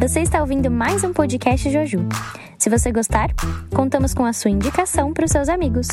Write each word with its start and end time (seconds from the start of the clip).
Você 0.00 0.20
está 0.20 0.40
ouvindo 0.40 0.70
mais 0.70 1.04
um 1.04 1.12
podcast 1.12 1.70
Joju. 1.70 1.98
Se 2.58 2.70
você 2.70 2.90
gostar, 2.90 3.28
contamos 3.76 4.14
com 4.14 4.24
a 4.24 4.32
sua 4.32 4.50
indicação 4.50 5.12
para 5.12 5.26
os 5.26 5.30
seus 5.30 5.46
amigos. 5.46 5.88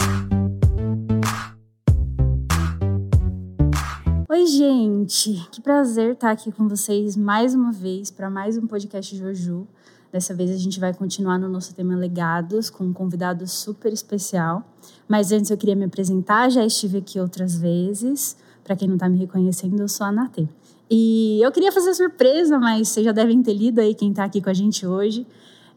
Oi, 4.30 4.46
gente! 4.46 5.46
Que 5.52 5.60
prazer 5.60 6.14
estar 6.14 6.32
aqui 6.32 6.54
com 6.54 6.70
vocês 6.70 7.18
mais 7.18 7.54
uma 7.54 7.74
vez 7.74 8.10
para 8.10 8.30
mais 8.30 8.58
um 8.58 8.66
podcast 8.66 9.14
Joju. 9.14 9.68
Dessa 10.10 10.34
vez 10.34 10.52
a 10.52 10.58
gente 10.58 10.80
vai 10.80 10.94
continuar 10.94 11.38
no 11.38 11.50
nosso 11.50 11.76
tema 11.76 11.94
legados 11.94 12.70
com 12.70 12.86
um 12.86 12.94
convidado 12.94 13.46
super 13.46 13.92
especial. 13.92 14.64
Mas 15.06 15.34
antes 15.34 15.52
eu 15.52 15.58
queria 15.58 15.76
me 15.76 15.84
apresentar, 15.84 16.50
já 16.50 16.66
estive 16.66 17.00
aqui 17.00 17.20
outras 17.20 17.58
vezes. 17.58 18.38
Para 18.64 18.74
quem 18.74 18.88
não 18.88 18.96
está 18.96 19.10
me 19.10 19.18
reconhecendo, 19.18 19.82
eu 19.82 19.90
sou 19.90 20.08
a 20.08 20.14
Natê. 20.14 20.48
E 20.90 21.40
eu 21.44 21.52
queria 21.52 21.72
fazer 21.72 21.94
surpresa, 21.94 22.58
mas 22.58 22.88
vocês 22.88 23.06
já 23.06 23.12
devem 23.12 23.44
ter 23.44 23.54
lido 23.54 23.80
aí 23.80 23.94
quem 23.94 24.12
está 24.12 24.24
aqui 24.24 24.42
com 24.42 24.50
a 24.50 24.54
gente 24.54 24.86
hoje. 24.86 25.28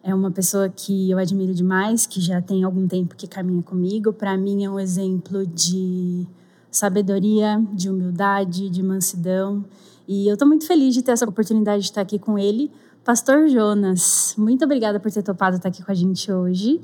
É 0.02 0.14
uma 0.14 0.30
pessoa 0.30 0.68
que 0.68 1.10
eu 1.10 1.18
admiro 1.18 1.52
demais, 1.52 2.06
que 2.06 2.20
já 2.20 2.40
tem 2.40 2.64
algum 2.64 2.86
tempo 2.86 3.16
que 3.16 3.26
caminha 3.26 3.62
comigo. 3.62 4.12
Para 4.12 4.36
mim 4.36 4.64
é 4.64 4.70
um 4.70 4.78
exemplo 4.78 5.46
de 5.46 6.26
sabedoria, 6.70 7.62
de 7.72 7.90
humildade, 7.90 8.70
de 8.70 8.82
mansidão. 8.82 9.64
E 10.08 10.28
eu 10.28 10.34
estou 10.34 10.46
muito 10.46 10.66
feliz 10.66 10.94
de 10.94 11.02
ter 11.02 11.12
essa 11.12 11.28
oportunidade 11.28 11.82
de 11.82 11.88
estar 11.88 12.00
aqui 12.00 12.18
com 12.18 12.38
ele. 12.38 12.70
Pastor 13.04 13.48
Jonas, 13.48 14.34
muito 14.38 14.64
obrigada 14.64 15.00
por 15.00 15.10
ter 15.10 15.22
topado 15.22 15.56
estar 15.56 15.68
aqui 15.68 15.82
com 15.82 15.90
a 15.90 15.94
gente 15.94 16.30
hoje. 16.30 16.80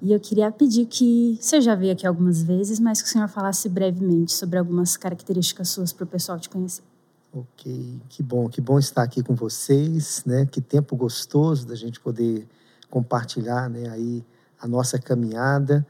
E 0.00 0.12
eu 0.12 0.20
queria 0.20 0.50
pedir 0.50 0.86
que 0.86 1.38
você 1.40 1.60
já 1.60 1.74
veio 1.74 1.92
aqui 1.92 2.06
algumas 2.06 2.42
vezes, 2.42 2.78
mas 2.78 3.00
que 3.00 3.08
o 3.08 3.10
senhor 3.10 3.28
falasse 3.28 3.68
brevemente 3.68 4.32
sobre 4.32 4.58
algumas 4.58 4.96
características 4.96 5.68
suas 5.68 5.92
para 5.92 6.04
o 6.04 6.06
pessoal 6.06 6.38
te 6.38 6.50
conhecer. 6.50 6.91
Ok, 7.34 7.98
que 8.10 8.22
bom, 8.22 8.46
que 8.46 8.60
bom 8.60 8.78
estar 8.78 9.02
aqui 9.02 9.22
com 9.22 9.34
vocês, 9.34 10.22
né? 10.26 10.44
Que 10.44 10.60
tempo 10.60 10.94
gostoso 10.94 11.66
da 11.66 11.74
gente 11.74 11.98
poder 11.98 12.46
compartilhar, 12.90 13.70
né? 13.70 13.88
Aí 13.88 14.22
a 14.60 14.68
nossa 14.68 14.98
caminhada. 14.98 15.86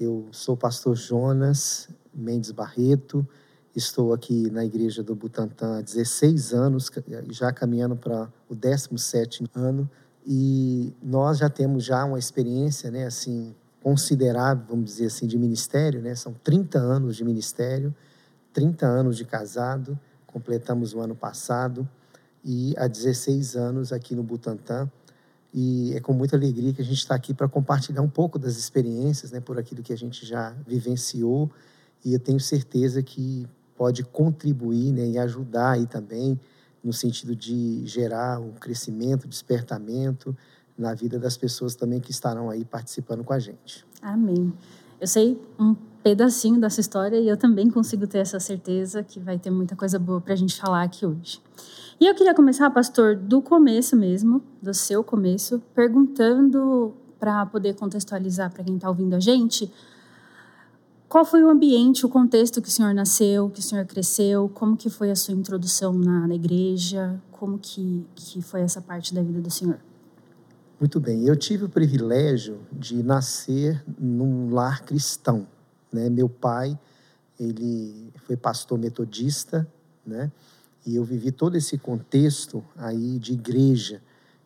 Eu 0.00 0.26
sou 0.32 0.56
o 0.56 0.58
pastor 0.58 0.96
Jonas 0.96 1.88
Mendes 2.12 2.50
Barreto, 2.50 3.24
estou 3.72 4.12
aqui 4.12 4.50
na 4.50 4.64
igreja 4.64 5.00
do 5.00 5.14
Butantã 5.14 5.78
há 5.78 5.80
16 5.80 6.52
anos, 6.52 6.90
já 7.30 7.52
caminhando 7.52 7.94
para 7.94 8.28
o 8.48 8.56
17 8.56 9.44
ano 9.54 9.88
e 10.26 10.92
nós 11.00 11.38
já 11.38 11.48
temos 11.48 11.84
já 11.84 12.04
uma 12.04 12.18
experiência, 12.18 12.90
né, 12.90 13.06
assim, 13.06 13.54
considerável, 13.80 14.64
vamos 14.68 14.86
dizer 14.86 15.06
assim, 15.06 15.28
de 15.28 15.38
ministério, 15.38 16.02
né? 16.02 16.16
São 16.16 16.34
30 16.42 16.80
anos 16.80 17.14
de 17.14 17.24
ministério, 17.24 17.94
30 18.52 18.86
anos 18.86 19.16
de 19.16 19.24
casado, 19.24 19.96
completamos 20.32 20.94
o 20.94 21.00
ano 21.00 21.14
passado 21.14 21.88
e 22.44 22.74
há 22.76 22.86
16 22.86 23.56
anos 23.56 23.92
aqui 23.92 24.14
no 24.14 24.22
Butantã. 24.22 24.90
E 25.52 25.92
é 25.94 26.00
com 26.00 26.12
muita 26.12 26.36
alegria 26.36 26.72
que 26.72 26.80
a 26.80 26.84
gente 26.84 26.98
está 26.98 27.14
aqui 27.14 27.34
para 27.34 27.48
compartilhar 27.48 28.02
um 28.02 28.08
pouco 28.08 28.38
das 28.38 28.56
experiências, 28.56 29.32
né, 29.32 29.40
por 29.40 29.58
aquilo 29.58 29.82
que 29.82 29.92
a 29.92 29.96
gente 29.96 30.24
já 30.24 30.54
vivenciou. 30.66 31.50
E 32.04 32.14
eu 32.14 32.20
tenho 32.20 32.38
certeza 32.38 33.02
que 33.02 33.46
pode 33.76 34.04
contribuir 34.04 34.92
né, 34.92 35.06
e 35.08 35.18
ajudar 35.18 35.72
aí 35.72 35.86
também 35.86 36.38
no 36.82 36.92
sentido 36.92 37.34
de 37.34 37.84
gerar 37.84 38.40
um 38.40 38.52
crescimento, 38.52 39.26
despertamento 39.26 40.36
na 40.78 40.94
vida 40.94 41.18
das 41.18 41.36
pessoas 41.36 41.74
também 41.74 42.00
que 42.00 42.10
estarão 42.10 42.48
aí 42.48 42.64
participando 42.64 43.24
com 43.24 43.32
a 43.32 43.38
gente. 43.38 43.84
Amém. 44.00 44.52
Eu 45.00 45.06
sei 45.06 45.40
um 45.58 45.74
pedacinho 46.02 46.60
dessa 46.60 46.80
história 46.80 47.18
e 47.18 47.28
eu 47.28 47.36
também 47.36 47.70
consigo 47.70 48.06
ter 48.06 48.18
essa 48.18 48.40
certeza 48.40 49.02
que 49.02 49.20
vai 49.20 49.38
ter 49.38 49.50
muita 49.50 49.76
coisa 49.76 49.98
boa 49.98 50.20
para 50.20 50.32
a 50.32 50.36
gente 50.36 50.58
falar 50.58 50.82
aqui 50.82 51.04
hoje. 51.04 51.40
E 52.00 52.06
eu 52.06 52.14
queria 52.14 52.34
começar, 52.34 52.70
pastor, 52.70 53.14
do 53.14 53.42
começo 53.42 53.94
mesmo, 53.96 54.42
do 54.62 54.72
seu 54.72 55.04
começo, 55.04 55.62
perguntando 55.74 56.94
para 57.18 57.44
poder 57.44 57.74
contextualizar 57.74 58.50
para 58.50 58.64
quem 58.64 58.76
está 58.76 58.88
ouvindo 58.88 59.14
a 59.14 59.20
gente, 59.20 59.70
qual 61.10 61.24
foi 61.24 61.42
o 61.42 61.50
ambiente, 61.50 62.06
o 62.06 62.08
contexto 62.08 62.62
que 62.62 62.68
o 62.68 62.70
senhor 62.70 62.94
nasceu, 62.94 63.50
que 63.50 63.58
o 63.58 63.62
senhor 63.62 63.84
cresceu? 63.84 64.48
Como 64.48 64.76
que 64.76 64.88
foi 64.88 65.10
a 65.10 65.16
sua 65.16 65.34
introdução 65.34 65.92
na, 65.92 66.28
na 66.28 66.34
igreja? 66.36 67.20
Como 67.32 67.58
que, 67.58 68.06
que 68.14 68.40
foi 68.40 68.60
essa 68.60 68.80
parte 68.80 69.12
da 69.12 69.20
vida 69.20 69.40
do 69.40 69.50
senhor? 69.50 69.80
Muito 70.78 71.00
bem. 71.00 71.26
Eu 71.26 71.34
tive 71.34 71.64
o 71.64 71.68
privilégio 71.68 72.60
de 72.72 73.02
nascer 73.02 73.84
num 73.98 74.54
lar 74.54 74.84
cristão. 74.84 75.48
Né? 75.92 76.08
Meu 76.08 76.28
pai, 76.28 76.78
ele 77.38 78.12
foi 78.26 78.36
pastor 78.36 78.78
metodista, 78.78 79.66
né? 80.06 80.30
E 80.86 80.96
eu 80.96 81.04
vivi 81.04 81.30
todo 81.30 81.56
esse 81.56 81.76
contexto 81.76 82.64
aí 82.76 83.18
de 83.18 83.32
igreja. 83.34 84.00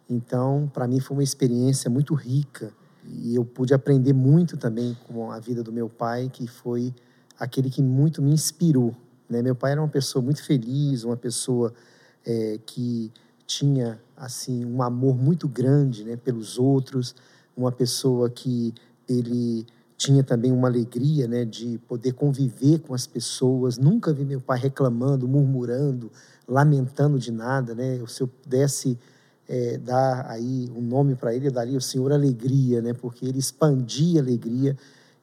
Então, 0.09 0.71
para 0.72 0.87
mim 0.87 1.00
foi 1.00 1.16
uma 1.16 1.22
experiência 1.22 1.88
muito 1.88 2.15
rica 2.15 2.72
e 3.06 3.34
eu 3.34 3.44
pude 3.44 3.72
aprender 3.72 4.12
muito 4.12 4.56
também 4.56 4.97
com 5.06 5.31
a 5.31 5.38
vida 5.38 5.62
do 5.62 5.72
meu 5.72 5.88
pai, 5.88 6.28
que 6.32 6.47
foi 6.47 6.93
aquele 7.38 7.71
que 7.71 7.82
muito 7.82 8.21
me 8.21 8.32
inspirou. 8.32 8.94
Né? 9.28 9.43
Meu 9.43 9.55
pai 9.55 9.72
era 9.72 9.81
uma 9.81 9.88
pessoa 9.88 10.22
muito 10.22 10.43
feliz, 10.43 11.05
uma 11.05 11.16
pessoa 11.16 11.72
é, 12.25 12.59
que 12.65 13.12
tinha 13.47 14.00
assim 14.16 14.65
um 14.65 14.82
amor 14.82 15.16
muito 15.16 15.49
grande 15.49 16.05
né, 16.05 16.16
pelos 16.16 16.59
outros, 16.59 17.15
uma 17.56 17.71
pessoa 17.71 18.31
que 18.31 18.75
ele 19.09 19.66
tinha 20.05 20.23
também 20.23 20.53
uma 20.53 20.69
alegria 20.69 21.27
né, 21.27 21.47
de 21.47 21.79
poder 21.89 22.13
conviver 22.13 22.79
com 22.81 22.93
as 22.93 23.07
pessoas. 23.07 23.79
Nunca 23.79 24.13
vi 24.13 24.23
meu 24.23 24.41
pai 24.41 24.59
reclamando, 24.59 25.27
murmurando, 25.27 26.13
lamentando 26.47 27.19
de 27.19 27.33
nada. 27.33 27.75
Né? 27.75 27.99
Se 28.07 28.23
eu 28.23 28.29
pudesse 28.29 28.99
é, 29.49 29.79
dar 29.79 30.27
aí 30.29 30.71
um 30.77 30.83
nome 30.83 31.15
para 31.15 31.35
ele, 31.35 31.47
eu 31.47 31.53
daria 31.53 31.79
o 31.79 31.81
Senhor 31.81 32.13
Alegria, 32.13 32.83
né? 32.83 32.93
porque 32.93 33.25
ele 33.25 33.39
expandia 33.39 34.21
alegria 34.21 34.77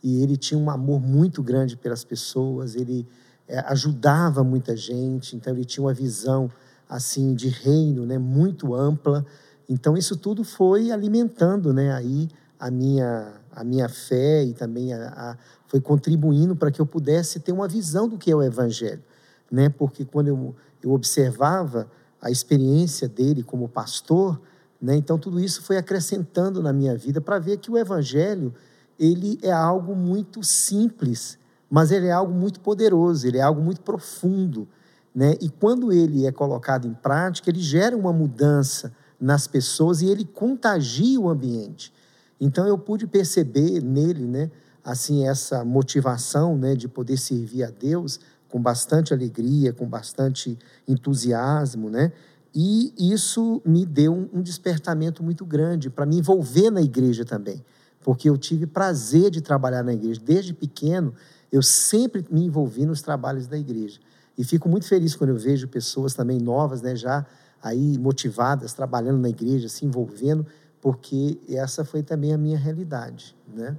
e 0.04 0.24
ele 0.24 0.36
tinha 0.36 0.60
um 0.60 0.70
amor 0.70 1.00
muito 1.00 1.44
grande 1.44 1.78
pelas 1.78 2.04
pessoas, 2.04 2.76
ele 2.76 3.08
é, 3.48 3.60
ajudava 3.68 4.44
muita 4.44 4.76
gente, 4.76 5.36
então 5.36 5.54
ele 5.54 5.64
tinha 5.64 5.86
uma 5.86 5.94
visão 5.94 6.50
assim 6.90 7.36
de 7.36 7.50
reino 7.50 8.04
né? 8.04 8.18
muito 8.18 8.74
ampla. 8.74 9.24
Então 9.70 9.96
isso 9.96 10.18
tudo 10.18 10.44
foi 10.44 10.90
alimentando 10.90 11.72
né? 11.72 11.94
aí 11.94 12.30
a 12.62 12.70
minha, 12.70 13.34
a 13.52 13.64
minha 13.64 13.90
fé 13.90 14.44
e 14.44 14.54
também 14.54 14.94
a, 14.94 15.08
a, 15.08 15.38
foi 15.68 15.82
contribuindo 15.82 16.56
para 16.56 16.70
que 16.70 16.80
eu 16.80 16.86
pudesse 16.86 17.40
ter 17.40 17.52
uma 17.52 17.68
visão 17.68 18.08
do 18.08 18.18
que 18.18 18.30
é 18.30 18.36
o 18.36 18.44
Evangelho. 18.44 19.04
Né? 19.52 19.68
Porque 19.68 20.06
quando 20.06 20.28
eu, 20.28 20.56
eu 20.84 20.92
observava 20.92 21.90
a 22.22 22.30
experiência 22.30 23.10
dele 23.10 23.42
como 23.42 23.68
pastor, 23.68 24.40
né? 24.82 24.96
Então 24.96 25.18
tudo 25.18 25.40
isso 25.40 25.62
foi 25.62 25.78
acrescentando 25.78 26.62
na 26.62 26.72
minha 26.72 26.96
vida 26.96 27.20
para 27.20 27.40
ver 27.40 27.58
que 27.58 27.70
o 27.70 27.78
evangelho 27.78 28.54
ele 29.00 29.40
é 29.42 29.52
algo 29.52 29.96
muito 29.96 30.44
simples, 30.44 31.38
mas 31.70 31.92
ele 31.92 32.08
é 32.08 32.12
algo 32.12 32.34
muito 32.34 32.60
poderoso, 32.60 33.28
ele 33.28 33.40
é 33.40 33.42
algo 33.42 33.62
muito 33.62 33.82
profundo, 33.82 34.68
né? 35.14 35.36
E 35.42 35.50
quando 35.50 35.92
ele 35.92 36.26
é 36.26 36.32
colocado 36.32 36.88
em 36.88 36.94
prática, 36.94 37.50
ele 37.50 37.60
gera 37.60 37.98
uma 37.98 38.14
mudança 38.14 38.94
nas 39.20 39.48
pessoas 39.48 40.02
e 40.02 40.08
ele 40.08 40.26
contagia 40.26 41.20
o 41.20 41.30
ambiente. 41.30 41.92
Então 42.42 42.68
eu 42.68 42.76
pude 42.76 43.06
perceber 43.06 43.80
nele, 43.84 44.26
né, 44.26 44.50
assim 44.84 45.28
essa 45.28 45.64
motivação, 45.64 46.58
né, 46.58 46.76
de 46.76 46.88
poder 46.88 47.18
servir 47.18 47.64
a 47.64 47.70
Deus 47.70 48.20
com 48.50 48.60
bastante 48.60 49.14
alegria, 49.14 49.72
com 49.72 49.88
bastante 49.88 50.58
entusiasmo, 50.88 51.90
né? 51.90 52.12
E 52.54 52.94
isso 52.98 53.62
me 53.64 53.86
deu 53.86 54.30
um 54.34 54.42
despertamento 54.42 55.24
muito 55.24 55.46
grande 55.46 55.90
para 55.90 56.06
me 56.06 56.18
envolver 56.18 56.70
na 56.70 56.82
igreja 56.82 57.24
também, 57.24 57.64
porque 58.04 58.28
eu 58.28 58.38
tive 58.38 58.66
prazer 58.66 59.30
de 59.30 59.40
trabalhar 59.40 59.84
na 59.84 59.94
igreja. 59.94 60.20
Desde 60.22 60.54
pequeno, 60.54 61.14
eu 61.50 61.62
sempre 61.62 62.26
me 62.30 62.44
envolvi 62.44 62.86
nos 62.86 63.02
trabalhos 63.02 63.48
da 63.48 63.58
igreja. 63.58 64.02
E 64.38 64.44
fico 64.44 64.68
muito 64.68 64.86
feliz 64.86 65.16
quando 65.16 65.30
eu 65.30 65.38
vejo 65.38 65.68
pessoas 65.68 66.14
também 66.14 66.40
novas, 66.40 66.82
né, 66.82 66.94
já 66.94 67.26
aí 67.64 67.98
motivadas, 67.98 68.74
trabalhando 68.74 69.20
na 69.20 69.30
igreja, 69.30 69.70
se 69.70 69.86
envolvendo, 69.86 70.46
porque 70.82 71.40
essa 71.48 71.86
foi 71.86 72.02
também 72.02 72.34
a 72.34 72.38
minha 72.38 72.58
realidade, 72.58 73.36
né? 73.48 73.78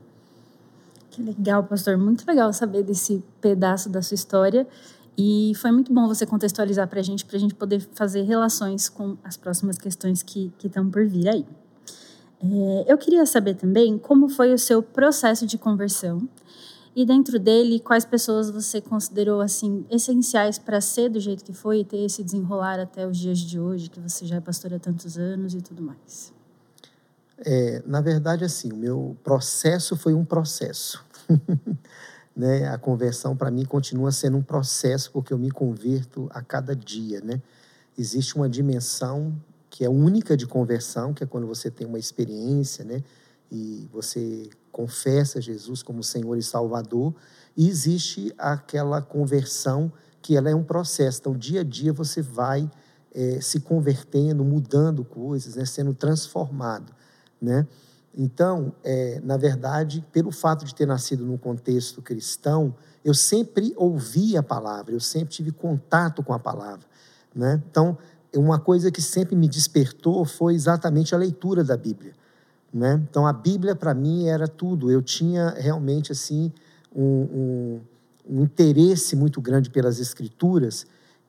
Que 1.10 1.22
legal, 1.22 1.64
pastor. 1.64 1.99
Muito 1.99 2.25
legal 2.26 2.50
saber 2.52 2.82
desse 2.82 3.22
pedaço 3.40 3.90
da 3.90 4.00
sua 4.00 4.14
história. 4.14 4.66
E 5.16 5.52
foi 5.56 5.70
muito 5.70 5.93
bom 5.93 6.08
você 6.08 6.25
contextualizar 6.25 6.88
para 6.88 7.00
a 7.00 7.02
gente, 7.02 7.25
para 7.26 7.37
a 7.37 7.40
gente 7.40 7.54
poder 7.54 7.87
fazer 7.93 8.22
relações 8.22 8.88
com 8.88 9.19
as 9.22 9.37
próximas 9.37 9.76
questões 9.76 10.22
que, 10.22 10.50
que 10.56 10.69
estão 10.69 10.88
por 10.88 11.06
vir 11.06 11.28
aí. 11.28 11.44
É, 12.43 12.84
eu 12.88 12.96
queria 12.96 13.26
saber 13.26 13.55
também 13.55 13.98
como 13.98 14.28
foi 14.28 14.55
o 14.55 14.58
seu 14.58 14.82
processo 14.82 15.46
de 15.46 15.58
conversão 15.58 16.26
e 16.96 17.05
dentro 17.05 17.38
dele 17.38 17.78
quais 17.78 18.05
pessoas 18.05 18.50
você 18.50 18.81
considerou 18.81 19.40
assim 19.40 19.84
essenciais 19.90 20.58
para 20.58 20.81
ser 20.81 21.10
do 21.10 21.20
jeito 21.20 21.44
que 21.44 21.52
foi 21.52 21.81
e 21.81 21.84
ter 21.84 21.98
esse 21.98 22.25
desenrolar 22.25 22.81
até 22.81 23.06
os 23.06 23.19
dias 23.19 23.38
de 23.38 23.60
hoje, 23.60 23.90
que 23.90 24.00
você 24.00 24.26
já 24.26 24.37
é 24.37 24.40
pastor 24.40 24.72
há 24.75 24.78
tantos 24.78 25.19
anos 25.19 25.55
e 25.55 25.60
tudo 25.60 25.82
mais. 25.82 26.32
É, 27.44 27.82
na 27.86 28.00
verdade, 28.00 28.44
assim, 28.44 28.72
o 28.72 28.76
meu 28.76 29.16
processo 29.22 29.96
foi 29.96 30.14
um 30.14 30.24
processo. 30.24 31.04
né? 32.36 32.68
A 32.68 32.78
conversão, 32.78 33.36
para 33.36 33.50
mim, 33.50 33.64
continua 33.64 34.12
sendo 34.12 34.36
um 34.36 34.42
processo, 34.42 35.10
porque 35.12 35.32
eu 35.32 35.38
me 35.38 35.50
converto 35.50 36.28
a 36.30 36.42
cada 36.42 36.74
dia. 36.74 37.20
Né? 37.20 37.42
Existe 37.98 38.36
uma 38.36 38.48
dimensão 38.48 39.36
que 39.68 39.84
é 39.84 39.88
única 39.88 40.36
de 40.36 40.46
conversão, 40.46 41.14
que 41.14 41.24
é 41.24 41.26
quando 41.26 41.46
você 41.46 41.70
tem 41.70 41.86
uma 41.86 41.98
experiência, 41.98 42.84
né? 42.84 43.02
E 43.50 43.88
você 43.90 44.50
confessa 44.70 45.40
Jesus 45.40 45.82
como 45.82 46.02
Senhor 46.02 46.36
e 46.36 46.42
Salvador. 46.42 47.14
E 47.56 47.68
existe 47.68 48.34
aquela 48.36 49.00
conversão 49.00 49.90
que 50.20 50.36
ela 50.36 50.50
é 50.50 50.54
um 50.54 50.62
processo. 50.62 51.20
Então, 51.20 51.36
dia 51.36 51.62
a 51.62 51.64
dia 51.64 51.92
você 51.92 52.22
vai 52.22 52.70
é, 53.14 53.40
se 53.40 53.60
convertendo, 53.60 54.44
mudando 54.44 55.04
coisas, 55.04 55.56
né? 55.56 55.64
sendo 55.64 55.94
transformado, 55.94 56.94
né? 57.42 57.66
Então, 58.16 58.72
é, 58.84 59.20
na 59.24 59.36
verdade, 59.36 60.04
pelo 60.12 60.30
fato 60.30 60.64
de 60.64 60.74
ter 60.74 60.86
nascido 60.86 61.24
num 61.24 61.38
contexto 61.38 62.00
cristão, 62.02 62.74
eu 63.04 63.14
sempre 63.14 63.72
ouvi 63.76 64.36
a 64.36 64.42
palavra, 64.42 64.94
eu 64.94 65.00
sempre 65.00 65.30
tive 65.30 65.50
contato 65.50 66.22
com 66.22 66.32
a 66.32 66.38
palavra. 66.38 66.86
Né? 67.34 67.60
Então, 67.70 67.96
uma 68.34 68.58
coisa 68.58 68.90
que 68.90 69.00
sempre 69.00 69.34
me 69.34 69.48
despertou 69.48 70.24
foi 70.24 70.54
exatamente 70.54 71.14
a 71.14 71.18
leitura 71.18 71.64
da 71.64 71.76
Bíblia. 71.76 72.12
Né? 72.72 73.02
Então, 73.10 73.26
a 73.26 73.32
Bíblia 73.32 73.74
para 73.74 73.94
mim 73.94 74.26
era 74.26 74.46
tudo. 74.46 74.90
Eu 74.90 75.02
tinha 75.02 75.50
realmente 75.50 76.12
assim 76.12 76.52
um, 76.94 77.02
um, 77.02 77.80
um 78.28 78.42
interesse 78.42 79.16
muito 79.16 79.40
grande 79.40 79.70
pelas 79.70 79.98
Escrituras 79.98 80.86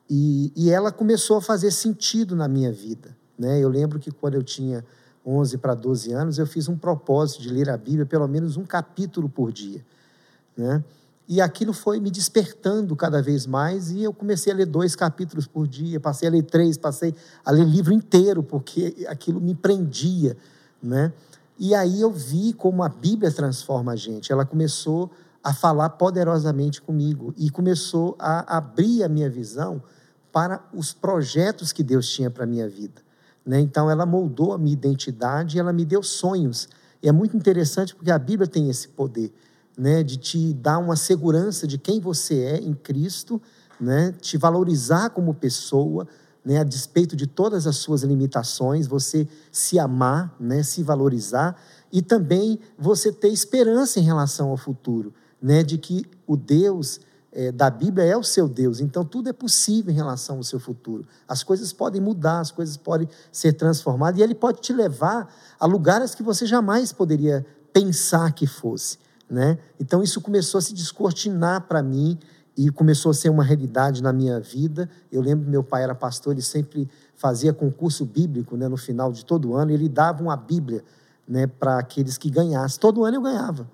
e, 0.08 0.52
e, 0.54 0.70
ela 0.70 0.92
começou 0.92 1.38
a 1.38 1.40
fazer 1.40 1.70
sentido 1.70 2.36
na 2.36 2.46
minha 2.46 2.70
vida. 2.70 3.16
Né? 3.38 3.58
Eu 3.58 3.70
lembro 3.70 3.98
que 3.98 4.10
quando 4.10 4.34
eu 4.34 4.42
tinha 4.42 4.84
11 5.24 5.58
para 5.58 5.74
12 5.74 6.12
anos, 6.12 6.38
eu 6.38 6.46
fiz 6.46 6.68
um 6.68 6.76
propósito 6.76 7.42
de 7.42 7.48
ler 7.48 7.70
a 7.70 7.76
Bíblia 7.76 8.04
pelo 8.04 8.28
menos 8.28 8.56
um 8.56 8.64
capítulo 8.64 9.28
por 9.28 9.50
dia. 9.50 9.84
Né? 10.56 10.82
E 11.26 11.40
aquilo 11.40 11.72
foi 11.72 11.98
me 11.98 12.10
despertando 12.10 12.94
cada 12.94 13.22
vez 13.22 13.46
mais, 13.46 13.90
e 13.90 14.02
eu 14.02 14.12
comecei 14.12 14.52
a 14.52 14.56
ler 14.56 14.66
dois 14.66 14.94
capítulos 14.94 15.46
por 15.46 15.66
dia, 15.66 15.98
passei 15.98 16.28
a 16.28 16.30
ler 16.30 16.42
três, 16.42 16.76
passei 16.76 17.14
a 17.44 17.50
ler 17.50 17.64
livro 17.64 17.94
inteiro, 17.94 18.42
porque 18.42 19.06
aquilo 19.08 19.40
me 19.40 19.54
prendia. 19.54 20.36
Né? 20.82 21.10
E 21.58 21.74
aí 21.74 22.00
eu 22.00 22.10
vi 22.10 22.52
como 22.52 22.82
a 22.82 22.88
Bíblia 22.88 23.32
transforma 23.32 23.92
a 23.92 23.96
gente. 23.96 24.30
Ela 24.30 24.44
começou 24.44 25.10
a 25.42 25.54
falar 25.54 25.90
poderosamente 25.90 26.82
comigo 26.82 27.32
e 27.36 27.48
começou 27.48 28.16
a 28.18 28.56
abrir 28.56 29.02
a 29.02 29.08
minha 29.08 29.30
visão 29.30 29.82
para 30.32 30.62
os 30.74 30.92
projetos 30.92 31.72
que 31.72 31.82
Deus 31.82 32.08
tinha 32.08 32.30
para 32.30 32.44
a 32.44 32.46
minha 32.46 32.68
vida. 32.68 33.03
Né? 33.44 33.60
Então, 33.60 33.90
ela 33.90 34.06
moldou 34.06 34.52
a 34.52 34.58
minha 34.58 34.72
identidade 34.72 35.56
e 35.56 35.60
ela 35.60 35.72
me 35.72 35.84
deu 35.84 36.02
sonhos. 36.02 36.68
E 37.02 37.08
é 37.08 37.12
muito 37.12 37.36
interessante 37.36 37.94
porque 37.94 38.10
a 38.10 38.18
Bíblia 38.18 38.48
tem 38.48 38.70
esse 38.70 38.88
poder 38.88 39.32
né? 39.76 40.02
de 40.02 40.16
te 40.16 40.52
dar 40.54 40.78
uma 40.78 40.96
segurança 40.96 41.66
de 41.66 41.78
quem 41.78 42.00
você 42.00 42.40
é 42.40 42.56
em 42.58 42.74
Cristo, 42.74 43.40
né? 43.80 44.14
te 44.20 44.36
valorizar 44.36 45.10
como 45.10 45.34
pessoa, 45.34 46.06
né? 46.44 46.58
a 46.58 46.64
despeito 46.64 47.16
de 47.16 47.26
todas 47.26 47.66
as 47.66 47.76
suas 47.76 48.02
limitações, 48.02 48.86
você 48.86 49.28
se 49.50 49.78
amar, 49.78 50.34
né? 50.38 50.62
se 50.62 50.82
valorizar 50.82 51.60
e 51.92 52.00
também 52.00 52.58
você 52.78 53.12
ter 53.12 53.28
esperança 53.28 54.00
em 54.00 54.04
relação 54.04 54.50
ao 54.50 54.56
futuro, 54.56 55.12
né? 55.42 55.62
de 55.62 55.76
que 55.76 56.06
o 56.26 56.36
Deus 56.36 57.00
é, 57.34 57.50
da 57.50 57.68
Bíblia 57.68 58.06
é 58.06 58.16
o 58.16 58.22
seu 58.22 58.48
Deus, 58.48 58.78
então 58.78 59.04
tudo 59.04 59.28
é 59.28 59.32
possível 59.32 59.92
em 59.92 59.96
relação 59.96 60.36
ao 60.36 60.44
seu 60.44 60.60
futuro. 60.60 61.04
As 61.26 61.42
coisas 61.42 61.72
podem 61.72 62.00
mudar, 62.00 62.38
as 62.38 62.52
coisas 62.52 62.76
podem 62.76 63.08
ser 63.32 63.54
transformadas, 63.54 64.20
e 64.20 64.22
Ele 64.22 64.36
pode 64.36 64.60
te 64.60 64.72
levar 64.72 65.28
a 65.58 65.66
lugares 65.66 66.14
que 66.14 66.22
você 66.22 66.46
jamais 66.46 66.92
poderia 66.92 67.44
pensar 67.72 68.32
que 68.32 68.46
fosse. 68.46 68.98
Né? 69.28 69.58
Então 69.80 70.00
isso 70.00 70.20
começou 70.20 70.58
a 70.58 70.62
se 70.62 70.72
descortinar 70.72 71.62
para 71.62 71.82
mim 71.82 72.16
e 72.56 72.70
começou 72.70 73.10
a 73.10 73.14
ser 73.14 73.30
uma 73.30 73.42
realidade 73.42 74.00
na 74.00 74.12
minha 74.12 74.38
vida. 74.38 74.88
Eu 75.10 75.20
lembro 75.20 75.44
que 75.44 75.50
meu 75.50 75.64
pai 75.64 75.82
era 75.82 75.94
pastor, 75.94 76.34
ele 76.34 76.42
sempre 76.42 76.88
fazia 77.16 77.52
concurso 77.52 78.04
bíblico 78.04 78.56
né, 78.56 78.68
no 78.68 78.76
final 78.76 79.10
de 79.10 79.24
todo 79.24 79.54
ano, 79.54 79.72
ele 79.72 79.88
dava 79.88 80.22
uma 80.22 80.36
Bíblia 80.36 80.84
né, 81.26 81.48
para 81.48 81.78
aqueles 81.78 82.16
que 82.16 82.30
ganhassem. 82.30 82.78
Todo 82.78 83.04
ano 83.04 83.16
eu 83.16 83.22
ganhava. 83.22 83.68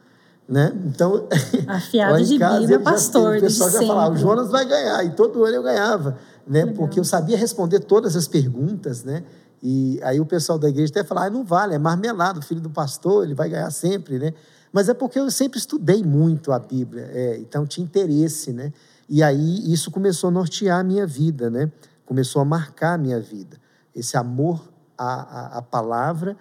Né? 0.50 0.72
Então, 0.84 1.28
afiado 1.68 2.24
de 2.24 2.36
casa, 2.36 2.58
Bíblia, 2.58 2.80
pastor. 2.80 3.36
o 3.36 3.40
pessoal 3.40 3.70
já 3.70 3.86
falava, 3.86 4.16
o 4.16 4.18
Jonas 4.18 4.50
vai 4.50 4.66
ganhar, 4.66 5.04
e 5.04 5.10
todo 5.10 5.44
ano 5.44 5.54
eu 5.54 5.62
ganhava, 5.62 6.18
né? 6.44 6.66
Porque 6.66 6.98
eu 6.98 7.04
sabia 7.04 7.36
responder 7.36 7.78
todas 7.78 8.16
as 8.16 8.26
perguntas, 8.26 9.04
né? 9.04 9.22
E 9.62 10.00
aí 10.02 10.18
o 10.18 10.26
pessoal 10.26 10.58
da 10.58 10.68
igreja 10.68 10.90
até 10.90 11.04
falava, 11.04 11.28
ah, 11.28 11.30
não 11.30 11.44
vale, 11.44 11.76
é 11.76 11.78
marmelado, 11.78 12.42
filho 12.42 12.60
do 12.60 12.68
pastor, 12.68 13.22
ele 13.22 13.34
vai 13.34 13.48
ganhar 13.48 13.70
sempre, 13.70 14.18
né? 14.18 14.34
Mas 14.72 14.88
é 14.88 14.94
porque 14.94 15.20
eu 15.20 15.30
sempre 15.30 15.56
estudei 15.56 16.02
muito 16.02 16.50
a 16.50 16.58
Bíblia, 16.58 17.08
é, 17.12 17.38
então 17.38 17.64
tinha 17.64 17.84
interesse, 17.84 18.52
né? 18.52 18.72
E 19.08 19.22
aí 19.22 19.72
isso 19.72 19.88
começou 19.92 20.28
a 20.28 20.30
nortear 20.32 20.80
a 20.80 20.82
minha 20.82 21.06
vida, 21.06 21.48
né? 21.48 21.70
Começou 22.04 22.42
a 22.42 22.44
marcar 22.44 22.94
a 22.94 22.98
minha 22.98 23.20
vida. 23.20 23.56
Esse 23.94 24.16
amor 24.16 24.68
à, 24.98 25.12
à, 25.12 25.58
à 25.58 25.62
palavra 25.62 26.36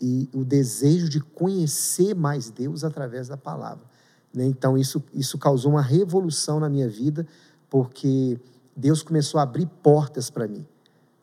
e 0.00 0.28
o 0.32 0.44
desejo 0.44 1.08
de 1.08 1.20
conhecer 1.20 2.14
mais 2.14 2.50
Deus 2.50 2.84
através 2.84 3.28
da 3.28 3.36
palavra. 3.36 3.84
Né? 4.32 4.44
Então, 4.46 4.76
isso, 4.76 5.02
isso 5.12 5.38
causou 5.38 5.72
uma 5.72 5.82
revolução 5.82 6.58
na 6.58 6.68
minha 6.68 6.88
vida, 6.88 7.26
porque 7.70 8.38
Deus 8.76 9.02
começou 9.02 9.38
a 9.38 9.44
abrir 9.44 9.66
portas 9.82 10.30
para 10.30 10.48
mim. 10.48 10.66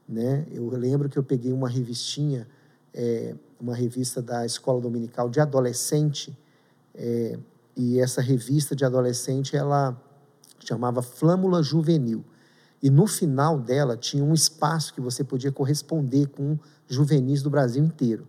Né? 0.07 0.45
Eu 0.51 0.69
lembro 0.69 1.09
que 1.09 1.17
eu 1.17 1.23
peguei 1.23 1.51
uma 1.51 1.69
revistinha, 1.69 2.47
é, 2.93 3.35
uma 3.59 3.75
revista 3.75 4.21
da 4.21 4.45
Escola 4.45 4.81
Dominical 4.81 5.29
de 5.29 5.39
Adolescente, 5.39 6.37
é, 6.95 7.37
e 7.75 7.99
essa 7.99 8.21
revista 8.21 8.75
de 8.75 8.83
adolescente 8.83 9.55
ela 9.55 9.99
chamava 10.59 11.01
Flâmula 11.01 11.63
Juvenil. 11.63 12.23
E 12.81 12.89
no 12.89 13.05
final 13.05 13.59
dela 13.59 13.95
tinha 13.95 14.23
um 14.23 14.33
espaço 14.33 14.93
que 14.93 15.01
você 15.01 15.23
podia 15.23 15.51
corresponder 15.51 16.27
com 16.27 16.57
juvenis 16.87 17.41
do 17.41 17.49
Brasil 17.49 17.83
inteiro. 17.83 18.27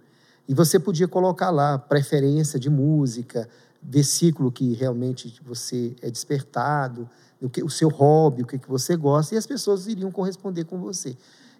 E 0.49 0.55
você 0.55 0.79
podia 0.79 1.07
colocar 1.07 1.51
lá 1.51 1.79
preferência 1.79 2.59
de 2.59 2.69
música, 2.69 3.49
versículo 3.83 4.51
que 4.51 4.75
realmente 4.75 5.41
você 5.45 5.95
é 6.01 6.11
despertado, 6.11 7.09
o, 7.41 7.49
que, 7.49 7.63
o 7.63 7.71
seu 7.71 7.89
hobby, 7.89 8.43
o 8.43 8.47
que, 8.47 8.59
que 8.59 8.69
você 8.69 8.97
gosta, 8.97 9.35
e 9.35 9.39
as 9.39 9.47
pessoas 9.47 9.87
iriam 9.87 10.11
corresponder 10.11 10.65
com 10.65 10.79
você. 10.79 11.17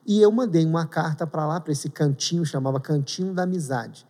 E 0.07 0.21
eu 0.21 0.31
mandei 0.31 0.65
uma 0.65 0.87
carta 0.87 1.27
para 1.27 1.47
lá, 1.47 1.61
para 1.61 1.73
esse 1.73 1.89
cantinho, 1.89 2.45
chamava 2.45 2.81
Cantinho 2.81 3.33
da 3.33 3.43
Amizade. 3.43 4.07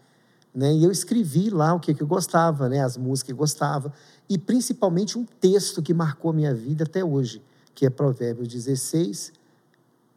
Né? 0.54 0.74
E 0.74 0.84
eu 0.84 0.90
escrevi 0.90 1.48
lá 1.48 1.72
o 1.74 1.80
que, 1.80 1.94
que 1.94 2.02
eu 2.02 2.06
gostava, 2.06 2.68
né? 2.68 2.82
as 2.82 2.96
músicas 2.96 3.26
que 3.26 3.32
eu 3.32 3.36
gostava, 3.36 3.92
e 4.28 4.38
principalmente 4.38 5.18
um 5.18 5.24
texto 5.24 5.82
que 5.82 5.94
marcou 5.94 6.30
a 6.30 6.34
minha 6.34 6.54
vida 6.54 6.84
até 6.84 7.04
hoje, 7.04 7.42
que 7.74 7.86
é 7.86 7.90
Provérbios 7.90 8.48
16, 8.48 9.32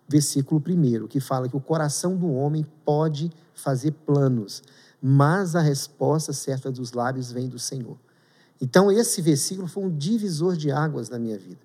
versículo 0.07 0.61
1, 0.65 1.07
que 1.07 1.19
fala 1.19 1.49
que 1.49 1.55
o 1.55 1.61
coração 1.61 2.15
do 2.15 2.31
homem 2.31 2.65
pode 2.83 3.31
fazer 3.53 3.91
planos, 3.91 4.61
mas 5.01 5.55
a 5.55 5.61
resposta 5.61 6.33
certa 6.33 6.71
dos 6.71 6.91
lábios 6.91 7.31
vem 7.31 7.47
do 7.47 7.59
Senhor. 7.59 7.97
Então, 8.61 8.91
esse 8.91 9.21
versículo 9.21 9.67
foi 9.67 9.83
um 9.83 9.95
divisor 9.95 10.55
de 10.55 10.71
águas 10.71 11.09
na 11.09 11.19
minha 11.19 11.37
vida, 11.37 11.59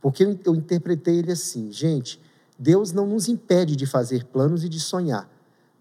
porque 0.00 0.24
eu, 0.24 0.38
eu 0.44 0.54
interpretei 0.54 1.18
ele 1.18 1.32
assim: 1.32 1.70
gente, 1.70 2.20
Deus 2.58 2.92
não 2.92 3.06
nos 3.06 3.28
impede 3.28 3.76
de 3.76 3.86
fazer 3.86 4.24
planos 4.24 4.64
e 4.64 4.68
de 4.68 4.80
sonhar, 4.80 5.28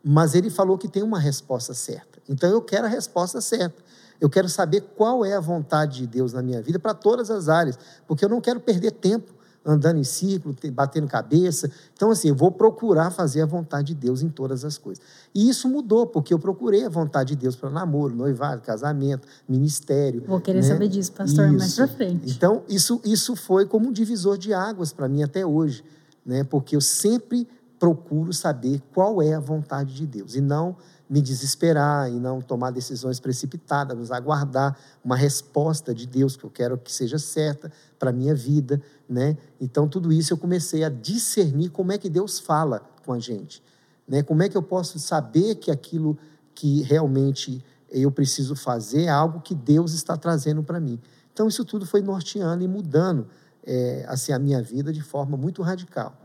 mas 0.03 0.35
ele 0.35 0.49
falou 0.49 0.77
que 0.77 0.87
tem 0.87 1.03
uma 1.03 1.19
resposta 1.19 1.73
certa. 1.73 2.19
Então, 2.29 2.49
eu 2.49 2.61
quero 2.61 2.85
a 2.85 2.89
resposta 2.89 3.41
certa. 3.41 3.81
Eu 4.19 4.29
quero 4.29 4.47
saber 4.47 4.81
qual 4.95 5.25
é 5.25 5.33
a 5.33 5.39
vontade 5.39 6.01
de 6.01 6.07
Deus 6.07 6.31
na 6.31 6.43
minha 6.43 6.61
vida 6.61 6.77
para 6.77 6.93
todas 6.93 7.31
as 7.31 7.49
áreas, 7.49 7.77
porque 8.07 8.23
eu 8.23 8.29
não 8.29 8.39
quero 8.39 8.59
perder 8.59 8.91
tempo 8.91 9.33
andando 9.65 9.99
em 9.99 10.03
círculo, 10.03 10.55
batendo 10.73 11.07
cabeça. 11.07 11.69
Então, 11.93 12.09
assim, 12.09 12.29
eu 12.29 12.35
vou 12.35 12.51
procurar 12.51 13.11
fazer 13.11 13.41
a 13.41 13.45
vontade 13.45 13.89
de 13.89 13.95
Deus 13.95 14.21
em 14.21 14.29
todas 14.29 14.65
as 14.65 14.77
coisas. 14.77 15.03
E 15.33 15.47
isso 15.47 15.69
mudou, 15.69 16.07
porque 16.07 16.33
eu 16.33 16.39
procurei 16.39 16.85
a 16.85 16.89
vontade 16.89 17.35
de 17.35 17.41
Deus 17.41 17.55
para 17.55 17.69
namoro, 17.69 18.15
noivado, 18.15 18.61
casamento, 18.61 19.27
ministério. 19.47 20.23
Vou 20.27 20.41
querer 20.41 20.61
né? 20.61 20.67
saber 20.67 20.87
disso, 20.87 21.11
pastor, 21.11 21.47
isso. 21.47 21.57
mais 21.57 21.75
para 21.75 21.87
frente. 21.87 22.31
Então, 22.31 22.63
isso, 22.67 22.99
isso 23.05 23.35
foi 23.35 23.65
como 23.65 23.89
um 23.89 23.91
divisor 23.91 24.37
de 24.37 24.53
águas 24.53 24.91
para 24.91 25.07
mim 25.07 25.23
até 25.23 25.45
hoje, 25.45 25.83
né? 26.25 26.43
porque 26.43 26.75
eu 26.75 26.81
sempre 26.81 27.47
procuro 27.79 28.31
saber 28.33 28.81
qual 28.93 29.21
é 29.21 29.33
a 29.33 29.39
vontade 29.39 29.95
de 29.95 30.05
Deus 30.05 30.35
e 30.35 30.41
não 30.41 30.75
me 31.11 31.21
desesperar 31.21 32.09
e 32.09 32.17
não 32.17 32.39
tomar 32.39 32.71
decisões 32.71 33.19
precipitadas, 33.19 33.97
mas 33.97 34.11
aguardar 34.11 34.77
uma 35.03 35.17
resposta 35.17 35.93
de 35.93 36.07
Deus 36.07 36.37
que 36.37 36.45
eu 36.45 36.49
quero 36.49 36.77
que 36.77 36.89
seja 36.89 37.19
certa 37.19 37.69
para 37.99 38.11
a 38.11 38.13
minha 38.13 38.33
vida, 38.33 38.81
né? 39.09 39.37
Então 39.59 39.89
tudo 39.89 40.13
isso 40.13 40.31
eu 40.31 40.37
comecei 40.37 40.85
a 40.85 40.89
discernir 40.89 41.67
como 41.67 41.91
é 41.91 41.97
que 41.97 42.09
Deus 42.09 42.39
fala 42.39 42.81
com 43.05 43.11
a 43.11 43.19
gente, 43.19 43.61
né? 44.07 44.23
Como 44.23 44.41
é 44.41 44.47
que 44.47 44.55
eu 44.55 44.63
posso 44.63 44.97
saber 44.99 45.55
que 45.55 45.69
aquilo 45.69 46.17
que 46.55 46.81
realmente 46.83 47.61
eu 47.89 48.09
preciso 48.09 48.55
fazer 48.55 49.03
é 49.03 49.09
algo 49.09 49.41
que 49.41 49.53
Deus 49.53 49.91
está 49.91 50.15
trazendo 50.15 50.63
para 50.63 50.79
mim. 50.79 50.97
Então 51.33 51.45
isso 51.45 51.65
tudo 51.65 51.85
foi 51.85 52.01
norteando 52.01 52.63
e 52.63 52.69
mudando 52.69 53.27
é, 53.65 54.05
assim 54.07 54.31
a 54.31 54.39
minha 54.39 54.61
vida 54.61 54.93
de 54.93 55.01
forma 55.01 55.35
muito 55.35 55.61
radical. 55.61 56.15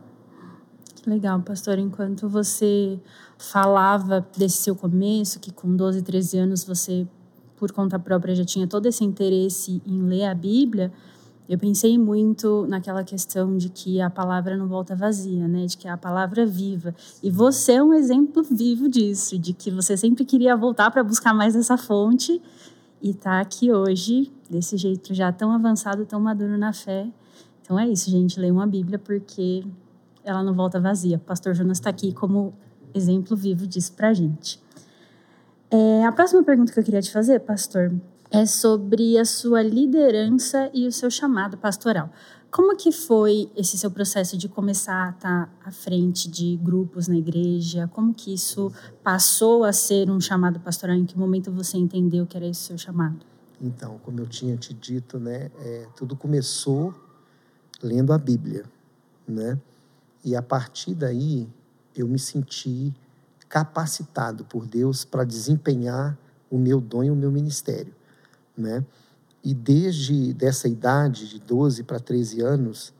Legal, 1.06 1.40
pastor. 1.40 1.78
Enquanto 1.78 2.28
você 2.28 2.98
falava 3.38 4.26
desse 4.36 4.56
seu 4.56 4.74
começo, 4.74 5.38
que 5.38 5.52
com 5.52 5.76
12, 5.76 6.02
13 6.02 6.38
anos 6.38 6.64
você, 6.64 7.06
por 7.56 7.70
conta 7.70 7.96
própria, 7.96 8.34
já 8.34 8.44
tinha 8.44 8.66
todo 8.66 8.86
esse 8.86 9.04
interesse 9.04 9.80
em 9.86 10.02
ler 10.02 10.24
a 10.24 10.34
Bíblia, 10.34 10.92
eu 11.48 11.56
pensei 11.56 11.96
muito 11.96 12.66
naquela 12.66 13.04
questão 13.04 13.56
de 13.56 13.68
que 13.68 14.00
a 14.00 14.10
palavra 14.10 14.56
não 14.56 14.66
volta 14.66 14.96
vazia, 14.96 15.46
né? 15.46 15.66
De 15.66 15.76
que 15.76 15.86
a 15.86 15.96
palavra 15.96 16.42
é 16.42 16.46
viva. 16.46 16.92
E 17.22 17.30
você 17.30 17.74
é 17.74 17.82
um 17.82 17.94
exemplo 17.94 18.42
vivo 18.42 18.88
disso, 18.88 19.38
de 19.38 19.52
que 19.52 19.70
você 19.70 19.96
sempre 19.96 20.24
queria 20.24 20.56
voltar 20.56 20.90
para 20.90 21.04
buscar 21.04 21.32
mais 21.32 21.54
essa 21.54 21.76
fonte 21.76 22.42
e 23.00 23.14
tá 23.14 23.40
aqui 23.40 23.72
hoje 23.72 24.32
desse 24.50 24.76
jeito 24.76 25.14
já 25.14 25.30
tão 25.30 25.52
avançado, 25.52 26.04
tão 26.04 26.18
maduro 26.18 26.58
na 26.58 26.72
fé. 26.72 27.08
Então 27.62 27.78
é 27.78 27.88
isso, 27.88 28.10
gente, 28.10 28.40
leia 28.40 28.52
uma 28.52 28.66
Bíblia 28.66 28.98
porque 28.98 29.64
ela 30.28 30.42
não 30.42 30.54
volta 30.54 30.80
vazia. 30.80 31.16
O 31.16 31.20
pastor 31.20 31.54
Jonas 31.54 31.78
está 31.78 31.90
aqui 31.90 32.12
como 32.12 32.54
exemplo 32.94 33.36
vivo 33.36 33.66
disso 33.66 33.92
para 33.92 34.12
gente. 34.12 34.60
É, 35.70 36.04
a 36.04 36.12
próxima 36.12 36.42
pergunta 36.42 36.72
que 36.72 36.78
eu 36.78 36.84
queria 36.84 37.02
te 37.02 37.10
fazer, 37.10 37.40
pastor, 37.40 37.92
é 38.30 38.46
sobre 38.46 39.18
a 39.18 39.24
sua 39.24 39.62
liderança 39.62 40.70
e 40.72 40.86
o 40.86 40.92
seu 40.92 41.10
chamado 41.10 41.56
pastoral. 41.56 42.10
Como 42.50 42.76
que 42.76 42.90
foi 42.92 43.50
esse 43.56 43.76
seu 43.76 43.90
processo 43.90 44.36
de 44.36 44.48
começar 44.48 45.08
a 45.08 45.10
estar 45.10 45.54
à 45.64 45.70
frente 45.70 46.30
de 46.30 46.56
grupos 46.56 47.08
na 47.08 47.16
igreja? 47.16 47.88
Como 47.92 48.14
que 48.14 48.32
isso 48.32 48.72
passou 49.02 49.64
a 49.64 49.72
ser 49.72 50.08
um 50.10 50.20
chamado 50.20 50.58
pastoral? 50.60 50.96
Em 50.96 51.04
que 51.04 51.18
momento 51.18 51.50
você 51.50 51.76
entendeu 51.76 52.26
que 52.26 52.36
era 52.36 52.46
esse 52.46 52.60
seu 52.60 52.78
chamado? 52.78 53.26
Então, 53.60 53.98
como 54.04 54.20
eu 54.20 54.26
tinha 54.26 54.56
te 54.56 54.72
dito, 54.72 55.18
né, 55.18 55.50
é, 55.58 55.86
tudo 55.96 56.16
começou 56.16 56.94
lendo 57.82 58.12
a 58.12 58.18
Bíblia, 58.18 58.64
né? 59.26 59.58
E 60.26 60.36
a 60.36 60.42
partir 60.42 60.94
daí 60.94 61.48
eu 61.94 62.06
me 62.06 62.18
senti 62.18 62.92
capacitado 63.48 64.44
por 64.44 64.66
Deus 64.66 65.06
para 65.06 65.24
desempenhar 65.24 66.18
o 66.50 66.58
meu 66.58 66.82
dom 66.82 67.04
e 67.04 67.10
o 67.10 67.16
meu 67.16 67.32
ministério 67.32 67.94
né? 68.56 68.84
E 69.44 69.54
desde 69.54 70.32
dessa 70.32 70.66
idade, 70.66 71.28
de 71.28 71.38
12 71.38 71.82
para 71.84 72.00
13 72.00 72.40
anos, 72.40 72.92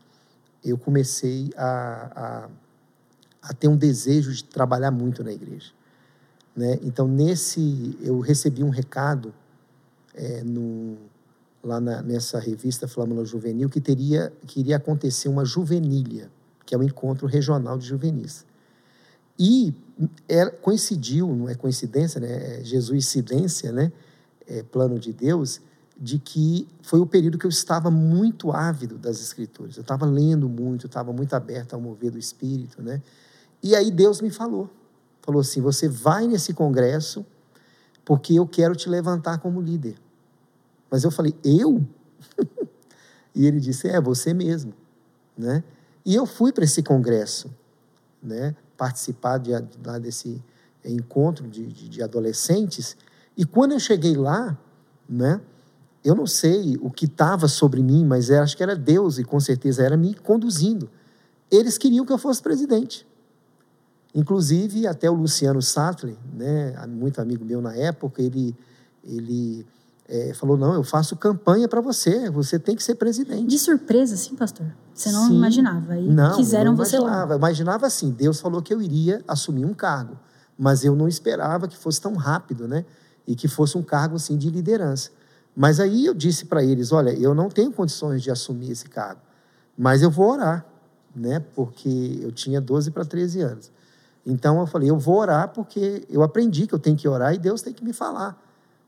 eu 0.63 0.77
comecei 0.77 1.49
a, 1.57 2.47
a, 3.43 3.49
a, 3.49 3.53
ter 3.53 3.67
um 3.67 3.75
desejo 3.75 4.31
de 4.31 4.43
trabalhar 4.43 4.91
muito 4.91 5.23
na 5.23 5.31
igreja. 5.31 5.71
Né? 6.55 6.79
Então, 6.83 7.07
nesse, 7.07 7.97
eu 8.01 8.19
recebi 8.19 8.63
um 8.63 8.69
recado 8.69 9.33
é, 10.13 10.41
no, 10.43 10.97
lá 11.63 11.81
na, 11.81 12.01
nessa 12.01 12.39
revista 12.39 12.87
Flâmula 12.87 13.25
Juvenil 13.25 13.69
que, 13.69 13.81
teria, 13.81 14.31
que 14.45 14.61
iria 14.61 14.77
acontecer 14.77 15.27
uma 15.27 15.43
juvenilha, 15.43 16.31
que 16.67 16.75
é 16.75 16.77
um 16.77 16.83
encontro 16.83 17.25
regional 17.25 17.79
de 17.79 17.87
juvenis. 17.87 18.45
E 19.39 19.73
é, 20.29 20.45
coincidiu, 20.45 21.27
não 21.35 21.49
é 21.49 21.55
coincidência, 21.55 22.21
né? 22.21 22.59
é 22.59 22.63
jesuicidência, 22.63 23.71
né? 23.71 23.91
é, 24.47 24.63
plano 24.63 24.97
de 24.97 25.11
Deus, 25.11 25.59
de 25.99 26.19
que 26.19 26.67
foi 26.81 26.99
o 26.99 27.05
período 27.05 27.37
que 27.37 27.45
eu 27.45 27.49
estava 27.49 27.91
muito 27.91 28.51
ávido 28.51 28.97
das 28.97 29.19
Escrituras. 29.19 29.75
Eu 29.75 29.81
estava 29.81 30.05
lendo 30.05 30.47
muito, 30.47 30.85
estava 30.85 31.11
muito 31.11 31.33
aberto 31.33 31.73
ao 31.73 31.81
mover 31.81 32.11
do 32.11 32.17
Espírito, 32.17 32.81
né? 32.81 33.01
E 33.61 33.75
aí 33.75 33.91
Deus 33.91 34.21
me 34.21 34.29
falou, 34.29 34.69
falou 35.21 35.41
assim: 35.41 35.59
você 35.59 35.89
vai 35.89 36.27
nesse 36.27 36.53
congresso 36.53 37.25
porque 38.05 38.33
eu 38.35 38.47
quero 38.47 38.75
te 38.75 38.87
levantar 38.87 39.39
como 39.39 39.59
líder. 39.59 39.95
Mas 40.89 41.03
eu 41.03 41.11
falei: 41.11 41.35
eu? 41.43 41.83
e 43.33 43.45
ele 43.45 43.59
disse: 43.59 43.87
é 43.87 43.99
você 43.99 44.33
mesmo, 44.33 44.73
né? 45.35 45.63
E 46.07 46.15
eu 46.15 46.25
fui 46.25 46.51
para 46.51 46.63
esse 46.63 46.81
congresso, 46.81 47.53
né? 48.23 48.55
Participar 48.75 49.37
de, 49.37 49.51
lá 49.85 49.99
desse 49.99 50.41
encontro 50.83 51.47
de, 51.47 51.67
de, 51.67 51.89
de 51.89 52.01
adolescentes 52.01 52.95
e 53.37 53.45
quando 53.45 53.73
eu 53.73 53.79
cheguei 53.79 54.15
lá, 54.15 54.57
né, 55.07 55.39
eu 56.03 56.15
não 56.15 56.25
sei 56.25 56.75
o 56.81 56.89
que 56.89 57.05
estava 57.05 57.47
sobre 57.47 57.83
mim, 57.83 58.03
mas 58.03 58.31
eu 58.31 58.41
acho 58.41 58.57
que 58.57 58.63
era 58.63 58.75
Deus 58.75 59.19
e 59.19 59.23
com 59.23 59.39
certeza 59.39 59.83
era 59.83 59.95
me 59.95 60.15
conduzindo. 60.15 60.89
Eles 61.51 61.77
queriam 61.77 62.03
que 62.03 62.11
eu 62.11 62.17
fosse 62.17 62.41
presidente. 62.41 63.05
Inclusive, 64.15 64.87
até 64.87 65.07
o 65.09 65.13
Luciano 65.13 65.61
Sattler, 65.61 66.15
né, 66.33 66.73
muito 66.87 67.21
amigo 67.21 67.45
meu 67.45 67.61
na 67.61 67.75
época, 67.75 68.23
ele, 68.23 68.55
ele 69.03 69.63
é, 70.07 70.33
falou: 70.33 70.57
Não, 70.57 70.73
eu 70.73 70.83
faço 70.83 71.15
campanha 71.15 71.67
para 71.67 71.81
você, 71.81 72.29
você 72.29 72.57
tem 72.57 72.75
que 72.75 72.83
ser 72.83 72.95
presidente. 72.95 73.47
De 73.47 73.59
surpresa, 73.59 74.15
sim, 74.15 74.35
pastor? 74.35 74.67
Você 74.93 75.11
não 75.11 75.27
sim, 75.27 75.35
imaginava? 75.35 75.97
E 75.97 76.09
não, 76.09 76.35
quiseram 76.35 76.71
não 76.71 76.77
você 76.77 76.97
lá? 76.99 77.27
Eu 77.29 77.37
imaginava 77.37 77.85
assim: 77.85 78.11
Deus 78.11 78.39
falou 78.39 78.61
que 78.61 78.73
eu 78.73 78.81
iria 78.81 79.23
assumir 79.27 79.65
um 79.65 79.73
cargo, 79.73 80.17
mas 80.57 80.83
eu 80.83 80.95
não 80.95 81.07
esperava 81.07 81.67
que 81.67 81.77
fosse 81.77 82.01
tão 82.01 82.15
rápido, 82.15 82.67
né? 82.67 82.85
e 83.27 83.35
que 83.35 83.47
fosse 83.47 83.77
um 83.77 83.83
cargo 83.83 84.15
assim 84.15 84.37
de 84.37 84.49
liderança. 84.49 85.11
Mas 85.55 85.79
aí 85.79 86.05
eu 86.05 86.13
disse 86.13 86.45
para 86.45 86.63
eles, 86.63 86.91
olha, 86.91 87.09
eu 87.11 87.35
não 87.35 87.49
tenho 87.49 87.71
condições 87.71 88.23
de 88.23 88.31
assumir 88.31 88.71
esse 88.71 88.87
cargo, 88.87 89.19
mas 89.77 90.01
eu 90.01 90.09
vou 90.09 90.31
orar, 90.31 90.65
né? 91.15 91.39
Porque 91.53 92.19
eu 92.21 92.31
tinha 92.31 92.61
12 92.61 92.91
para 92.91 93.03
13 93.03 93.41
anos. 93.41 93.71
Então 94.25 94.59
eu 94.59 94.67
falei, 94.67 94.89
eu 94.89 94.97
vou 94.97 95.17
orar 95.17 95.49
porque 95.49 96.05
eu 96.09 96.23
aprendi 96.23 96.67
que 96.67 96.73
eu 96.73 96.79
tenho 96.79 96.95
que 96.95 97.07
orar 97.07 97.33
e 97.33 97.37
Deus 97.37 97.61
tem 97.61 97.73
que 97.73 97.83
me 97.83 97.91
falar, 97.91 98.41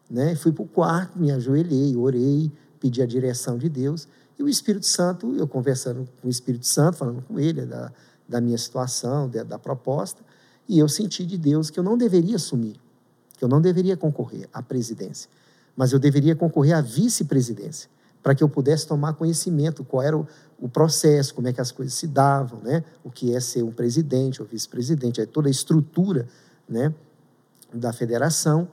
né? 0.09 0.35
Fui 0.35 0.51
para 0.51 0.63
o 0.63 0.67
quarto, 0.67 1.19
me 1.19 1.31
ajoelhei, 1.31 1.95
orei, 1.95 2.51
pedi 2.79 3.01
a 3.01 3.05
direção 3.05 3.57
de 3.57 3.69
Deus 3.69 4.07
e 4.37 4.43
o 4.43 4.49
Espírito 4.49 4.85
Santo, 4.85 5.35
eu 5.35 5.47
conversando 5.47 6.07
com 6.21 6.27
o 6.27 6.31
Espírito 6.31 6.65
Santo, 6.65 6.97
falando 6.97 7.21
com 7.21 7.39
ele 7.39 7.65
da, 7.65 7.91
da 8.27 8.39
minha 8.39 8.57
situação, 8.57 9.29
da, 9.29 9.43
da 9.43 9.59
proposta, 9.59 10.21
e 10.67 10.79
eu 10.79 10.87
senti 10.87 11.25
de 11.25 11.37
Deus 11.37 11.69
que 11.69 11.79
eu 11.79 11.83
não 11.83 11.97
deveria 11.97 12.37
assumir 12.37 12.79
que 13.39 13.45
eu 13.45 13.47
não 13.47 13.61
deveria 13.61 13.95
concorrer 13.95 14.49
à 14.53 14.61
presidência, 14.61 15.29
mas 15.73 15.93
eu 15.93 15.97
deveria 15.97 16.35
concorrer 16.35 16.75
à 16.75 16.81
vice-presidência, 16.81 17.89
para 18.21 18.35
que 18.35 18.43
eu 18.43 18.49
pudesse 18.49 18.85
tomar 18.85 19.13
conhecimento 19.13 19.81
qual 19.85 20.03
era 20.03 20.17
o, 20.17 20.27
o, 20.59 20.67
processo, 20.67 21.33
como 21.33 21.47
é 21.47 21.53
que 21.53 21.61
as 21.61 21.71
coisas 21.71 21.93
se 21.93 22.05
davam, 22.05 22.59
né? 22.59 22.83
o 23.01 23.09
que 23.09 23.33
é 23.33 23.39
ser 23.39 23.63
um 23.63 23.71
presidente 23.71 24.41
ou 24.41 24.47
vice-presidente, 24.47 25.25
toda 25.27 25.47
a 25.47 25.51
estrutura 25.51 26.27
né, 26.67 26.93
da 27.73 27.93
federação. 27.93 28.67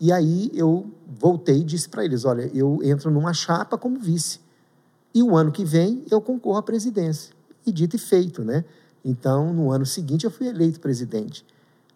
E 0.00 0.12
aí 0.12 0.50
eu 0.54 0.86
voltei 1.06 1.60
e 1.60 1.64
disse 1.64 1.88
para 1.88 2.04
eles: 2.04 2.24
olha, 2.24 2.50
eu 2.54 2.80
entro 2.82 3.10
numa 3.10 3.32
chapa 3.32 3.78
como 3.78 3.98
vice. 3.98 4.40
E 5.14 5.22
o 5.22 5.36
ano 5.36 5.52
que 5.52 5.64
vem 5.64 6.04
eu 6.10 6.20
concorro 6.20 6.58
à 6.58 6.62
presidência. 6.62 7.34
E 7.66 7.72
dito 7.72 7.96
e 7.96 7.98
feito, 7.98 8.44
né? 8.44 8.64
Então, 9.04 9.52
no 9.52 9.70
ano 9.70 9.86
seguinte, 9.86 10.24
eu 10.24 10.30
fui 10.30 10.48
eleito 10.48 10.80
presidente, 10.80 11.44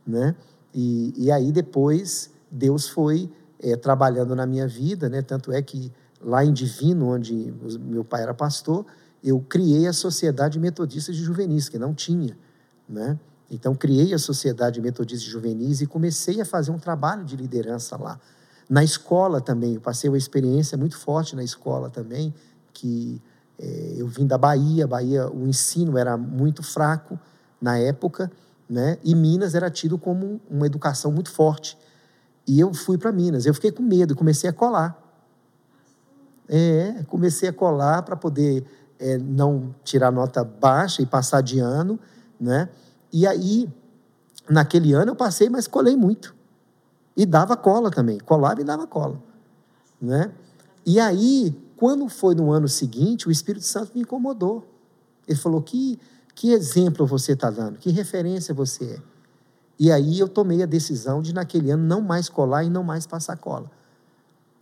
né? 0.06 0.34
E, 0.74 1.12
e 1.16 1.30
aí 1.30 1.50
depois 1.50 2.30
Deus 2.50 2.88
foi 2.88 3.30
é, 3.60 3.76
trabalhando 3.76 4.36
na 4.36 4.46
minha 4.46 4.68
vida, 4.68 5.08
né? 5.08 5.22
Tanto 5.22 5.50
é 5.52 5.60
que 5.60 5.90
lá 6.20 6.44
em 6.44 6.52
Divino, 6.52 7.08
onde 7.08 7.52
meu 7.80 8.04
pai 8.04 8.22
era 8.22 8.34
pastor, 8.34 8.86
eu 9.22 9.40
criei 9.40 9.86
a 9.86 9.92
Sociedade 9.92 10.58
Metodista 10.58 11.12
de 11.12 11.18
Juvenis, 11.18 11.68
que 11.68 11.78
não 11.78 11.94
tinha, 11.94 12.36
né? 12.88 13.18
Então 13.50 13.74
criei 13.74 14.12
a 14.12 14.18
Sociedade 14.18 14.80
Metodista 14.80 15.28
Juvenis 15.28 15.80
e 15.80 15.86
comecei 15.86 16.40
a 16.40 16.44
fazer 16.44 16.70
um 16.70 16.78
trabalho 16.78 17.24
de 17.24 17.36
liderança 17.36 17.96
lá. 17.96 18.20
Na 18.68 18.84
escola 18.84 19.40
também, 19.40 19.74
eu 19.74 19.80
passei 19.80 20.10
uma 20.10 20.18
experiência 20.18 20.76
muito 20.76 20.98
forte 20.98 21.34
na 21.34 21.42
escola 21.42 21.88
também, 21.88 22.34
que 22.72 23.20
é, 23.58 23.94
eu 23.96 24.06
vim 24.06 24.26
da 24.26 24.36
Bahia, 24.36 24.86
Bahia 24.86 25.28
o 25.30 25.48
ensino 25.48 25.96
era 25.96 26.16
muito 26.16 26.62
fraco 26.62 27.18
na 27.60 27.78
época, 27.78 28.30
né? 28.68 28.98
E 29.02 29.14
Minas 29.14 29.54
era 29.54 29.70
tido 29.70 29.96
como 29.96 30.40
uma 30.50 30.66
educação 30.66 31.10
muito 31.10 31.30
forte. 31.30 31.78
E 32.46 32.60
eu 32.60 32.72
fui 32.74 32.98
para 32.98 33.10
Minas. 33.10 33.46
Eu 33.46 33.54
fiquei 33.54 33.72
com 33.72 33.82
medo, 33.82 34.14
comecei 34.14 34.48
a 34.48 34.52
colar. 34.52 34.96
É, 36.48 37.04
comecei 37.08 37.48
a 37.48 37.52
colar 37.52 38.02
para 38.02 38.16
poder 38.16 38.64
é, 38.98 39.18
não 39.18 39.74
tirar 39.82 40.10
nota 40.10 40.44
baixa 40.44 41.02
e 41.02 41.06
passar 41.06 41.40
de 41.40 41.58
ano, 41.58 41.98
né? 42.40 42.68
E 43.12 43.26
aí, 43.26 43.68
naquele 44.48 44.92
ano 44.92 45.12
eu 45.12 45.16
passei, 45.16 45.48
mas 45.48 45.66
colei 45.66 45.96
muito. 45.96 46.34
E 47.16 47.26
dava 47.26 47.56
cola 47.56 47.90
também, 47.90 48.18
colava 48.18 48.60
e 48.60 48.64
dava 48.64 48.86
cola, 48.86 49.20
né? 50.00 50.32
E 50.86 51.00
aí, 51.00 51.54
quando 51.76 52.08
foi 52.08 52.34
no 52.34 52.50
ano 52.50 52.68
seguinte, 52.68 53.28
o 53.28 53.30
Espírito 53.30 53.64
Santo 53.64 53.92
me 53.94 54.02
incomodou. 54.02 54.66
Ele 55.26 55.38
falou 55.38 55.60
que 55.60 55.98
que 56.38 56.52
exemplo 56.52 57.04
você 57.04 57.32
está 57.32 57.50
dando? 57.50 57.80
Que 57.80 57.90
referência 57.90 58.54
você 58.54 58.84
é? 58.84 59.02
E 59.76 59.90
aí 59.90 60.20
eu 60.20 60.28
tomei 60.28 60.62
a 60.62 60.66
decisão 60.66 61.20
de, 61.20 61.34
naquele 61.34 61.72
ano, 61.72 61.82
não 61.82 62.00
mais 62.00 62.28
colar 62.28 62.62
e 62.62 62.70
não 62.70 62.84
mais 62.84 63.08
passar 63.08 63.36
cola. 63.36 63.68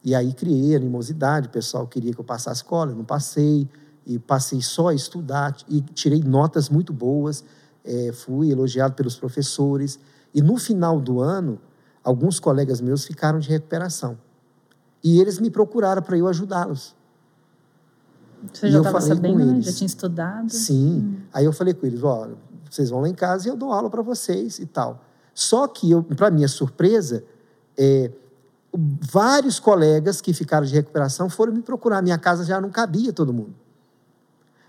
E 0.03 0.15
aí 0.15 0.33
criei 0.33 0.75
animosidade, 0.75 1.49
o 1.49 1.51
pessoal 1.51 1.87
queria 1.87 2.15
que 2.15 2.19
eu 2.19 2.25
passasse 2.25 2.65
cola, 2.65 2.93
eu 2.93 2.97
não 2.97 3.05
passei, 3.05 3.69
e 4.07 4.19
passei 4.19 4.63
só 4.63 4.89
a 4.89 4.95
estudar, 4.95 5.55
e 5.69 5.83
tirei 5.83 6.23
notas 6.23 6.71
muito 6.71 6.95
boas, 6.95 7.45
é, 7.87 8.13
fui 8.13 8.51
elogiado 8.51 8.95
pelos 8.95 9.17
professores. 9.17 9.99
E 10.35 10.43
no 10.43 10.57
final 10.57 11.01
do 11.01 11.21
ano, 11.21 11.59
alguns 12.03 12.39
colegas 12.41 12.81
meus 12.81 13.05
ficaram 13.05 13.39
de 13.39 13.49
recuperação. 13.49 14.19
E 15.03 15.21
eles 15.21 15.39
me 15.39 15.51
procuraram 15.51 16.03
para 16.03 16.19
eu 16.19 16.27
ajudá-los. 16.27 16.95
Você 18.53 18.71
já 18.71 18.79
estava 18.79 19.01
sabendo, 19.01 19.45
né? 19.45 19.61
já 19.61 19.73
tinha 19.73 19.87
estudado? 19.87 20.51
Sim. 20.51 20.99
Hum. 20.99 21.17
Aí 21.33 21.45
eu 21.45 21.53
falei 21.53 21.73
com 21.73 21.87
eles, 21.87 22.03
ó, 22.03 22.29
vocês 22.71 22.91
vão 22.91 23.01
lá 23.01 23.09
em 23.09 23.15
casa 23.15 23.49
e 23.49 23.51
eu 23.51 23.57
dou 23.57 23.73
aula 23.73 23.89
para 23.89 24.03
vocês 24.03 24.59
e 24.59 24.67
tal. 24.67 25.03
Só 25.35 25.67
que, 25.69 25.91
para 26.17 26.31
minha 26.31 26.49
surpresa, 26.49 27.25
é, 27.77 28.11
vários 28.73 29.59
colegas 29.59 30.21
que 30.21 30.33
ficaram 30.33 30.67
de 30.67 30.75
recuperação 30.75 31.29
foram 31.29 31.53
me 31.53 31.63
procurar. 31.63 32.03
Minha 32.03 32.19
casa 32.19 32.45
já 32.45 32.61
não 32.61 32.71
cabia 32.71 33.13
todo 33.13 33.33
mundo. 33.33 33.55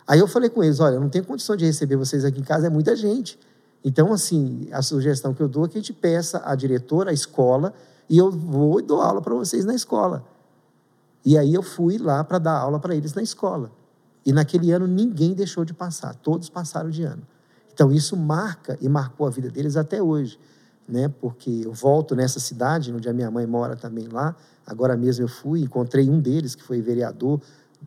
Aí 0.08 0.20
eu 0.20 0.28
falei 0.28 0.50
com 0.50 0.64
eles: 0.64 0.80
olha, 0.80 1.00
não 1.00 1.10
tenho 1.10 1.26
condição 1.26 1.56
de 1.56 1.66
receber 1.66 1.98
vocês 1.98 2.24
aqui 2.24 2.40
em 2.40 2.44
casa, 2.44 2.68
é 2.68 2.70
muita 2.70 2.96
gente. 2.96 3.38
Então, 3.84 4.12
assim, 4.14 4.68
a 4.72 4.82
sugestão 4.82 5.34
que 5.34 5.42
eu 5.42 5.48
dou 5.48 5.66
é 5.66 5.68
que 5.68 5.78
a 5.78 5.82
gente 5.82 5.94
peça 5.94 6.42
à 6.44 6.56
diretora, 6.56 7.12
à 7.12 7.14
escola, 7.14 7.74
e 8.10 8.18
eu 8.18 8.32
vou 8.32 8.80
e 8.80 8.84
dou 8.84 9.02
aula 9.02 9.22
para 9.22 9.34
vocês 9.34 9.66
na 9.66 9.76
escola. 9.76 10.26
E 11.26 11.38
aí 11.38 11.54
eu 11.54 11.62
fui 11.62 11.98
lá 11.98 12.24
para 12.24 12.40
dar 12.40 12.58
aula 12.58 12.80
para 12.80 12.96
eles 12.96 13.14
na 13.14 13.22
escola. 13.22 13.72
E 14.26 14.32
naquele 14.32 14.72
ano 14.72 14.88
ninguém 14.88 15.34
deixou 15.34 15.66
de 15.66 15.74
passar, 15.74 16.16
todos 16.16 16.50
passaram 16.50 16.90
de 16.90 17.04
ano. 17.04 17.22
Então 17.74 17.92
isso 17.92 18.16
marca 18.18 18.78
e 18.82 18.90
marcou 18.90 19.28
a 19.28 19.30
vida 19.30 19.50
deles 19.50 19.78
até 19.78 20.02
hoje, 20.02 20.40
né? 20.88 21.08
Porque 21.22 21.62
eu 21.66 21.72
volto 21.72 22.16
nessa 22.16 22.40
cidade, 22.40 22.94
onde 22.94 23.08
a 23.08 23.14
minha 23.14 23.30
mãe 23.30 23.46
mora 23.46 23.76
também 23.76 24.08
lá. 24.08 24.36
Agora 24.66 24.98
mesmo 24.98 25.24
eu 25.24 25.30
fui, 25.30 25.62
encontrei 25.62 26.10
um 26.10 26.20
deles 26.20 26.56
que 26.56 26.64
foi 26.64 26.82
vereador 26.82 27.40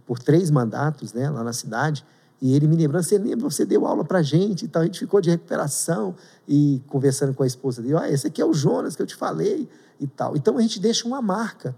por 0.06 0.18
três 0.18 0.50
mandatos, 0.50 1.12
né, 1.12 1.28
lá 1.30 1.44
na 1.44 1.52
cidade. 1.52 2.04
E 2.40 2.54
ele 2.54 2.66
me 2.66 2.75
lembrando, 2.75 3.04
você 3.04 3.18
lembra, 3.18 3.50
você 3.50 3.66
deu 3.66 3.87
aula 3.87 4.04
para 4.04 4.23
gente 4.23 4.64
e 4.64 4.68
tal. 4.68 4.82
A 4.82 4.85
gente 4.87 4.99
ficou 4.99 5.20
de 5.20 5.28
recuperação 5.28 6.14
e 6.49 6.80
conversando 6.87 7.35
com 7.35 7.42
a 7.42 7.47
esposa 7.47 7.82
dele, 7.82 7.97
ah, 7.97 8.11
esse 8.11 8.26
aqui 8.26 8.40
é 8.40 8.44
o 8.44 8.54
Jonas 8.54 8.97
que 8.97 9.02
eu 9.02 9.06
te 9.06 9.14
falei 9.14 9.68
e 10.00 10.06
tal. 10.06 10.35
Então 10.37 10.56
a 10.56 10.62
gente 10.62 10.80
deixa 10.80 11.06
uma 11.06 11.20
marca, 11.20 11.76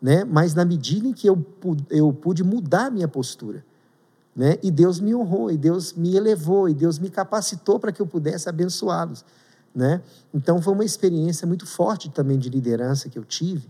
né? 0.00 0.24
Mas 0.24 0.54
na 0.54 0.64
medida 0.64 1.08
em 1.08 1.12
que 1.12 1.26
eu, 1.26 1.44
eu 1.88 2.12
pude 2.12 2.44
mudar 2.44 2.86
a 2.86 2.90
minha 2.90 3.08
postura, 3.08 3.64
né? 4.36 4.58
E 4.62 4.70
Deus 4.70 5.00
me 5.00 5.14
honrou, 5.14 5.50
e 5.50 5.56
Deus 5.56 5.94
me 5.94 6.14
elevou, 6.14 6.68
e 6.68 6.74
Deus 6.74 6.98
me 6.98 7.08
capacitou 7.08 7.80
para 7.80 7.90
que 7.90 8.02
eu 8.02 8.06
pudesse 8.06 8.48
abençoá-los, 8.48 9.24
né? 9.74 10.02
Então 10.34 10.60
foi 10.60 10.74
uma 10.74 10.84
experiência 10.84 11.46
muito 11.46 11.66
forte 11.66 12.10
também 12.10 12.38
de 12.38 12.50
liderança 12.50 13.08
que 13.08 13.18
eu 13.18 13.24
tive, 13.24 13.66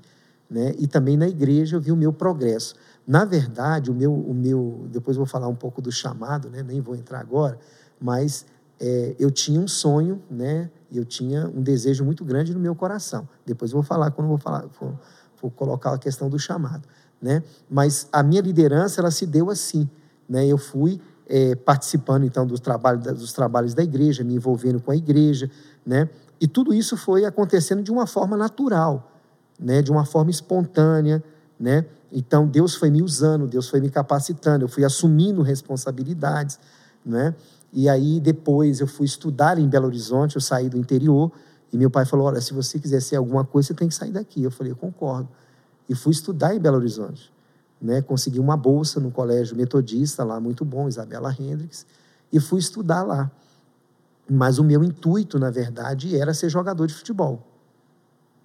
né? 0.50 0.74
E 0.76 0.88
também 0.88 1.16
na 1.16 1.28
igreja 1.28 1.76
eu 1.76 1.80
vi 1.80 1.92
o 1.92 1.96
meu 1.96 2.12
progresso. 2.12 2.74
Na 3.06 3.24
verdade, 3.24 3.90
o 3.90 3.94
meu, 3.94 4.12
o 4.12 4.32
meu, 4.32 4.86
depois 4.90 5.16
vou 5.16 5.26
falar 5.26 5.48
um 5.48 5.54
pouco 5.54 5.82
do 5.82 5.90
chamado, 5.90 6.48
né? 6.48 6.62
nem 6.62 6.80
vou 6.80 6.94
entrar 6.94 7.20
agora, 7.20 7.58
mas 8.00 8.46
é, 8.80 9.14
eu 9.18 9.30
tinha 9.30 9.60
um 9.60 9.68
sonho, 9.68 10.20
né? 10.28 10.68
Eu 10.92 11.04
tinha 11.04 11.46
um 11.46 11.62
desejo 11.62 12.04
muito 12.04 12.24
grande 12.24 12.52
no 12.52 12.58
meu 12.58 12.74
coração. 12.74 13.28
Depois 13.46 13.70
vou 13.70 13.82
falar 13.82 14.10
quando 14.10 14.26
vou 14.26 14.38
falar, 14.38 14.66
vou 15.40 15.50
colocar 15.52 15.94
a 15.94 15.98
questão 15.98 16.28
do 16.28 16.38
chamado, 16.38 16.86
né? 17.20 17.44
Mas 17.70 18.08
a 18.12 18.22
minha 18.22 18.40
liderança 18.40 19.00
ela 19.00 19.10
se 19.10 19.24
deu 19.24 19.50
assim, 19.50 19.88
né? 20.28 20.44
Eu 20.46 20.58
fui 20.58 21.00
é, 21.28 21.54
participando 21.54 22.24
então 22.24 22.44
dos 22.44 22.58
trabalhos 22.58 23.04
dos 23.04 23.32
trabalhos 23.32 23.72
da 23.72 23.84
igreja, 23.84 24.24
me 24.24 24.34
envolvendo 24.34 24.80
com 24.80 24.90
a 24.90 24.96
igreja, 24.96 25.48
né? 25.86 26.08
E 26.40 26.48
tudo 26.48 26.74
isso 26.74 26.96
foi 26.96 27.24
acontecendo 27.24 27.82
de 27.82 27.92
uma 27.92 28.06
forma 28.06 28.36
natural, 28.36 29.12
né? 29.58 29.80
De 29.80 29.92
uma 29.92 30.04
forma 30.04 30.30
espontânea, 30.30 31.22
né? 31.58 31.86
Então 32.12 32.46
Deus 32.46 32.74
foi 32.74 32.90
me 32.90 33.02
usando, 33.02 33.46
Deus 33.46 33.68
foi 33.68 33.80
me 33.80 33.88
capacitando, 33.88 34.64
eu 34.64 34.68
fui 34.68 34.84
assumindo 34.84 35.40
responsabilidades, 35.40 36.58
né? 37.04 37.34
E 37.72 37.88
aí 37.88 38.20
depois 38.20 38.80
eu 38.80 38.86
fui 38.86 39.06
estudar 39.06 39.58
em 39.58 39.66
Belo 39.66 39.86
Horizonte, 39.86 40.36
eu 40.36 40.40
saí 40.42 40.68
do 40.68 40.76
interior 40.76 41.32
e 41.72 41.78
meu 41.78 41.90
pai 41.90 42.04
falou: 42.04 42.26
"Olha, 42.26 42.40
se 42.40 42.52
você 42.52 42.78
quiser 42.78 43.00
ser 43.00 43.16
alguma 43.16 43.44
coisa, 43.44 43.68
você 43.68 43.74
tem 43.74 43.88
que 43.88 43.94
sair 43.94 44.12
daqui". 44.12 44.42
Eu 44.42 44.50
falei: 44.50 44.72
"Eu 44.72 44.76
concordo". 44.76 45.28
E 45.88 45.94
fui 45.94 46.12
estudar 46.12 46.54
em 46.54 46.60
Belo 46.60 46.76
Horizonte, 46.76 47.32
né? 47.80 48.02
Consegui 48.02 48.38
uma 48.38 48.58
bolsa 48.58 49.00
no 49.00 49.10
colégio 49.10 49.56
metodista 49.56 50.22
lá 50.22 50.38
muito 50.38 50.66
bom, 50.66 50.86
Isabela 50.86 51.34
Hendricks, 51.38 51.86
e 52.30 52.38
fui 52.38 52.60
estudar 52.60 53.02
lá. 53.02 53.30
Mas 54.30 54.58
o 54.58 54.64
meu 54.64 54.84
intuito, 54.84 55.38
na 55.38 55.50
verdade, 55.50 56.16
era 56.16 56.32
ser 56.32 56.48
jogador 56.48 56.86
de 56.86 56.94
futebol. 56.94 57.42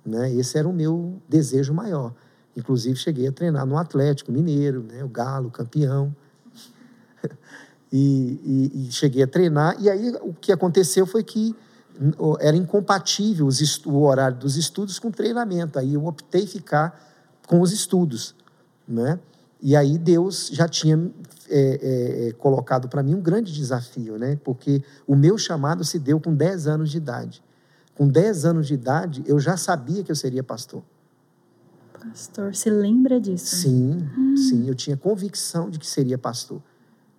Né? 0.05 0.33
Esse 0.33 0.57
era 0.57 0.67
o 0.67 0.73
meu 0.73 1.21
desejo 1.29 1.73
maior. 1.73 2.13
Inclusive, 2.57 2.95
cheguei 2.95 3.27
a 3.27 3.31
treinar 3.31 3.67
no 3.67 3.77
Atlético 3.77 4.31
Mineiro, 4.31 4.81
né? 4.81 5.03
o 5.03 5.07
Galo, 5.07 5.51
campeão. 5.51 6.13
e, 7.93 8.41
e, 8.73 8.87
e, 8.87 8.91
cheguei 8.91 9.21
a 9.21 9.27
treinar. 9.27 9.77
E 9.79 9.87
aí, 9.87 10.11
o 10.23 10.33
que 10.33 10.51
aconteceu 10.51 11.05
foi 11.05 11.23
que 11.23 11.55
era 12.39 12.57
incompatível 12.57 13.47
o 13.85 14.01
horário 14.01 14.37
dos 14.37 14.57
estudos 14.57 14.97
com 14.97 15.09
o 15.09 15.11
treinamento. 15.11 15.77
Aí 15.77 15.93
eu 15.93 16.03
optei 16.07 16.47
ficar 16.47 16.99
com 17.45 17.61
os 17.61 17.71
estudos. 17.71 18.33
Né? 18.87 19.19
E 19.61 19.75
aí 19.75 19.95
Deus 19.99 20.49
já 20.51 20.67
tinha 20.67 21.11
é, 21.47 21.59
é, 21.59 22.27
é 22.29 22.31
colocado 22.33 22.89
para 22.89 23.03
mim 23.03 23.13
um 23.13 23.21
grande 23.21 23.53
desafio, 23.53 24.17
né? 24.17 24.35
porque 24.43 24.83
o 25.05 25.15
meu 25.15 25.37
chamado 25.37 25.83
se 25.83 25.99
deu 25.99 26.19
com 26.19 26.33
10 26.33 26.65
anos 26.65 26.89
de 26.89 26.97
idade. 26.97 27.43
Com 27.93 28.07
10 28.07 28.45
anos 28.45 28.67
de 28.67 28.73
idade, 28.73 29.23
eu 29.27 29.39
já 29.39 29.57
sabia 29.57 30.03
que 30.03 30.11
eu 30.11 30.15
seria 30.15 30.43
pastor. 30.43 30.83
Pastor, 32.09 32.55
se 32.55 32.69
lembra 32.69 33.19
disso? 33.19 33.55
Sim, 33.57 34.09
hum. 34.17 34.37
sim, 34.37 34.67
eu 34.67 34.75
tinha 34.75 34.95
convicção 34.95 35.69
de 35.69 35.77
que 35.77 35.87
seria 35.87 36.17
pastor. 36.17 36.61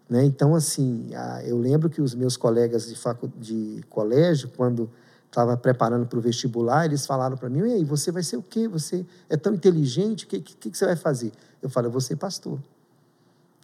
Né? 0.09 0.25
Então, 0.25 0.55
assim, 0.55 1.11
eu 1.45 1.59
lembro 1.59 1.91
que 1.91 2.01
os 2.01 2.15
meus 2.15 2.37
colegas 2.37 2.87
de, 2.87 2.95
facu... 2.95 3.31
de 3.37 3.85
colégio, 3.91 4.51
quando 4.57 4.91
estava 5.27 5.57
preparando 5.57 6.07
para 6.07 6.19
o 6.19 6.23
vestibular, 6.23 6.87
eles 6.87 7.05
falaram 7.05 7.37
para 7.37 7.51
mim: 7.51 7.61
e 7.61 7.75
aí, 7.75 7.85
você 7.85 8.11
vai 8.11 8.23
ser 8.23 8.39
o 8.39 8.43
quê? 8.43 8.67
Você 8.69 9.05
é 9.29 9.37
tão 9.37 9.55
inteligente, 9.55 10.25
o 10.25 10.29
que, 10.29 10.41
que, 10.41 10.71
que 10.71 10.79
você 10.79 10.87
vai 10.87 10.97
fazer? 10.97 11.33
Eu 11.61 11.69
falei: 11.69 11.89
eu 11.89 11.93
vou 11.93 12.01
ser 12.01 12.17
pastor. 12.17 12.59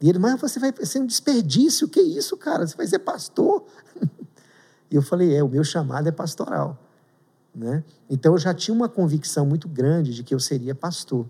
E 0.02 0.08
ele, 0.08 0.18
mas 0.18 0.38
você 0.38 0.58
vai 0.58 0.74
ser 0.84 1.00
um 1.00 1.06
desperdício, 1.06 1.86
o 1.86 1.90
que 1.90 2.00
é 2.00 2.02
isso, 2.02 2.36
cara? 2.36 2.66
Você 2.66 2.76
vai 2.76 2.86
ser 2.86 2.98
pastor? 2.98 3.64
e 4.90 4.96
eu 4.96 5.00
falei: 5.00 5.34
é, 5.34 5.42
o 5.42 5.48
meu 5.48 5.64
chamado 5.64 6.06
é 6.06 6.12
pastoral. 6.12 6.78
Né? 7.54 7.84
Então 8.10 8.32
eu 8.32 8.38
já 8.38 8.52
tinha 8.52 8.74
uma 8.74 8.88
convicção 8.88 9.46
muito 9.46 9.68
grande 9.68 10.12
de 10.12 10.24
que 10.24 10.34
eu 10.34 10.40
seria 10.40 10.74
pastor. 10.74 11.26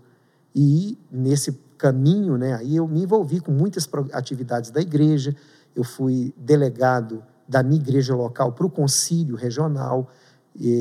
E 0.55 0.97
nesse 1.11 1.51
caminho, 1.77 2.37
né, 2.37 2.55
aí 2.55 2.75
eu 2.77 2.87
me 2.87 3.03
envolvi 3.03 3.39
com 3.39 3.51
muitas 3.51 3.87
atividades 4.11 4.71
da 4.71 4.81
igreja. 4.81 5.35
Eu 5.75 5.83
fui 5.83 6.33
delegado 6.37 7.21
da 7.47 7.61
minha 7.61 7.79
igreja 7.79 8.15
local 8.15 8.53
para 8.53 8.65
o 8.65 8.69
concílio 8.69 9.35
regional. 9.35 10.09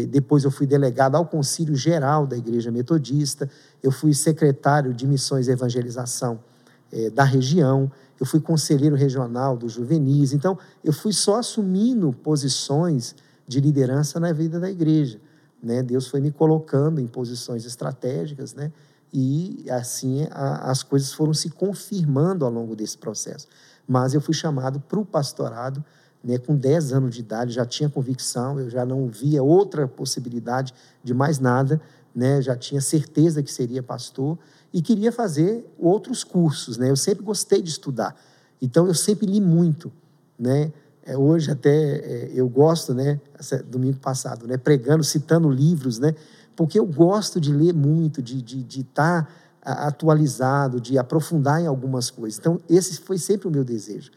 Depois 0.08 0.44
eu 0.44 0.50
fui 0.50 0.66
delegado 0.66 1.16
ao 1.16 1.26
concílio 1.26 1.74
geral 1.74 2.26
da 2.26 2.36
igreja 2.36 2.70
metodista. 2.70 3.50
Eu 3.82 3.90
fui 3.90 4.14
secretário 4.14 4.94
de 4.94 5.06
missões 5.06 5.48
e 5.48 5.50
evangelização 5.50 6.38
é, 6.92 7.10
da 7.10 7.24
região. 7.24 7.90
Eu 8.18 8.24
fui 8.24 8.40
conselheiro 8.40 8.94
regional 8.94 9.56
do 9.56 9.68
Juvenis. 9.68 10.32
Então 10.32 10.56
eu 10.82 10.92
fui 10.92 11.12
só 11.12 11.40
assumindo 11.40 12.12
posições 12.12 13.14
de 13.46 13.60
liderança 13.60 14.18
na 14.20 14.32
vida 14.32 14.58
da 14.60 14.70
igreja. 14.70 15.20
Né? 15.64 15.82
Deus 15.82 16.06
foi 16.08 16.20
me 16.20 16.30
colocando 16.30 17.00
em 17.00 17.06
posições 17.06 17.64
estratégicas, 17.64 18.52
né? 18.52 18.70
E 19.10 19.64
assim 19.70 20.26
a, 20.30 20.70
as 20.70 20.82
coisas 20.82 21.12
foram 21.12 21.32
se 21.32 21.48
confirmando 21.48 22.44
ao 22.44 22.50
longo 22.50 22.76
desse 22.76 22.98
processo. 22.98 23.48
Mas 23.88 24.12
eu 24.12 24.20
fui 24.20 24.34
chamado 24.34 24.78
para 24.78 24.98
o 25.00 25.06
pastorado, 25.06 25.82
né? 26.22 26.36
Com 26.36 26.54
10 26.54 26.92
anos 26.92 27.14
de 27.14 27.20
idade, 27.20 27.54
já 27.54 27.64
tinha 27.64 27.88
convicção, 27.88 28.60
eu 28.60 28.68
já 28.68 28.84
não 28.84 29.08
via 29.08 29.42
outra 29.42 29.88
possibilidade 29.88 30.74
de 31.02 31.14
mais 31.14 31.38
nada, 31.38 31.80
né? 32.14 32.42
Já 32.42 32.54
tinha 32.54 32.82
certeza 32.82 33.42
que 33.42 33.50
seria 33.50 33.82
pastor 33.82 34.38
e 34.70 34.82
queria 34.82 35.10
fazer 35.10 35.64
outros 35.78 36.22
cursos, 36.22 36.76
né? 36.76 36.90
Eu 36.90 36.96
sempre 36.96 37.24
gostei 37.24 37.62
de 37.62 37.70
estudar, 37.70 38.14
então 38.60 38.86
eu 38.86 38.94
sempre 38.94 39.24
li 39.24 39.40
muito, 39.40 39.90
né? 40.38 40.70
É, 41.06 41.16
hoje 41.16 41.50
até 41.50 41.70
é, 41.70 42.30
eu 42.34 42.48
gosto, 42.48 42.94
né, 42.94 43.20
domingo 43.66 43.98
passado, 43.98 44.46
né, 44.46 44.56
pregando, 44.56 45.04
citando 45.04 45.50
livros, 45.50 45.98
né, 45.98 46.14
porque 46.56 46.78
eu 46.78 46.86
gosto 46.86 47.38
de 47.38 47.52
ler 47.52 47.74
muito, 47.74 48.22
de 48.22 48.38
estar 48.38 48.46
de, 48.46 48.62
de 48.64 48.84
tá 48.84 49.28
atualizado, 49.62 50.80
de 50.80 50.98
aprofundar 50.98 51.60
em 51.60 51.66
algumas 51.66 52.10
coisas. 52.10 52.38
Então, 52.38 52.60
esse 52.68 53.00
foi 53.00 53.18
sempre 53.18 53.48
o 53.48 53.50
meu 53.50 53.64
desejo, 53.64 54.10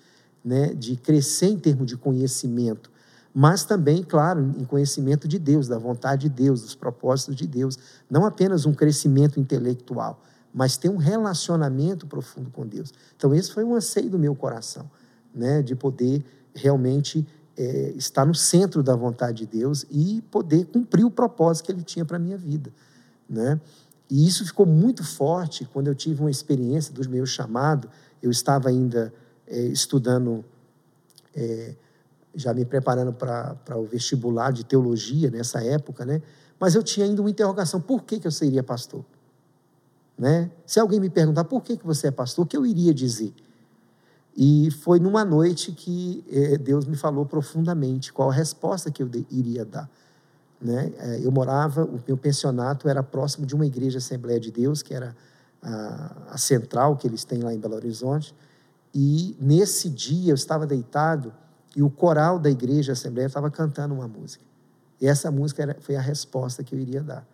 né, 0.43 0.73
de 0.73 0.95
crescer 0.95 1.47
em 1.47 1.59
termos 1.59 1.87
de 1.87 1.97
conhecimento, 1.97 2.89
mas 3.33 3.65
também, 3.65 4.01
claro, 4.01 4.55
em 4.57 4.63
conhecimento 4.63 5.27
de 5.27 5.37
Deus, 5.37 5.67
da 5.67 5.77
vontade 5.77 6.23
de 6.23 6.29
Deus, 6.29 6.61
dos 6.61 6.73
propósitos 6.73 7.35
de 7.35 7.45
Deus. 7.45 7.77
Não 8.09 8.25
apenas 8.25 8.65
um 8.65 8.73
crescimento 8.73 9.39
intelectual, 9.39 10.23
mas 10.53 10.75
ter 10.75 10.89
um 10.89 10.97
relacionamento 10.97 12.07
profundo 12.07 12.49
com 12.49 12.65
Deus. 12.65 12.91
Então, 13.15 13.35
esse 13.35 13.51
foi 13.51 13.63
um 13.63 13.75
anseio 13.75 14.09
do 14.09 14.17
meu 14.17 14.33
coração, 14.33 14.89
né, 15.35 15.61
de 15.61 15.75
poder 15.75 16.25
realmente 16.57 17.25
é, 17.57 17.93
estar 17.95 18.25
no 18.25 18.35
centro 18.35 18.83
da 18.83 18.95
vontade 18.95 19.45
de 19.45 19.59
Deus 19.59 19.85
e 19.89 20.21
poder 20.29 20.65
cumprir 20.65 21.05
o 21.05 21.11
propósito 21.11 21.65
que 21.65 21.71
Ele 21.71 21.83
tinha 21.83 22.05
para 22.05 22.17
a 22.17 22.19
minha 22.19 22.37
vida. 22.37 22.71
Né? 23.29 23.59
E 24.09 24.27
isso 24.27 24.45
ficou 24.45 24.65
muito 24.65 25.03
forte 25.03 25.65
quando 25.65 25.87
eu 25.87 25.95
tive 25.95 26.21
uma 26.21 26.31
experiência 26.31 26.93
do 26.93 27.09
meu 27.09 27.25
chamado. 27.25 27.89
Eu 28.21 28.31
estava 28.31 28.69
ainda 28.69 29.13
é, 29.45 29.59
estudando, 29.59 30.45
é, 31.35 31.75
já 32.35 32.53
me 32.53 32.63
preparando 32.63 33.11
para 33.11 33.77
o 33.77 33.85
vestibular 33.85 34.51
de 34.51 34.63
teologia 34.63 35.29
nessa 35.29 35.63
época, 35.63 36.05
né? 36.05 36.21
mas 36.59 36.75
eu 36.75 36.83
tinha 36.83 37.05
ainda 37.05 37.21
uma 37.21 37.29
interrogação: 37.29 37.81
por 37.81 38.03
que, 38.03 38.19
que 38.19 38.27
eu 38.27 38.31
seria 38.31 38.63
pastor? 38.63 39.03
Né? 40.17 40.49
Se 40.65 40.79
alguém 40.79 40.99
me 40.99 41.09
perguntar 41.09 41.43
por 41.43 41.61
que, 41.61 41.77
que 41.77 41.85
você 41.85 42.07
é 42.07 42.11
pastor, 42.11 42.45
o 42.45 42.47
que 42.47 42.57
eu 42.57 42.65
iria 42.65 42.93
dizer? 42.93 43.33
E 44.37 44.69
foi 44.69 44.99
numa 44.99 45.25
noite 45.25 45.71
que 45.71 46.23
eh, 46.31 46.59
Deus 46.59 46.85
me 46.85 46.95
falou 46.95 47.25
profundamente 47.25 48.13
qual 48.13 48.29
a 48.29 48.33
resposta 48.33 48.91
que 48.91 49.01
eu 49.01 49.09
iria 49.31 49.65
dar. 49.65 49.89
Né? 50.61 50.93
Eh, 50.99 51.21
eu 51.23 51.31
morava, 51.31 51.83
o 51.83 51.99
meu 52.07 52.15
pensionato 52.15 52.87
era 52.87 53.01
próximo 53.01 53.47
de 53.47 53.55
uma 53.55 53.65
igreja 53.65 53.97
Assembleia 53.97 54.39
de 54.39 54.51
Deus, 54.51 54.83
que 54.83 54.93
era 54.93 55.15
a, 55.59 56.33
a 56.33 56.37
central 56.37 56.95
que 56.97 57.07
eles 57.07 57.23
têm 57.23 57.41
lá 57.41 57.51
em 57.51 57.57
Belo 57.57 57.73
Horizonte. 57.73 58.35
E 58.93 59.35
nesse 59.41 59.89
dia 59.89 60.31
eu 60.31 60.35
estava 60.35 60.67
deitado 60.67 61.33
e 61.75 61.81
o 61.81 61.89
coral 61.89 62.37
da 62.37 62.49
igreja 62.51 62.91
Assembleia 62.91 63.25
estava 63.25 63.49
cantando 63.49 63.95
uma 63.95 64.07
música. 64.07 64.45
E 65.01 65.07
essa 65.07 65.31
música 65.31 65.63
era, 65.63 65.77
foi 65.79 65.95
a 65.95 66.01
resposta 66.01 66.63
que 66.63 66.75
eu 66.75 66.79
iria 66.79 67.01
dar. 67.01 67.27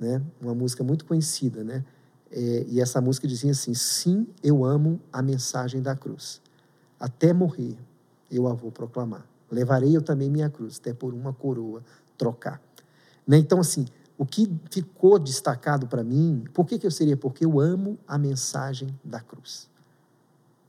Né? 0.00 0.22
Uma 0.40 0.54
música 0.54 0.82
muito 0.82 1.04
conhecida, 1.04 1.62
né? 1.62 1.84
É, 2.32 2.64
e 2.68 2.80
essa 2.80 3.00
música 3.00 3.28
dizia 3.28 3.50
assim: 3.50 3.74
Sim, 3.74 4.26
eu 4.42 4.64
amo 4.64 5.00
a 5.12 5.20
mensagem 5.20 5.82
da 5.82 5.94
cruz. 5.94 6.40
Até 6.98 7.32
morrer 7.32 7.76
eu 8.30 8.48
a 8.48 8.54
vou 8.54 8.72
proclamar. 8.72 9.26
Levarei 9.50 9.94
eu 9.94 10.00
também 10.00 10.30
minha 10.30 10.48
cruz, 10.48 10.78
até 10.80 10.94
por 10.94 11.12
uma 11.12 11.34
coroa 11.34 11.82
trocar. 12.16 12.60
Né? 13.26 13.36
Então, 13.36 13.60
assim, 13.60 13.84
o 14.16 14.24
que 14.24 14.50
ficou 14.70 15.18
destacado 15.18 15.86
para 15.86 16.02
mim, 16.02 16.44
por 16.54 16.64
que, 16.64 16.78
que 16.78 16.86
eu 16.86 16.90
seria? 16.90 17.16
Porque 17.16 17.44
eu 17.44 17.60
amo 17.60 17.98
a 18.08 18.16
mensagem 18.16 18.88
da 19.04 19.20
cruz. 19.20 19.68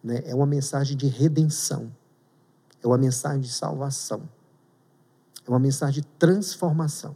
Né? 0.04 0.22
É 0.26 0.36
uma 0.36 0.46
mensagem 0.46 0.98
de 0.98 1.08
redenção, 1.08 1.90
é 2.84 2.88
uma 2.88 2.98
mensagem 2.98 3.40
de 3.40 3.52
salvação, 3.52 4.28
é 5.48 5.50
uma 5.50 5.60
mensagem 5.60 6.02
de 6.02 6.08
transformação. 6.20 7.16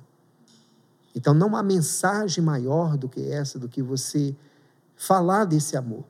Então, 1.16 1.34
não 1.34 1.56
há 1.56 1.64
mensagem 1.64 2.44
maior 2.44 2.98
do 2.98 3.10
que 3.10 3.32
essa, 3.32 3.58
do 3.58 3.68
que 3.68 3.82
você 3.82 4.36
falar 4.96 5.46
desse 5.46 5.76
amor. 5.76 6.04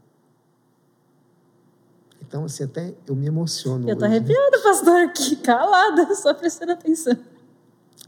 Então, 2.22 2.44
assim, 2.44 2.64
até 2.64 2.94
eu 3.06 3.16
me 3.16 3.26
emociono. 3.26 3.88
Eu 3.88 3.94
estou 3.94 4.08
né? 4.08 4.18
arrepiada, 4.18 4.58
né? 4.58 4.64
pastor, 4.64 5.02
aqui, 5.04 5.36
calada, 5.38 6.14
só 6.16 6.34
prestando 6.34 6.74
atenção. 6.74 7.18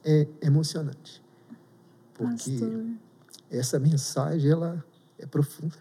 É 0.04 0.28
emocionante. 0.42 1.24
Porque 2.14 2.52
pastor. 2.52 2.86
essa 3.50 3.80
mensagem, 3.80 4.52
ela 4.52 4.84
é 5.18 5.26
profunda. 5.26 5.78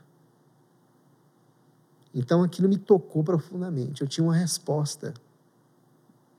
Então, 2.14 2.42
aquilo 2.42 2.68
me 2.68 2.79
tocou 2.79 3.25
profundamente. 3.25 4.03
Eu 4.03 4.09
tinha 4.09 4.25
uma 4.25 4.35
resposta 4.35 5.12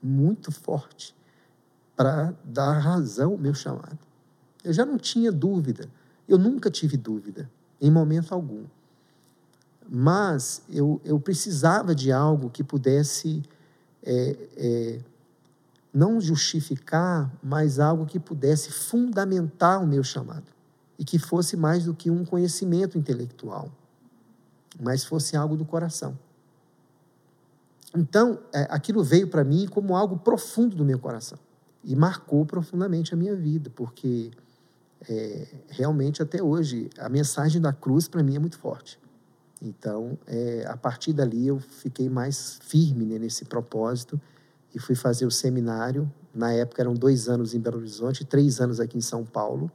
muito 0.02 0.50
forte 0.50 1.14
para 1.94 2.34
dar 2.42 2.78
razão 2.78 3.32
ao 3.32 3.38
meu 3.38 3.54
chamado. 3.54 3.98
Eu 4.64 4.72
já 4.72 4.84
não 4.84 4.98
tinha 4.98 5.32
dúvida. 5.32 5.88
Eu 6.28 6.38
nunca 6.38 6.70
tive 6.70 6.96
dúvida, 6.96 7.50
em 7.80 7.90
momento 7.90 8.32
algum. 8.32 8.64
Mas 9.88 10.62
eu, 10.68 11.00
eu 11.04 11.18
precisava 11.18 11.94
de 11.94 12.12
algo 12.12 12.50
que 12.50 12.62
pudesse 12.62 13.42
é, 14.02 14.36
é, 14.56 15.00
não 15.92 16.20
justificar, 16.20 17.30
mas 17.42 17.78
algo 17.78 18.06
que 18.06 18.18
pudesse 18.18 18.70
fundamentar 18.70 19.82
o 19.82 19.86
meu 19.86 20.04
chamado. 20.04 20.46
E 20.98 21.04
que 21.04 21.18
fosse 21.18 21.56
mais 21.56 21.84
do 21.84 21.94
que 21.94 22.10
um 22.10 22.24
conhecimento 22.24 22.98
intelectual, 22.98 23.72
mas 24.78 25.02
fosse 25.02 25.34
algo 25.34 25.56
do 25.56 25.64
coração. 25.64 26.16
Então, 27.96 28.38
é, 28.52 28.66
aquilo 28.70 29.02
veio 29.02 29.26
para 29.26 29.42
mim 29.42 29.66
como 29.66 29.96
algo 29.96 30.18
profundo 30.18 30.76
do 30.76 30.84
meu 30.84 30.98
coração 30.98 31.38
e 31.82 31.96
marcou 31.96 32.44
profundamente 32.44 33.14
a 33.14 33.16
minha 33.16 33.34
vida, 33.34 33.70
porque 33.74 34.30
é, 35.08 35.46
realmente 35.68 36.22
até 36.22 36.42
hoje 36.42 36.90
a 36.98 37.08
mensagem 37.08 37.60
da 37.60 37.72
cruz 37.72 38.08
para 38.08 38.22
mim 38.22 38.36
é 38.36 38.38
muito 38.38 38.58
forte. 38.58 38.98
Então, 39.62 40.18
é, 40.26 40.64
a 40.66 40.76
partir 40.76 41.12
dali 41.12 41.46
eu 41.46 41.58
fiquei 41.58 42.08
mais 42.08 42.58
firme 42.62 43.04
né, 43.04 43.18
nesse 43.18 43.44
propósito 43.44 44.20
e 44.74 44.78
fui 44.78 44.94
fazer 44.94 45.26
o 45.26 45.30
seminário. 45.30 46.10
Na 46.34 46.52
época 46.52 46.80
eram 46.82 46.94
dois 46.94 47.28
anos 47.28 47.54
em 47.54 47.60
Belo 47.60 47.78
Horizonte, 47.78 48.24
três 48.24 48.60
anos 48.60 48.80
aqui 48.80 48.96
em 48.96 49.02
São 49.02 49.24
Paulo. 49.24 49.70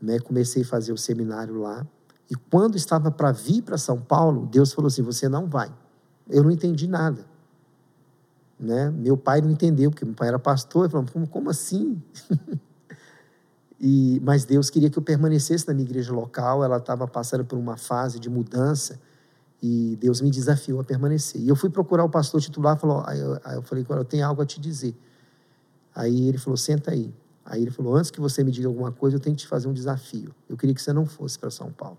Né, 0.00 0.18
comecei 0.20 0.62
a 0.62 0.66
fazer 0.66 0.92
o 0.92 0.96
seminário 0.96 1.60
lá. 1.60 1.86
E 2.30 2.34
quando 2.50 2.76
estava 2.76 3.10
para 3.10 3.32
vir 3.32 3.62
para 3.62 3.76
São 3.76 4.00
Paulo, 4.00 4.46
Deus 4.46 4.72
falou 4.72 4.88
assim: 4.88 5.02
Você 5.02 5.28
não 5.28 5.46
vai. 5.46 5.72
Eu 6.28 6.44
não 6.44 6.50
entendi 6.50 6.86
nada. 6.86 7.26
Né? 8.60 8.90
Meu 8.90 9.16
pai 9.16 9.40
não 9.40 9.50
entendeu, 9.50 9.90
porque 9.90 10.04
meu 10.04 10.14
pai 10.14 10.28
era 10.28 10.38
pastor. 10.38 10.84
Ele 10.84 10.92
falou: 10.92 11.06
Como, 11.10 11.26
como 11.26 11.50
assim? 11.50 12.00
E, 13.80 14.20
mas 14.24 14.44
Deus 14.44 14.70
queria 14.70 14.90
que 14.90 14.98
eu 14.98 15.02
permanecesse 15.02 15.66
na 15.68 15.72
minha 15.72 15.84
igreja 15.84 16.12
local, 16.12 16.64
ela 16.64 16.78
estava 16.78 17.06
passando 17.06 17.44
por 17.44 17.56
uma 17.56 17.76
fase 17.76 18.18
de 18.18 18.28
mudança 18.28 19.00
e 19.62 19.96
Deus 20.00 20.20
me 20.20 20.30
desafiou 20.30 20.80
a 20.80 20.84
permanecer. 20.84 21.40
E 21.40 21.48
eu 21.48 21.56
fui 21.56 21.70
procurar 21.70 22.04
o 22.04 22.08
pastor 22.08 22.40
titular, 22.40 22.76
falou, 22.76 23.02
aí 23.06 23.20
eu, 23.20 23.40
aí 23.44 23.56
eu 23.56 23.62
falei, 23.62 23.84
eu 23.88 24.04
tenho 24.04 24.26
algo 24.26 24.42
a 24.42 24.46
te 24.46 24.60
dizer. 24.60 24.96
Aí 25.94 26.28
ele 26.28 26.38
falou, 26.38 26.56
senta 26.56 26.90
aí. 26.90 27.12
Aí 27.44 27.62
ele 27.62 27.70
falou, 27.70 27.96
antes 27.96 28.10
que 28.10 28.20
você 28.20 28.44
me 28.44 28.50
diga 28.50 28.68
alguma 28.68 28.92
coisa, 28.92 29.16
eu 29.16 29.20
tenho 29.20 29.34
que 29.34 29.42
te 29.42 29.48
fazer 29.48 29.68
um 29.68 29.72
desafio. 29.72 30.34
Eu 30.48 30.56
queria 30.56 30.74
que 30.74 30.82
você 30.82 30.92
não 30.92 31.06
fosse 31.06 31.38
para 31.38 31.50
São 31.50 31.72
Paulo. 31.72 31.98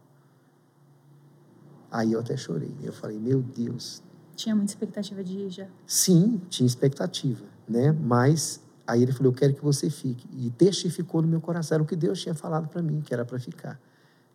Aí 1.92 2.12
eu 2.12 2.20
até 2.20 2.38
chorei. 2.38 2.74
Eu 2.84 2.94
falei, 2.94 3.18
meu 3.18 3.42
Deus. 3.42 4.04
Tinha 4.36 4.56
muita 4.56 4.72
expectativa 4.72 5.24
de 5.24 5.34
ir 5.34 5.50
já? 5.50 5.68
Sim, 5.88 6.40
tinha 6.50 6.68
expectativa, 6.68 7.44
né? 7.68 7.92
Mas 7.92 8.62
Aí 8.90 9.04
ele 9.04 9.12
falou: 9.12 9.32
Eu 9.32 9.38
quero 9.38 9.54
que 9.54 9.64
você 9.64 9.88
fique. 9.90 10.28
E 10.36 10.50
testificou 10.50 11.22
no 11.22 11.28
meu 11.28 11.40
coração. 11.40 11.76
Era 11.76 11.84
o 11.84 11.86
que 11.86 11.96
Deus 11.96 12.20
tinha 12.20 12.34
falado 12.34 12.68
para 12.68 12.82
mim, 12.82 13.02
que 13.02 13.14
era 13.14 13.24
para 13.24 13.40
ficar. 13.40 13.80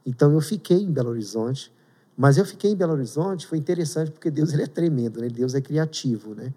Então 0.07 0.33
eu 0.33 0.40
fiquei 0.40 0.81
em 0.81 0.93
Belo 0.93 1.11
Horizonte. 1.11 1.73
Mas 2.17 2.38
eu 2.38 2.45
fiquei 2.45 2.71
em 2.71 2.77
Belo 2.77 2.93
Horizonte, 2.93 3.45
foi 3.45 3.59
interessante, 3.59 4.12
porque 4.12 4.31
Deus 4.31 4.53
ele 4.53 4.62
é 4.62 4.69
tremendo, 4.69 5.21
né? 5.21 5.29
Deus 5.29 5.53
é 5.53 5.61
criativo. 5.61 6.33
Né? 6.33 6.55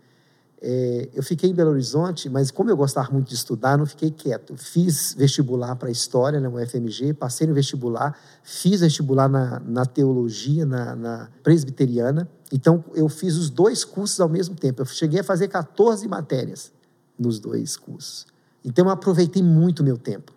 É, 0.61 1.09
eu 1.15 1.23
fiquei 1.23 1.49
em 1.49 1.53
Belo 1.55 1.71
Horizonte, 1.71 2.29
mas 2.29 2.51
como 2.51 2.69
eu 2.69 2.77
gostava 2.77 3.09
muito 3.09 3.29
de 3.29 3.33
estudar, 3.33 3.75
não 3.75 3.87
fiquei 3.87 4.11
quieto. 4.11 4.55
Fiz 4.55 5.15
vestibular 5.17 5.75
para 5.75 5.89
História 5.89 6.39
na 6.39 6.47
UFMG, 6.47 7.15
passei 7.15 7.47
no 7.47 7.55
vestibular, 7.55 8.15
fiz 8.43 8.81
vestibular 8.81 9.27
na, 9.27 9.59
na 9.61 9.83
Teologia, 9.83 10.63
na, 10.63 10.95
na 10.95 11.29
Presbiteriana. 11.41 12.29
Então, 12.53 12.85
eu 12.93 13.09
fiz 13.09 13.35
os 13.35 13.49
dois 13.49 13.83
cursos 13.83 14.19
ao 14.19 14.29
mesmo 14.29 14.53
tempo. 14.53 14.83
Eu 14.83 14.85
cheguei 14.85 15.21
a 15.21 15.23
fazer 15.23 15.47
14 15.47 16.07
matérias 16.07 16.71
nos 17.17 17.39
dois 17.39 17.75
cursos. 17.77 18.25
Então 18.63 18.85
eu 18.85 18.91
aproveitei 18.91 19.41
muito 19.41 19.83
meu 19.83 19.97
tempo, 19.97 20.33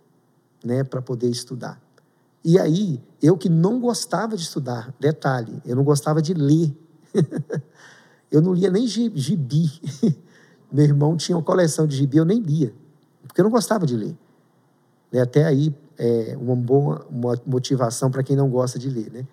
né, 0.64 0.84
para 0.84 1.02
poder 1.02 1.28
estudar. 1.28 1.80
E 2.44 2.58
aí, 2.58 3.00
eu 3.20 3.36
que 3.36 3.48
não 3.48 3.80
gostava 3.80 4.36
de 4.36 4.42
estudar, 4.42 4.94
detalhe, 4.98 5.60
eu 5.66 5.76
não 5.76 5.84
gostava 5.84 6.22
de 6.22 6.32
ler. 6.32 6.74
eu 8.30 8.40
não 8.40 8.54
lia 8.54 8.70
nem 8.70 8.86
gibi. 8.86 9.70
meu 10.72 10.84
irmão 10.84 11.16
tinha 11.16 11.36
uma 11.36 11.42
coleção 11.42 11.86
de 11.86 11.96
gibi, 11.96 12.16
eu 12.16 12.24
nem 12.24 12.40
lia, 12.40 12.72
porque 13.26 13.40
eu 13.40 13.44
não 13.44 13.50
gostava 13.50 13.84
de 13.84 13.96
ler. 13.96 14.16
Né, 15.12 15.20
até 15.20 15.44
aí, 15.44 15.74
é 15.98 16.34
uma 16.40 16.56
boa 16.56 17.06
motivação 17.44 18.10
para 18.10 18.22
quem 18.22 18.34
não 18.34 18.48
gosta 18.48 18.78
de 18.78 18.88
ler, 18.88 19.12
né? 19.12 19.26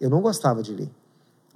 Eu 0.00 0.08
não 0.08 0.20
gostava 0.20 0.62
de 0.62 0.72
ler. 0.72 0.88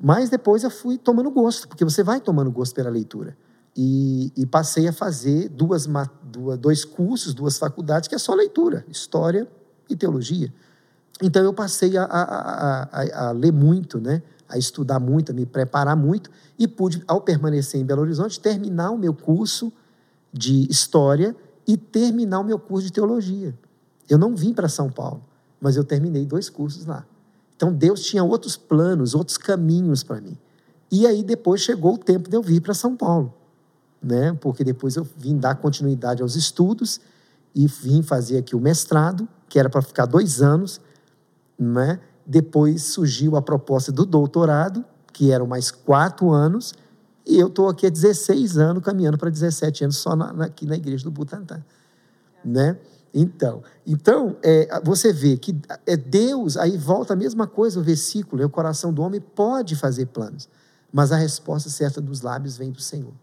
Mas 0.00 0.28
depois 0.28 0.64
eu 0.64 0.70
fui 0.70 0.98
tomando 0.98 1.30
gosto, 1.30 1.68
porque 1.68 1.85
você 1.85 2.02
vai 2.02 2.20
tomando 2.20 2.50
gosto 2.50 2.74
pela 2.74 2.90
leitura. 2.90 3.37
E, 3.77 4.33
e, 4.35 4.47
passei 4.47 4.89
a 4.89 4.93
fazer 4.93 5.51
duas, 5.51 5.87
duas, 6.23 6.59
dois 6.59 6.83
cursos, 6.83 7.35
duas 7.35 7.59
faculdades, 7.59 8.09
que 8.09 8.15
é 8.15 8.19
só 8.19 8.33
leitura, 8.33 8.87
história 8.89 9.47
e 9.87 9.95
teologia. 9.95 10.51
Então 11.23 11.43
eu 11.43 11.53
passei 11.53 11.95
a, 11.99 12.05
a, 12.05 12.83
a, 12.85 13.29
a, 13.29 13.31
ler 13.33 13.53
muito, 13.53 14.01
né? 14.01 14.23
a 14.49 14.57
estudar 14.57 14.99
muito, 14.99 15.33
a 15.33 15.35
me 15.35 15.45
preparar 15.45 15.95
muito, 15.95 16.31
e 16.59 16.67
pude, 16.67 17.03
ao 17.07 17.21
permanecer 17.21 17.79
em 17.79 17.85
Belo 17.85 18.01
Horizonte, 18.01 18.41
terminar 18.41 18.93
o 18.93 18.97
meu 18.97 19.12
curso 19.12 19.71
de 20.33 20.67
história 20.71 21.37
e 21.67 21.77
terminar 21.77 22.41
o 22.41 22.45
meu 22.45 22.59
curso 22.59 22.87
de 22.87 22.93
teologia. 22.93 23.55
Eu 24.09 24.17
não 24.17 24.35
vim 24.35 24.55
para 24.55 24.71
São 24.71 24.89
Paulo, 24.89 25.23
mas 25.61 25.77
eu 25.77 25.85
terminei 25.85 26.25
dois 26.25 26.49
cursos 26.49 26.87
lá. 26.87 27.05
Então 27.55 27.75
Deus 27.75 28.03
tinha 28.03 28.25
outros 28.25 28.57
planos, 28.57 29.15
outros 29.15 29.37
caminhos 29.37 30.03
para 30.03 30.19
mim. 30.19 30.39
E 30.91 31.07
aí 31.07 31.23
depois 31.23 31.61
chegou 31.61 31.95
o 31.95 31.99
tempo 31.99 32.31
de 32.31 32.37
eu 32.37 32.43
vir 32.43 32.62
para 32.62 32.73
São 32.73 32.97
Paulo 32.97 33.35
né? 34.07 34.33
porque 34.40 34.62
depois 34.62 34.95
eu 34.95 35.07
vim 35.16 35.37
dar 35.37 35.57
continuidade 35.57 36.23
aos 36.23 36.37
estudos 36.37 37.01
e 37.53 37.66
vim 37.66 38.03
fazer 38.03 38.38
aqui 38.38 38.55
o 38.55 38.61
mestrado, 38.61 39.29
que 39.49 39.59
era 39.59 39.69
para 39.69 39.83
ficar 39.83 40.07
dois 40.07 40.40
anos. 40.40 40.81
Né? 41.59 41.99
Depois 42.25 42.83
surgiu 42.85 43.35
a 43.37 43.42
proposta 43.42 43.90
do 43.90 44.07
doutorado, 44.07 44.85
que 45.12 45.33
eram 45.33 45.47
mais 45.47 45.71
quatro 45.71 46.31
anos, 46.31 46.73
e 47.27 47.37
eu 47.37 47.49
estou 47.49 47.69
aqui 47.69 47.87
há 47.87 47.90
16 47.90 48.59
anos, 48.59 48.85
caminhando 48.85 49.19
para 49.19 49.29
17 49.29 49.85
anos 49.85 49.97
só 49.97 50.14
na, 50.14 50.33
na, 50.33 50.45
aqui 50.45 50.64
na 50.64 50.77
igreja 50.77 51.03
do 51.03 51.11
Butantã. 51.11 51.64
Né? 52.45 52.79
Então, 53.12 53.62
então 53.85 54.37
é, 54.42 54.81
você 54.85 55.12
vê 55.12 55.37
que 55.37 55.59
é 55.85 55.97
Deus, 55.97 56.57
aí 56.57 56.77
volta 56.77 57.14
a 57.14 57.16
mesma 57.16 57.49
coisa 57.49 57.81
o 57.81 57.83
versículo, 57.83 58.40
é 58.42 58.47
o 58.47 58.51
coração 58.51 58.92
do 58.92 59.03
homem 59.03 59.21
pode 59.21 59.75
fazer 59.75 60.07
planos, 60.07 60.49
mas 60.92 61.11
a 61.11 61.16
resposta 61.16 61.69
certa 61.71 62.01
dos 62.01 62.21
lábios 62.21 62.57
vem 62.57 62.71
do 62.71 62.81
Senhor. 62.81 63.14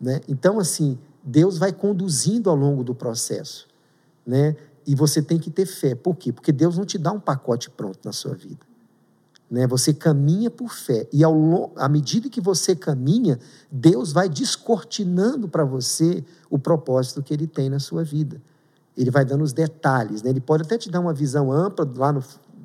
Né? 0.00 0.20
Então, 0.26 0.58
assim, 0.58 0.98
Deus 1.22 1.58
vai 1.58 1.72
conduzindo 1.72 2.48
ao 2.48 2.56
longo 2.56 2.82
do 2.82 2.94
processo. 2.94 3.68
Né? 4.26 4.56
E 4.86 4.94
você 4.94 5.20
tem 5.20 5.38
que 5.38 5.50
ter 5.50 5.66
fé. 5.66 5.94
Por 5.94 6.16
quê? 6.16 6.32
Porque 6.32 6.52
Deus 6.52 6.78
não 6.78 6.84
te 6.84 6.96
dá 6.96 7.12
um 7.12 7.20
pacote 7.20 7.68
pronto 7.68 7.98
na 8.04 8.12
sua 8.12 8.34
vida. 8.34 8.70
Né? 9.50 9.66
Você 9.66 9.92
caminha 9.92 10.50
por 10.50 10.72
fé. 10.72 11.06
E 11.12 11.22
ao, 11.22 11.72
à 11.76 11.88
medida 11.88 12.30
que 12.30 12.40
você 12.40 12.74
caminha, 12.74 13.38
Deus 13.70 14.12
vai 14.12 14.28
descortinando 14.28 15.48
para 15.48 15.64
você 15.64 16.24
o 16.48 16.58
propósito 16.58 17.22
que 17.22 17.34
Ele 17.34 17.46
tem 17.46 17.68
na 17.68 17.78
sua 17.78 18.02
vida. 18.02 18.40
Ele 18.96 19.10
vai 19.10 19.24
dando 19.24 19.42
os 19.42 19.52
detalhes. 19.52 20.22
Né? 20.22 20.30
Ele 20.30 20.40
pode 20.40 20.62
até 20.62 20.78
te 20.78 20.90
dar 20.90 21.00
uma 21.00 21.12
visão 21.12 21.52
ampla, 21.52 21.88
lá 21.96 22.12
no 22.12 22.22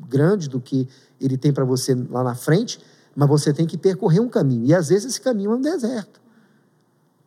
grande, 0.08 0.48
do 0.48 0.62
que 0.62 0.88
Ele 1.20 1.38
tem 1.38 1.52
para 1.52 1.66
você 1.66 1.96
lá 1.96 2.24
na 2.24 2.36
frente, 2.36 2.80
Mas 3.16 3.28
você 3.28 3.52
tem 3.52 3.66
que 3.66 3.78
percorrer 3.78 4.20
um 4.20 4.30
caminho. 4.30 4.66
E 4.66 4.74
às 4.74 4.90
vezes 4.90 5.14
esse 5.14 5.22
caminho 5.22 5.52
é 5.52 5.56
um 5.56 5.62
deserto. 5.62 6.25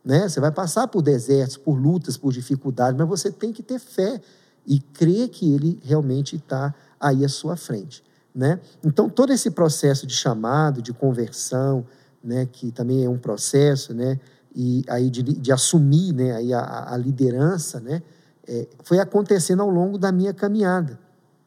Né? 0.09 0.27
Você 0.27 0.39
vai 0.39 0.51
passar 0.51 0.87
por 0.87 1.03
desertos, 1.03 1.55
por 1.55 1.79
lutas, 1.79 2.17
por 2.17 2.33
dificuldades, 2.33 2.97
mas 2.97 3.07
você 3.07 3.31
tem 3.31 3.53
que 3.53 3.61
ter 3.61 3.77
fé 3.77 4.19
e 4.65 4.79
crer 4.79 5.29
que 5.29 5.53
ele 5.53 5.79
realmente 5.83 6.35
está 6.35 6.73
aí 6.99 7.23
à 7.23 7.29
sua 7.29 7.55
frente. 7.55 8.03
Né? 8.33 8.59
Então, 8.83 9.07
todo 9.07 9.31
esse 9.31 9.51
processo 9.51 10.07
de 10.07 10.15
chamado, 10.15 10.81
de 10.81 10.91
conversão, 10.93 11.85
né, 12.23 12.47
que 12.51 12.71
também 12.71 13.05
é 13.05 13.09
um 13.09 13.19
processo, 13.19 13.93
né, 13.93 14.19
e 14.55 14.83
aí 14.89 15.11
de, 15.11 15.21
de 15.21 15.51
assumir 15.51 16.11
né, 16.11 16.35
aí 16.35 16.53
a, 16.55 16.91
a 16.91 16.97
liderança, 16.97 17.79
né, 17.79 18.01
é, 18.47 18.67
foi 18.83 18.97
acontecendo 18.97 19.61
ao 19.61 19.69
longo 19.69 19.95
da 19.99 20.11
minha 20.11 20.33
caminhada. 20.33 20.99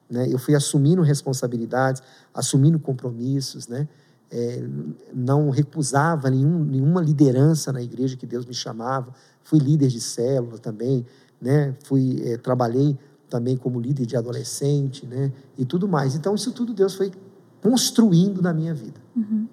Né? 0.08 0.28
Eu 0.30 0.38
fui 0.38 0.54
assumindo 0.54 1.02
responsabilidades, 1.02 2.00
assumindo 2.32 2.78
compromissos, 2.78 3.66
né? 3.66 3.88
É, 4.34 4.66
não 5.12 5.50
recusava 5.50 6.30
nenhum, 6.30 6.64
nenhuma 6.64 7.02
liderança 7.02 7.70
na 7.70 7.82
igreja 7.82 8.16
que 8.16 8.26
Deus 8.26 8.46
me 8.46 8.54
chamava. 8.54 9.12
Fui 9.42 9.58
líder 9.58 9.88
de 9.88 10.00
célula 10.00 10.58
também, 10.58 11.04
né? 11.40 11.76
Fui 11.84 12.22
é, 12.24 12.38
trabalhei 12.38 12.98
também 13.28 13.56
como 13.56 13.78
líder 13.78 14.06
de 14.06 14.16
adolescente, 14.16 15.06
né? 15.06 15.30
E 15.58 15.66
tudo 15.66 15.86
mais. 15.86 16.14
Então 16.14 16.34
isso 16.34 16.50
tudo 16.52 16.72
Deus 16.72 16.94
foi 16.94 17.12
construindo 17.62 18.40
na 18.40 18.52
minha 18.52 18.74
vida. 18.74 19.00
Uhum. 19.14 19.46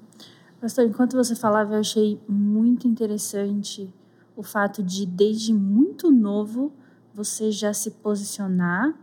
Pastor, 0.61 0.85
enquanto 0.85 1.15
você 1.15 1.35
falava, 1.35 1.75
eu 1.75 1.79
achei 1.79 2.19
muito 2.27 2.87
interessante 2.87 3.93
o 4.35 4.43
fato 4.43 4.81
de, 4.81 5.05
desde 5.05 5.53
muito 5.53 6.11
novo, 6.11 6.71
você 7.13 7.51
já 7.51 7.73
se 7.73 7.91
posicionar 7.91 8.93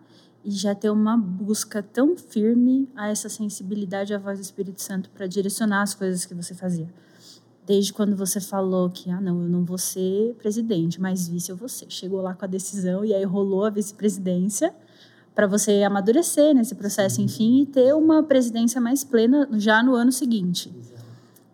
e 0.47 0.51
já 0.53 0.77
ter 0.77 0.91
uma 0.91 1.17
busca 1.17 1.83
tão 1.83 2.17
firme 2.17 2.89
a 2.95 3.09
essa 3.09 3.29
sensibilidade 3.29 4.15
à 4.15 4.19
voz 4.19 4.39
do 4.39 4.43
Espírito 4.43 4.81
Santo 4.81 5.11
para 5.11 5.27
direcionar 5.27 5.83
as 5.83 5.93
coisas 5.93 6.25
que 6.25 6.35
você 6.35 6.55
fazia. 6.55 6.89
Desde 7.67 7.93
quando 7.93 8.15
você 8.15 8.41
falou 8.41 8.89
que, 8.89 9.11
ah, 9.11 9.21
não, 9.21 9.43
eu 9.43 9.49
não 9.49 9.65
vou 9.65 9.77
ser 9.77 10.37
presidente, 10.39 11.01
mas 11.01 11.27
vice 11.27 11.51
eu 11.51 11.57
vou 11.57 11.69
ser. 11.69 11.87
Chegou 11.91 12.23
lá 12.23 12.33
com 12.33 12.45
a 12.45 12.49
decisão 12.49 13.05
e 13.05 13.13
aí 13.13 13.25
rolou 13.25 13.65
a 13.65 13.71
vice-presidência 13.71 14.73
para 15.35 15.49
você 15.49 15.83
amadurecer 15.83 16.55
nesse 16.55 16.77
processo, 16.77 17.21
enfim, 17.21 17.63
e 17.63 17.67
ter 17.67 17.93
uma 17.93 18.23
presidência 18.23 18.81
mais 18.81 19.03
plena 19.03 19.49
já 19.55 19.83
no 19.83 19.97
ano 19.97 20.13
seguinte. 20.13 20.73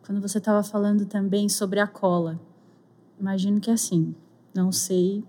Quando 0.05 0.21
você 0.21 0.37
estava 0.37 0.63
falando 0.63 1.07
também 1.07 1.49
sobre 1.49 1.81
a 1.81 1.87
cola, 1.87 2.39
imagino 3.19 3.59
que 3.59 3.71
é 3.71 3.73
assim, 3.73 4.15
não 4.55 4.71
sei 4.71 5.25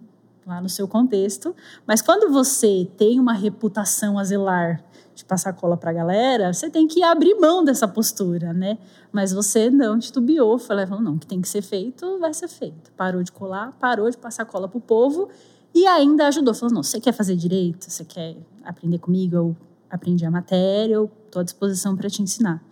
lá 0.46 0.62
no 0.62 0.70
seu 0.70 0.88
contexto, 0.88 1.56
mas 1.88 2.02
quando 2.02 2.32
você 2.32 2.88
tem 2.98 3.20
uma 3.20 3.34
reputação 3.34 4.20
a 4.20 4.24
zelar 4.24 4.84
de 5.16 5.24
passar 5.24 5.54
cola 5.54 5.78
para 5.78 5.92
a 5.92 5.94
galera, 5.94 6.52
você 6.52 6.70
tem 6.70 6.88
que 6.88 7.04
abrir 7.04 7.36
mão 7.36 7.64
dessa 7.64 7.88
postura, 7.88 8.52
né? 8.52 8.78
Mas 9.12 9.32
você 9.32 9.70
não 9.70 10.00
titubeou, 10.00 10.58
falou, 10.58 11.02
não, 11.02 11.18
que 11.18 11.28
tem 11.28 11.40
que 11.40 11.48
ser 11.48 11.62
feito, 11.62 12.20
vai 12.20 12.34
ser 12.34 12.48
feito. 12.48 12.92
Parou 12.98 13.22
de 13.22 13.32
colar, 13.32 13.72
parou 13.80 14.10
de 14.10 14.18
passar 14.18 14.46
cola 14.46 14.68
para 14.68 14.78
o 14.78 14.82
povo 14.82 15.30
e 15.74 15.86
ainda 15.86 16.28
ajudou. 16.28 16.54
Falou, 16.54 16.74
não, 16.76 16.84
você 16.84 17.00
quer 17.00 17.12
fazer 17.12 17.36
direito? 17.36 17.90
Você 17.90 18.04
quer 18.04 18.38
aprender 18.64 18.98
comigo? 18.98 19.36
Eu 19.36 19.58
aprendi 19.90 20.26
a 20.26 20.32
matéria, 20.32 20.96
eu 20.96 21.12
estou 21.26 21.42
à 21.42 21.44
disposição 21.44 21.96
para 21.96 22.10
te 22.10 22.22
ensinar. 22.22 22.64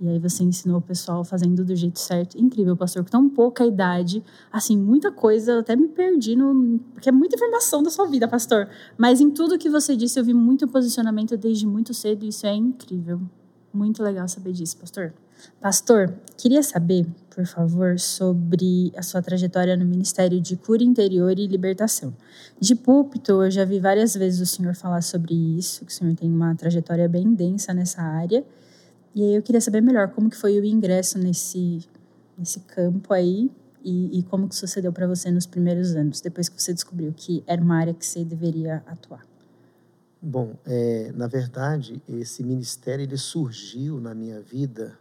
E 0.00 0.08
aí 0.08 0.18
você 0.18 0.42
ensinou 0.42 0.78
o 0.78 0.80
pessoal 0.80 1.22
fazendo 1.22 1.62
do 1.62 1.76
jeito 1.76 1.98
certo. 1.98 2.38
Incrível, 2.38 2.74
pastor, 2.74 3.04
com 3.04 3.10
tão 3.10 3.28
pouca 3.28 3.66
idade, 3.66 4.24
assim, 4.50 4.76
muita 4.76 5.12
coisa, 5.12 5.60
até 5.60 5.76
me 5.76 5.88
perdi 5.88 6.34
no, 6.34 6.80
porque 6.94 7.10
é 7.10 7.12
muita 7.12 7.36
informação 7.36 7.82
da 7.82 7.90
sua 7.90 8.06
vida, 8.06 8.26
pastor. 8.26 8.66
Mas 8.96 9.20
em 9.20 9.30
tudo 9.30 9.58
que 9.58 9.68
você 9.68 9.94
disse, 9.94 10.18
eu 10.18 10.24
vi 10.24 10.32
muito 10.32 10.66
posicionamento 10.66 11.36
desde 11.36 11.66
muito 11.66 11.92
cedo, 11.92 12.24
e 12.24 12.28
isso 12.28 12.46
é 12.46 12.54
incrível. 12.54 13.20
Muito 13.72 14.02
legal 14.02 14.26
saber 14.26 14.52
disso, 14.52 14.78
pastor. 14.78 15.12
Pastor, 15.60 16.14
queria 16.36 16.62
saber, 16.62 17.06
por 17.34 17.46
favor, 17.46 17.98
sobre 17.98 18.92
a 18.96 19.02
sua 19.02 19.22
trajetória 19.22 19.76
no 19.76 19.84
Ministério 19.84 20.40
de 20.40 20.56
Cura 20.56 20.82
Interior 20.82 21.38
e 21.38 21.46
Libertação. 21.46 22.14
De 22.58 22.74
púlpito, 22.74 23.42
eu 23.42 23.50
já 23.50 23.64
vi 23.64 23.78
várias 23.78 24.14
vezes 24.14 24.40
o 24.40 24.46
senhor 24.46 24.74
falar 24.74 25.02
sobre 25.02 25.34
isso, 25.34 25.84
que 25.84 25.92
o 25.92 25.94
senhor 25.94 26.14
tem 26.14 26.30
uma 26.30 26.54
trajetória 26.54 27.08
bem 27.08 27.32
densa 27.32 27.72
nessa 27.72 28.02
área. 28.02 28.44
E 29.14 29.22
aí 29.22 29.34
eu 29.34 29.42
queria 29.42 29.60
saber 29.60 29.80
melhor 29.80 30.08
como 30.08 30.30
que 30.30 30.36
foi 30.36 30.58
o 30.60 30.64
ingresso 30.64 31.18
nesse, 31.18 31.80
nesse 32.38 32.60
campo 32.60 33.12
aí 33.12 33.50
e, 33.84 34.18
e 34.18 34.22
como 34.24 34.48
que 34.48 34.54
sucedeu 34.54 34.92
para 34.92 35.06
você 35.06 35.30
nos 35.30 35.46
primeiros 35.46 35.94
anos, 35.94 36.20
depois 36.20 36.48
que 36.48 36.60
você 36.60 36.72
descobriu 36.72 37.12
que 37.12 37.42
era 37.46 37.60
uma 37.60 37.76
área 37.76 37.94
que 37.94 38.06
você 38.06 38.24
deveria 38.24 38.82
atuar. 38.86 39.26
Bom, 40.22 40.54
é, 40.66 41.10
na 41.12 41.26
verdade, 41.26 42.02
esse 42.06 42.42
ministério 42.44 43.02
ele 43.02 43.16
surgiu 43.16 44.00
na 44.00 44.14
minha 44.14 44.40
vida 44.40 44.98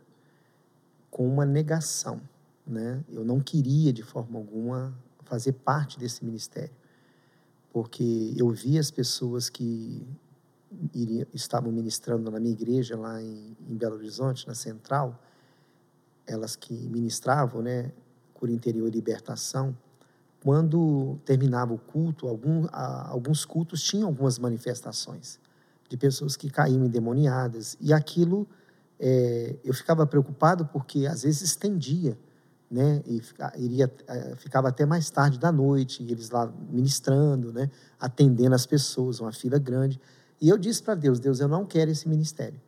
com 1.11 1.27
uma 1.27 1.45
negação, 1.45 2.21
né? 2.65 3.03
Eu 3.09 3.25
não 3.25 3.41
queria 3.41 3.91
de 3.91 4.01
forma 4.01 4.39
alguma 4.39 4.97
fazer 5.25 5.51
parte 5.53 5.99
desse 5.99 6.23
ministério, 6.23 6.73
porque 7.71 8.33
eu 8.37 8.49
via 8.49 8.79
as 8.79 8.89
pessoas 8.89 9.49
que 9.49 10.07
iria, 10.93 11.27
estavam 11.33 11.71
ministrando 11.71 12.29
na 12.29 12.39
minha 12.39 12.53
igreja 12.53 12.97
lá 12.97 13.21
em, 13.21 13.55
em, 13.67 13.75
Belo 13.75 13.95
Horizonte, 13.95 14.47
na 14.47 14.55
Central, 14.55 15.19
elas 16.25 16.55
que 16.55 16.73
ministravam, 16.73 17.61
né, 17.61 17.91
cura 18.33 18.51
interior 18.51 18.87
e 18.87 18.91
libertação, 18.91 19.75
quando 20.43 21.19
terminava 21.25 21.73
o 21.73 21.77
culto, 21.77 22.27
algum, 22.27 22.65
alguns 22.71 23.43
cultos 23.43 23.81
tinham 23.83 24.07
algumas 24.07 24.39
manifestações 24.39 25.39
de 25.89 25.97
pessoas 25.97 26.37
que 26.37 26.49
caíam 26.49 26.85
endemoniadas, 26.85 27.75
e 27.81 27.91
aquilo 27.91 28.47
é, 28.99 29.55
eu 29.63 29.73
ficava 29.73 30.05
preocupado 30.05 30.65
porque 30.65 31.07
às 31.07 31.23
vezes 31.23 31.41
estendia, 31.41 32.17
né, 32.69 33.01
e 33.07 33.21
iria, 33.57 33.91
é, 34.07 34.35
ficava 34.35 34.69
até 34.69 34.85
mais 34.85 35.09
tarde 35.09 35.39
da 35.39 35.51
noite, 35.51 36.03
eles 36.03 36.29
lá 36.29 36.51
ministrando, 36.69 37.51
né, 37.51 37.69
atendendo 37.99 38.53
as 38.53 38.65
pessoas, 38.65 39.19
uma 39.19 39.31
fila 39.31 39.57
grande. 39.57 39.99
E 40.41 40.49
eu 40.49 40.57
disse 40.57 40.81
para 40.81 40.95
Deus: 40.95 41.19
Deus, 41.19 41.39
eu 41.39 41.47
não 41.47 41.65
quero 41.65 41.91
esse 41.91 42.07
ministério. 42.07 42.59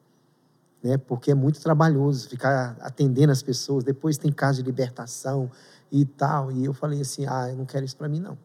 Né? 0.83 0.97
Porque 0.97 1.31
é 1.31 1.35
muito 1.35 1.61
trabalhoso 1.61 2.27
ficar 2.27 2.77
atendendo 2.81 3.31
as 3.31 3.43
pessoas. 3.43 3.83
Depois 3.83 4.17
tem 4.17 4.31
caso 4.31 4.61
de 4.61 4.65
libertação 4.65 5.49
e 5.91 6.05
tal. 6.05 6.51
E 6.51 6.65
eu 6.65 6.73
falei 6.73 7.01
assim: 7.01 7.25
ah, 7.27 7.49
eu 7.49 7.55
não 7.55 7.65
quero 7.65 7.85
isso 7.85 7.95
para 7.95 8.09
mim, 8.09 8.19
não. 8.19 8.37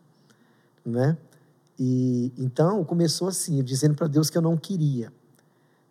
Né? 0.85 1.17
E 1.79 2.33
então 2.39 2.85
começou 2.85 3.29
assim, 3.29 3.63
dizendo 3.63 3.95
para 3.95 4.07
Deus 4.07 4.31
que 4.31 4.39
eu 4.39 4.43
não 4.43 4.57
queria. 4.57 5.13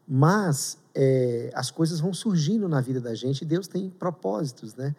Mas 0.08 0.78
é, 0.94 1.52
as 1.54 1.72
coisas 1.72 2.00
vão 2.00 2.14
surgindo 2.14 2.70
na 2.70 2.80
vida 2.80 3.02
da 3.02 3.14
gente 3.16 3.42
e 3.42 3.46
Deus 3.46 3.68
tem 3.68 3.90
propósitos, 3.90 4.76
né? 4.76 4.96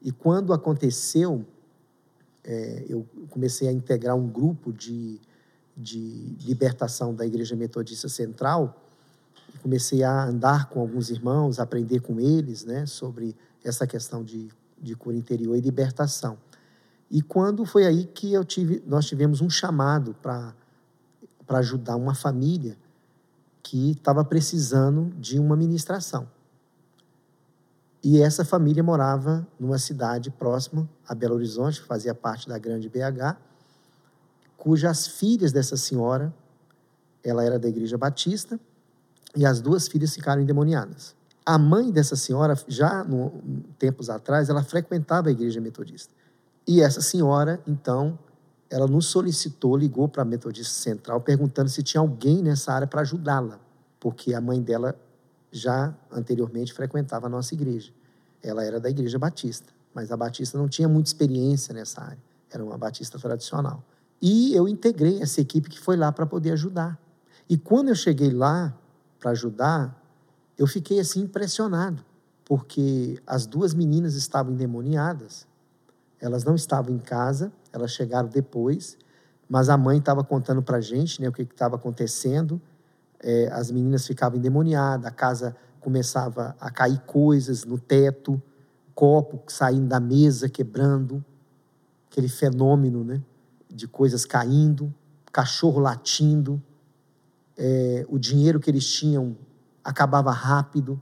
E 0.00 0.12
quando 0.12 0.52
aconteceu, 0.52 1.44
é, 2.44 2.86
eu 2.88 3.06
comecei 3.30 3.68
a 3.68 3.72
integrar 3.72 4.16
um 4.16 4.28
grupo 4.28 4.72
de 4.72 5.20
de 5.76 6.36
libertação 6.40 7.14
da 7.14 7.26
Igreja 7.26 7.54
Metodista 7.54 8.08
Central, 8.08 8.82
comecei 9.62 10.02
a 10.02 10.24
andar 10.24 10.68
com 10.68 10.80
alguns 10.80 11.10
irmãos, 11.10 11.58
aprender 11.58 12.00
com 12.00 12.20
eles, 12.20 12.64
né, 12.64 12.86
sobre 12.86 13.36
essa 13.64 13.86
questão 13.86 14.22
de, 14.22 14.48
de 14.80 14.94
cura 14.94 15.16
interior 15.16 15.56
e 15.56 15.60
libertação. 15.60 16.38
E 17.10 17.20
quando 17.20 17.64
foi 17.64 17.86
aí 17.86 18.04
que 18.04 18.32
eu 18.32 18.44
tive, 18.44 18.82
nós 18.86 19.06
tivemos 19.06 19.40
um 19.40 19.50
chamado 19.50 20.14
para 20.22 20.54
ajudar 21.48 21.96
uma 21.96 22.14
família 22.14 22.76
que 23.62 23.92
estava 23.92 24.24
precisando 24.24 25.12
de 25.18 25.38
uma 25.38 25.56
ministração. 25.56 26.28
E 28.02 28.20
essa 28.22 28.44
família 28.44 28.82
morava 28.84 29.46
numa 29.58 29.78
cidade 29.78 30.30
próxima 30.30 30.88
a 31.08 31.14
Belo 31.14 31.34
Horizonte, 31.34 31.80
fazia 31.80 32.14
parte 32.14 32.48
da 32.48 32.56
grande 32.56 32.88
BH, 32.88 33.36
cujas 34.56 35.06
filhas 35.06 35.52
dessa 35.52 35.76
senhora, 35.76 36.32
ela 37.22 37.44
era 37.44 37.58
da 37.58 37.68
igreja 37.68 37.98
batista, 37.98 38.58
e 39.34 39.44
as 39.44 39.60
duas 39.60 39.86
filhas 39.86 40.14
ficaram 40.14 40.40
endemoniadas. 40.40 41.14
A 41.44 41.58
mãe 41.58 41.90
dessa 41.90 42.16
senhora, 42.16 42.58
já 42.66 43.04
no, 43.04 43.32
tempos 43.78 44.08
atrás, 44.10 44.48
ela 44.48 44.62
frequentava 44.62 45.28
a 45.28 45.30
igreja 45.30 45.60
metodista. 45.60 46.12
E 46.66 46.80
essa 46.80 47.00
senhora, 47.00 47.60
então, 47.66 48.18
ela 48.68 48.86
nos 48.86 49.06
solicitou, 49.06 49.76
ligou 49.76 50.08
para 50.08 50.22
a 50.22 50.24
Metodista 50.24 50.74
Central, 50.74 51.20
perguntando 51.20 51.68
se 51.68 51.82
tinha 51.82 52.00
alguém 52.00 52.42
nessa 52.42 52.72
área 52.72 52.86
para 52.86 53.02
ajudá-la, 53.02 53.60
porque 54.00 54.34
a 54.34 54.40
mãe 54.40 54.60
dela 54.60 54.98
já 55.52 55.94
anteriormente 56.10 56.72
frequentava 56.72 57.26
a 57.26 57.28
nossa 57.28 57.54
igreja. 57.54 57.92
Ela 58.42 58.64
era 58.64 58.80
da 58.80 58.90
igreja 58.90 59.18
batista, 59.18 59.72
mas 59.94 60.10
a 60.10 60.16
batista 60.16 60.58
não 60.58 60.68
tinha 60.68 60.88
muita 60.88 61.08
experiência 61.08 61.72
nessa 61.72 62.02
área, 62.02 62.18
era 62.50 62.64
uma 62.64 62.76
batista 62.76 63.18
tradicional. 63.18 63.82
E 64.20 64.54
eu 64.54 64.66
integrei 64.66 65.20
essa 65.20 65.40
equipe 65.40 65.68
que 65.68 65.78
foi 65.78 65.96
lá 65.96 66.10
para 66.10 66.26
poder 66.26 66.52
ajudar. 66.52 66.98
E 67.48 67.56
quando 67.56 67.88
eu 67.88 67.94
cheguei 67.94 68.30
lá 68.30 68.76
para 69.20 69.30
ajudar, 69.30 70.02
eu 70.58 70.66
fiquei 70.66 70.98
assim 70.98 71.20
impressionado, 71.22 72.02
porque 72.44 73.20
as 73.26 73.46
duas 73.46 73.74
meninas 73.74 74.14
estavam 74.14 74.52
endemoniadas. 74.52 75.46
Elas 76.20 76.44
não 76.44 76.54
estavam 76.54 76.94
em 76.94 76.98
casa, 76.98 77.52
elas 77.72 77.92
chegaram 77.92 78.28
depois, 78.28 78.96
mas 79.48 79.68
a 79.68 79.76
mãe 79.76 79.98
estava 79.98 80.24
contando 80.24 80.62
para 80.62 80.78
a 80.78 80.80
gente 80.80 81.20
né, 81.20 81.28
o 81.28 81.32
que 81.32 81.42
estava 81.42 81.76
acontecendo. 81.76 82.60
É, 83.20 83.48
as 83.52 83.70
meninas 83.70 84.06
ficavam 84.06 84.38
endemoniadas, 84.38 85.06
a 85.06 85.10
casa 85.10 85.56
começava 85.80 86.56
a 86.58 86.70
cair 86.70 87.00
coisas 87.06 87.64
no 87.64 87.78
teto, 87.78 88.42
copo 88.94 89.40
saindo 89.46 89.86
da 89.86 90.00
mesa, 90.00 90.48
quebrando, 90.48 91.24
aquele 92.10 92.28
fenômeno 92.28 93.04
né, 93.04 93.22
de 93.76 93.86
coisas 93.86 94.24
caindo, 94.24 94.92
cachorro 95.30 95.78
latindo, 95.78 96.62
é, 97.56 98.06
o 98.08 98.18
dinheiro 98.18 98.58
que 98.58 98.70
eles 98.70 98.90
tinham 98.90 99.36
acabava 99.84 100.30
rápido. 100.30 101.00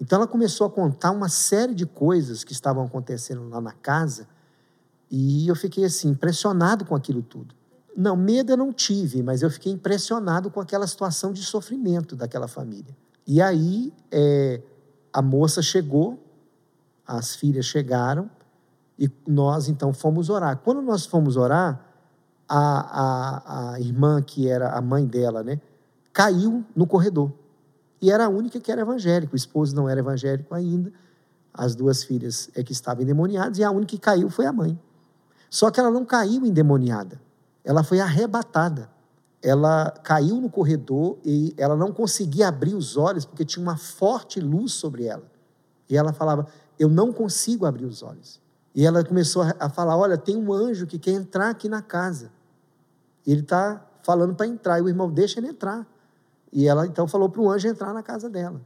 Então 0.00 0.16
ela 0.16 0.26
começou 0.26 0.66
a 0.66 0.70
contar 0.70 1.10
uma 1.10 1.28
série 1.28 1.74
de 1.74 1.84
coisas 1.84 2.42
que 2.42 2.52
estavam 2.52 2.84
acontecendo 2.84 3.48
lá 3.48 3.60
na 3.60 3.72
casa 3.72 4.26
e 5.10 5.46
eu 5.46 5.54
fiquei 5.54 5.84
assim, 5.84 6.08
impressionado 6.08 6.84
com 6.84 6.94
aquilo 6.94 7.22
tudo. 7.22 7.54
Não, 7.96 8.16
medo 8.16 8.52
eu 8.52 8.56
não 8.56 8.72
tive, 8.72 9.22
mas 9.22 9.42
eu 9.42 9.50
fiquei 9.50 9.72
impressionado 9.72 10.50
com 10.50 10.60
aquela 10.60 10.86
situação 10.86 11.32
de 11.32 11.42
sofrimento 11.42 12.16
daquela 12.16 12.48
família. 12.48 12.96
E 13.26 13.42
aí 13.42 13.92
é, 14.10 14.62
a 15.12 15.20
moça 15.20 15.60
chegou, 15.60 16.22
as 17.06 17.34
filhas 17.34 17.66
chegaram, 17.66 18.30
e 18.98 19.10
nós 19.26 19.68
então 19.68 19.92
fomos 19.92 20.28
orar. 20.28 20.58
Quando 20.58 20.82
nós 20.82 21.06
fomos 21.06 21.36
orar, 21.36 21.87
a, 22.48 22.60
a, 23.02 23.72
a 23.74 23.80
irmã, 23.80 24.22
que 24.22 24.48
era 24.48 24.70
a 24.70 24.80
mãe 24.80 25.06
dela, 25.06 25.42
né, 25.42 25.60
caiu 26.12 26.64
no 26.74 26.86
corredor. 26.86 27.32
E 28.00 28.10
era 28.10 28.26
a 28.26 28.28
única 28.28 28.60
que 28.60 28.70
era 28.70 28.80
evangélica. 28.80 29.32
O 29.32 29.36
esposo 29.36 29.74
não 29.74 29.88
era 29.88 30.00
evangélico 30.00 30.54
ainda. 30.54 30.92
As 31.52 31.74
duas 31.74 32.04
filhas 32.04 32.48
é 32.54 32.62
que 32.62 32.72
estavam 32.72 33.02
endemoniadas, 33.02 33.58
e 33.58 33.64
a 33.64 33.70
única 33.70 33.90
que 33.90 33.98
caiu 33.98 34.30
foi 34.30 34.46
a 34.46 34.52
mãe. 34.52 34.78
Só 35.50 35.70
que 35.70 35.80
ela 35.80 35.90
não 35.90 36.04
caiu 36.04 36.46
endemoniada. 36.46 37.20
Ela 37.64 37.82
foi 37.82 38.00
arrebatada. 38.00 38.88
Ela 39.42 39.90
caiu 40.02 40.40
no 40.40 40.50
corredor 40.50 41.18
e 41.24 41.54
ela 41.56 41.76
não 41.76 41.92
conseguia 41.92 42.48
abrir 42.48 42.74
os 42.74 42.96
olhos 42.96 43.24
porque 43.24 43.44
tinha 43.44 43.62
uma 43.62 43.76
forte 43.76 44.40
luz 44.40 44.72
sobre 44.72 45.04
ela. 45.04 45.24
E 45.88 45.96
ela 45.96 46.12
falava: 46.12 46.46
Eu 46.78 46.88
não 46.88 47.12
consigo 47.12 47.64
abrir 47.64 47.84
os 47.84 48.02
olhos. 48.02 48.40
E 48.74 48.84
ela 48.84 49.04
começou 49.04 49.42
a 49.58 49.68
falar: 49.68 49.96
Olha, 49.96 50.18
tem 50.18 50.36
um 50.36 50.52
anjo 50.52 50.86
que 50.86 50.98
quer 50.98 51.12
entrar 51.12 51.50
aqui 51.50 51.68
na 51.68 51.80
casa. 51.80 52.30
Ele 53.26 53.40
está 53.40 53.84
falando 54.02 54.34
para 54.34 54.46
entrar. 54.46 54.78
E 54.78 54.82
o 54.82 54.88
irmão 54.88 55.10
deixa 55.10 55.40
ele 55.40 55.48
entrar. 55.48 55.86
E 56.52 56.66
ela 56.66 56.86
então 56.86 57.06
falou 57.06 57.28
para 57.28 57.40
o 57.40 57.50
anjo 57.50 57.68
entrar 57.68 57.92
na 57.92 58.02
casa 58.02 58.28
dela. 58.28 58.60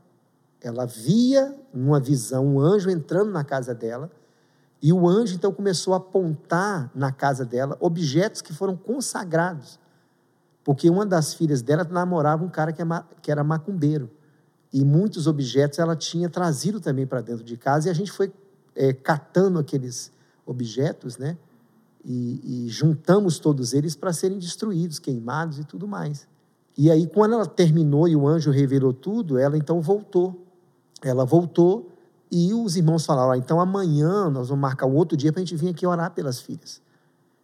Ela 0.60 0.86
via, 0.86 1.54
numa 1.74 1.98
visão, 1.98 2.46
um 2.46 2.60
anjo 2.60 2.88
entrando 2.88 3.30
na 3.32 3.42
casa 3.42 3.74
dela. 3.74 4.10
E 4.80 4.92
o 4.92 5.08
anjo 5.08 5.34
então 5.34 5.52
começou 5.52 5.94
a 5.94 5.96
apontar 5.96 6.90
na 6.94 7.12
casa 7.12 7.44
dela 7.44 7.76
objetos 7.80 8.40
que 8.40 8.52
foram 8.52 8.76
consagrados. 8.76 9.78
Porque 10.64 10.88
uma 10.88 11.04
das 11.04 11.34
filhas 11.34 11.62
dela 11.62 11.84
namorava 11.84 12.44
um 12.44 12.48
cara 12.48 12.72
que 12.72 12.82
é 12.82 12.86
era 13.26 13.42
macumbeiro. 13.42 14.10
E 14.72 14.84
muitos 14.84 15.26
objetos 15.26 15.78
ela 15.78 15.94
tinha 15.96 16.28
trazido 16.28 16.80
também 16.80 17.06
para 17.06 17.20
dentro 17.20 17.44
de 17.44 17.56
casa. 17.56 17.88
E 17.88 17.90
a 17.90 17.94
gente 17.94 18.10
foi 18.10 18.32
é, 18.74 18.92
catando 18.92 19.58
aqueles 19.58 20.12
objetos, 20.46 21.18
né? 21.18 21.36
E, 22.04 22.64
e 22.66 22.68
juntamos 22.68 23.38
todos 23.38 23.72
eles 23.72 23.94
para 23.94 24.12
serem 24.12 24.38
destruídos, 24.38 24.98
queimados 24.98 25.58
e 25.58 25.64
tudo 25.64 25.86
mais. 25.86 26.26
E 26.76 26.90
aí, 26.90 27.06
quando 27.06 27.34
ela 27.34 27.46
terminou 27.46 28.08
e 28.08 28.16
o 28.16 28.26
anjo 28.26 28.50
revelou 28.50 28.92
tudo, 28.92 29.38
ela 29.38 29.56
então 29.56 29.80
voltou. 29.80 30.46
Ela 31.02 31.24
voltou 31.24 31.92
e 32.30 32.54
os 32.54 32.76
irmãos 32.76 33.04
falaram: 33.04 33.32
ah, 33.32 33.36
então 33.36 33.60
amanhã 33.60 34.30
nós 34.30 34.48
vamos 34.48 34.62
marcar 34.62 34.86
outro 34.86 35.16
dia 35.16 35.30
para 35.30 35.42
a 35.42 35.44
gente 35.44 35.54
vir 35.54 35.68
aqui 35.68 35.86
orar 35.86 36.12
pelas 36.12 36.40
filhas. 36.40 36.80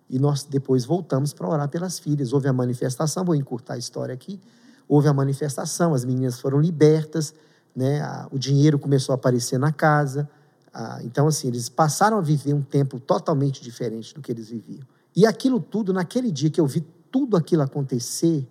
E 0.09 0.19
nós 0.19 0.45
depois 0.45 0.87
voltamos 0.87 1.35
para 1.35 1.47
orar 1.47 1.69
pelas 1.69 1.99
filhas. 1.99 2.33
Houve 2.33 2.49
a 2.49 2.53
manifestação, 2.53 3.23
vou 3.23 3.35
encurtar 3.35 3.75
a 3.75 3.79
história 3.79 4.15
aqui. 4.15 4.41
Houve 4.89 5.07
a 5.07 5.13
manifestação, 5.13 5.93
as 5.93 6.07
meninas 6.07 6.41
foram 6.41 6.59
libertas, 6.59 7.35
né? 7.77 8.01
o 8.33 8.39
dinheiro 8.39 8.79
começou 8.79 9.13
a 9.13 9.17
aparecer 9.17 9.59
na 9.59 9.71
casa, 9.71 10.27
ah, 10.73 11.01
então, 11.03 11.27
assim, 11.27 11.49
eles 11.49 11.69
passaram 11.69 12.19
a 12.19 12.21
viver 12.21 12.55
um 12.55 12.63
tempo 12.63 13.01
totalmente 13.01 13.63
diferente 13.63 14.15
do 14.15 14.21
que 14.21 14.31
eles 14.31 14.49
viviam. 14.49 14.87
E 15.15 15.27
aquilo 15.27 15.61
tudo, 15.61 15.93
naquele 15.93 16.31
dia 16.31 16.51
que 16.51 16.61
eu 16.61 16.67
vi 16.67 16.85
tudo 17.11 17.37
aquilo 17.37 17.63
acontecer, 17.63 18.47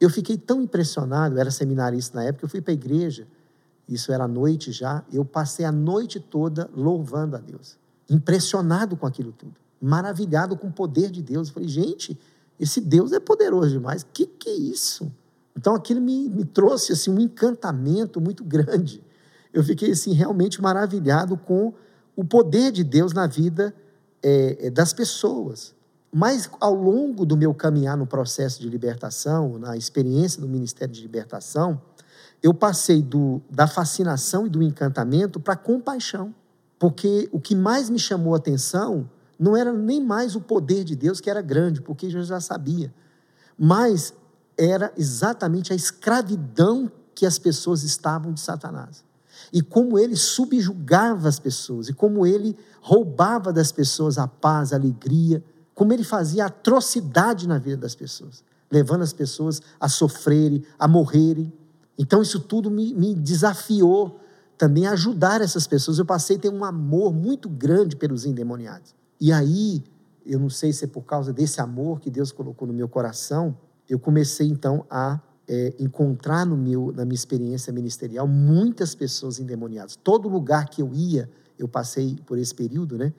eu 0.00 0.10
fiquei 0.10 0.36
tão 0.36 0.60
impressionado. 0.60 1.36
Eu 1.36 1.40
era 1.40 1.50
seminarista 1.50 2.18
na 2.18 2.24
época, 2.24 2.44
eu 2.44 2.48
fui 2.48 2.60
para 2.60 2.72
a 2.72 2.74
igreja, 2.74 3.26
isso 3.88 4.12
era 4.12 4.24
à 4.24 4.28
noite 4.28 4.72
já. 4.72 5.04
Eu 5.12 5.24
passei 5.24 5.64
a 5.64 5.72
noite 5.72 6.20
toda 6.20 6.68
louvando 6.74 7.36
a 7.36 7.38
Deus, 7.38 7.78
impressionado 8.10 8.96
com 8.96 9.06
aquilo 9.06 9.32
tudo, 9.32 9.54
maravilhado 9.80 10.56
com 10.56 10.66
o 10.66 10.72
poder 10.72 11.10
de 11.10 11.22
Deus. 11.22 11.48
Eu 11.48 11.54
falei, 11.54 11.68
gente, 11.68 12.18
esse 12.58 12.80
Deus 12.80 13.12
é 13.12 13.20
poderoso 13.20 13.70
demais, 13.70 14.02
o 14.02 14.06
que, 14.12 14.26
que 14.26 14.48
é 14.48 14.54
isso? 14.54 15.12
Então 15.56 15.74
aquilo 15.74 16.00
me, 16.00 16.28
me 16.28 16.44
trouxe 16.44 16.92
assim, 16.92 17.10
um 17.10 17.18
encantamento 17.18 18.20
muito 18.20 18.44
grande 18.44 19.02
eu 19.56 19.64
fiquei 19.64 19.92
assim 19.92 20.12
realmente 20.12 20.60
maravilhado 20.60 21.34
com 21.34 21.72
o 22.14 22.22
poder 22.22 22.70
de 22.70 22.84
Deus 22.84 23.14
na 23.14 23.26
vida 23.26 23.74
é, 24.22 24.66
é, 24.66 24.70
das 24.70 24.92
pessoas. 24.92 25.74
Mas 26.12 26.50
ao 26.60 26.74
longo 26.74 27.24
do 27.24 27.38
meu 27.38 27.54
caminhar 27.54 27.96
no 27.96 28.06
processo 28.06 28.60
de 28.60 28.68
libertação, 28.68 29.58
na 29.58 29.74
experiência 29.74 30.42
do 30.42 30.46
ministério 30.46 30.92
de 30.92 31.00
libertação, 31.00 31.80
eu 32.42 32.52
passei 32.52 33.00
do, 33.00 33.40
da 33.50 33.66
fascinação 33.66 34.46
e 34.46 34.50
do 34.50 34.62
encantamento 34.62 35.40
para 35.40 35.54
a 35.54 35.56
compaixão. 35.56 36.34
Porque 36.78 37.26
o 37.32 37.40
que 37.40 37.54
mais 37.54 37.88
me 37.88 37.98
chamou 37.98 38.34
a 38.34 38.36
atenção 38.36 39.08
não 39.38 39.56
era 39.56 39.72
nem 39.72 40.04
mais 40.04 40.36
o 40.36 40.40
poder 40.42 40.84
de 40.84 40.94
Deus, 40.94 41.18
que 41.18 41.30
era 41.30 41.40
grande, 41.40 41.80
porque 41.80 42.06
eu 42.06 42.22
já 42.22 42.40
sabia, 42.40 42.92
mas 43.58 44.12
era 44.58 44.92
exatamente 44.98 45.72
a 45.72 45.76
escravidão 45.76 46.92
que 47.14 47.24
as 47.24 47.38
pessoas 47.38 47.82
estavam 47.84 48.34
de 48.34 48.40
Satanás 48.40 49.05
e 49.52 49.62
como 49.62 49.98
ele 49.98 50.16
subjugava 50.16 51.28
as 51.28 51.38
pessoas, 51.38 51.88
e 51.88 51.92
como 51.92 52.26
ele 52.26 52.56
roubava 52.80 53.52
das 53.52 53.72
pessoas 53.72 54.18
a 54.18 54.26
paz, 54.26 54.72
a 54.72 54.76
alegria, 54.76 55.42
como 55.74 55.92
ele 55.92 56.04
fazia 56.04 56.46
atrocidade 56.46 57.46
na 57.46 57.58
vida 57.58 57.76
das 57.76 57.94
pessoas, 57.94 58.42
levando 58.70 59.02
as 59.02 59.12
pessoas 59.12 59.60
a 59.78 59.88
sofrerem, 59.88 60.64
a 60.78 60.88
morrerem. 60.88 61.52
Então, 61.98 62.22
isso 62.22 62.40
tudo 62.40 62.70
me, 62.70 62.94
me 62.94 63.14
desafiou 63.14 64.20
também 64.56 64.86
a 64.86 64.92
ajudar 64.92 65.40
essas 65.40 65.66
pessoas. 65.66 65.98
Eu 65.98 66.06
passei 66.06 66.36
a 66.36 66.40
ter 66.40 66.48
um 66.48 66.64
amor 66.64 67.12
muito 67.12 67.48
grande 67.48 67.94
pelos 67.94 68.24
endemoniados. 68.24 68.94
E 69.20 69.32
aí, 69.32 69.84
eu 70.24 70.40
não 70.40 70.50
sei 70.50 70.72
se 70.72 70.84
é 70.84 70.88
por 70.88 71.02
causa 71.02 71.32
desse 71.32 71.60
amor 71.60 72.00
que 72.00 72.10
Deus 72.10 72.32
colocou 72.32 72.66
no 72.66 72.74
meu 72.74 72.88
coração, 72.88 73.56
eu 73.88 73.98
comecei 73.98 74.48
então 74.48 74.84
a 74.90 75.20
é, 75.48 75.74
encontrar 75.78 76.44
no 76.44 76.56
meu, 76.56 76.92
na 76.94 77.04
minha 77.04 77.14
experiência 77.14 77.72
ministerial 77.72 78.26
muitas 78.26 78.94
pessoas 78.94 79.38
endemoniadas. 79.38 79.96
Todo 79.96 80.28
lugar 80.28 80.68
que 80.68 80.82
eu 80.82 80.92
ia, 80.92 81.30
eu 81.58 81.68
passei 81.68 82.16
por 82.26 82.38
esse 82.38 82.54
período, 82.54 82.98
né? 82.98 83.12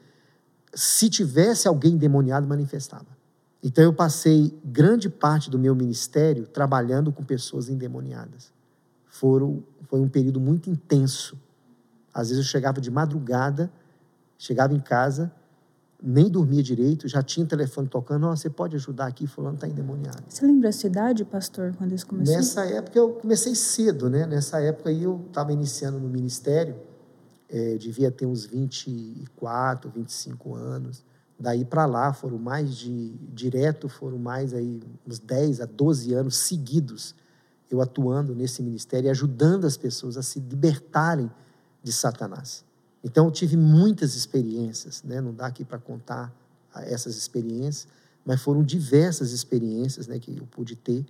Se 0.73 1.09
tivesse 1.09 1.67
alguém 1.67 1.93
endemoniado, 1.93 2.47
manifestava. 2.47 3.07
Então 3.63 3.83
eu 3.83 3.93
passei 3.93 4.57
grande 4.63 5.09
parte 5.09 5.49
do 5.49 5.57
meu 5.57 5.73
ministério 5.73 6.45
trabalhando 6.45 7.11
com 7.11 7.23
pessoas 7.23 7.69
endemoniadas. 7.69 8.51
Foram, 9.05 9.63
foi 9.89 9.99
um 9.99 10.09
período 10.09 10.39
muito 10.39 10.69
intenso. 10.69 11.37
Às 12.13 12.29
vezes 12.29 12.45
eu 12.45 12.49
chegava 12.49 12.79
de 12.79 12.91
madrugada, 12.91 13.71
chegava 14.37 14.73
em 14.73 14.79
casa, 14.79 15.31
nem 16.01 16.29
dormia 16.29 16.61
direito, 16.61 17.07
já 17.07 17.23
tinha 17.23 17.45
telefone 17.45 17.87
tocando, 17.87 18.27
oh, 18.27 18.35
você 18.35 18.49
pode 18.49 18.75
ajudar 18.75 19.07
aqui, 19.07 19.25
fulano 19.25 19.55
está 19.55 19.67
endemoniado. 19.67 20.23
Você 20.27 20.45
lembra 20.45 20.69
a 20.69 20.71
cidade, 20.71 21.25
pastor, 21.25 21.73
quando 21.77 21.93
isso 21.93 22.05
começou? 22.05 22.35
Nessa 22.35 22.65
época 22.65 22.97
eu 22.97 23.13
comecei 23.13 23.55
cedo, 23.55 24.09
né? 24.09 24.25
Nessa 24.25 24.61
época 24.61 24.89
aí 24.89 25.03
eu 25.03 25.25
estava 25.27 25.51
iniciando 25.51 25.99
no 25.99 26.07
ministério, 26.07 26.75
é, 27.49 27.77
devia 27.77 28.11
ter 28.11 28.25
uns 28.25 28.45
24, 28.45 29.89
25 29.89 30.55
anos. 30.55 31.03
Daí 31.39 31.65
para 31.65 31.85
lá 31.85 32.13
foram 32.13 32.37
mais 32.37 32.75
de, 32.75 33.09
direto, 33.33 33.89
foram 33.89 34.17
mais 34.17 34.53
aí 34.53 34.79
uns 35.07 35.19
10 35.19 35.61
a 35.61 35.65
12 35.65 36.13
anos 36.13 36.37
seguidos 36.37 37.15
eu 37.69 37.81
atuando 37.81 38.33
nesse 38.33 38.63
ministério 38.63 39.07
e 39.07 39.09
ajudando 39.09 39.65
as 39.65 39.77
pessoas 39.77 40.17
a 40.17 40.21
se 40.21 40.39
libertarem 40.39 41.29
de 41.83 41.91
Satanás. 41.91 42.63
Então, 43.07 43.31
tive 43.31 43.55
muitas 43.55 44.15
experiências, 44.15 45.01
né? 45.01 45.21
não 45.21 45.33
dá 45.33 45.45
aqui 45.45 45.63
para 45.63 45.79
contar 45.79 46.29
essas 46.75 47.15
experiências, 47.15 47.87
mas 48.25 48.41
foram 48.41 48.61
diversas 48.61 49.31
experiências 49.31 50.07
né, 50.07 50.19
que 50.19 50.37
eu 50.37 50.45
pude 50.45 50.75
ter 50.75 51.05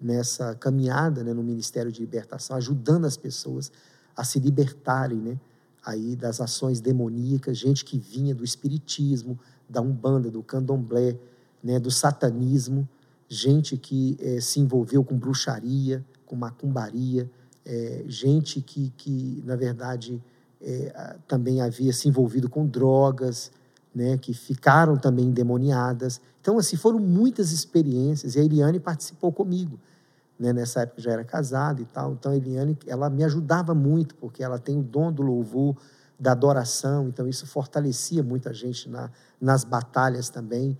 nessa 0.00 0.56
caminhada 0.56 1.22
né, 1.22 1.32
no 1.32 1.44
Ministério 1.44 1.92
de 1.92 2.00
Libertação, 2.00 2.56
ajudando 2.56 3.04
as 3.04 3.16
pessoas 3.16 3.70
a 4.16 4.24
se 4.24 4.40
libertarem 4.40 5.18
né, 5.18 5.38
aí 5.84 6.16
das 6.16 6.40
ações 6.40 6.80
demoníacas, 6.80 7.56
gente 7.56 7.84
que 7.84 7.96
vinha 7.96 8.34
do 8.34 8.42
espiritismo, 8.42 9.38
da 9.70 9.80
umbanda, 9.80 10.28
do 10.28 10.42
candomblé, 10.42 11.16
né, 11.62 11.78
do 11.78 11.92
satanismo, 11.92 12.88
gente 13.28 13.76
que 13.76 14.16
é, 14.20 14.40
se 14.40 14.58
envolveu 14.58 15.04
com 15.04 15.16
bruxaria, 15.16 16.04
com 16.26 16.34
macumbaria, 16.34 17.30
é, 17.64 18.02
gente 18.08 18.60
que, 18.60 18.92
que 18.96 19.40
na 19.46 19.54
verdade, 19.54 20.20
é, 20.60 21.16
também 21.26 21.60
havia 21.60 21.92
se 21.92 22.08
envolvido 22.08 22.48
com 22.48 22.66
drogas, 22.66 23.50
né, 23.94 24.18
que 24.18 24.34
ficaram 24.34 24.96
também 24.96 25.26
endemoniadas. 25.26 26.20
Então, 26.40 26.58
assim, 26.58 26.76
foram 26.76 26.98
muitas 26.98 27.52
experiências 27.52 28.34
e 28.34 28.40
a 28.40 28.44
Eliane 28.44 28.78
participou 28.78 29.32
comigo 29.32 29.78
né? 30.38 30.52
nessa 30.52 30.82
época 30.82 31.00
já 31.00 31.12
era 31.12 31.24
casado 31.24 31.82
e 31.82 31.86
tal. 31.86 32.12
Então, 32.12 32.32
a 32.32 32.36
Eliane, 32.36 32.76
ela 32.86 33.08
me 33.10 33.24
ajudava 33.24 33.74
muito, 33.74 34.14
porque 34.16 34.42
ela 34.42 34.58
tem 34.58 34.78
o 34.78 34.82
dom 34.82 35.12
do 35.12 35.22
louvor, 35.22 35.76
da 36.18 36.32
adoração, 36.32 37.08
então 37.08 37.28
isso 37.28 37.46
fortalecia 37.46 38.22
muita 38.22 38.52
gente 38.54 38.88
na, 38.88 39.10
nas 39.38 39.64
batalhas 39.64 40.30
também. 40.30 40.76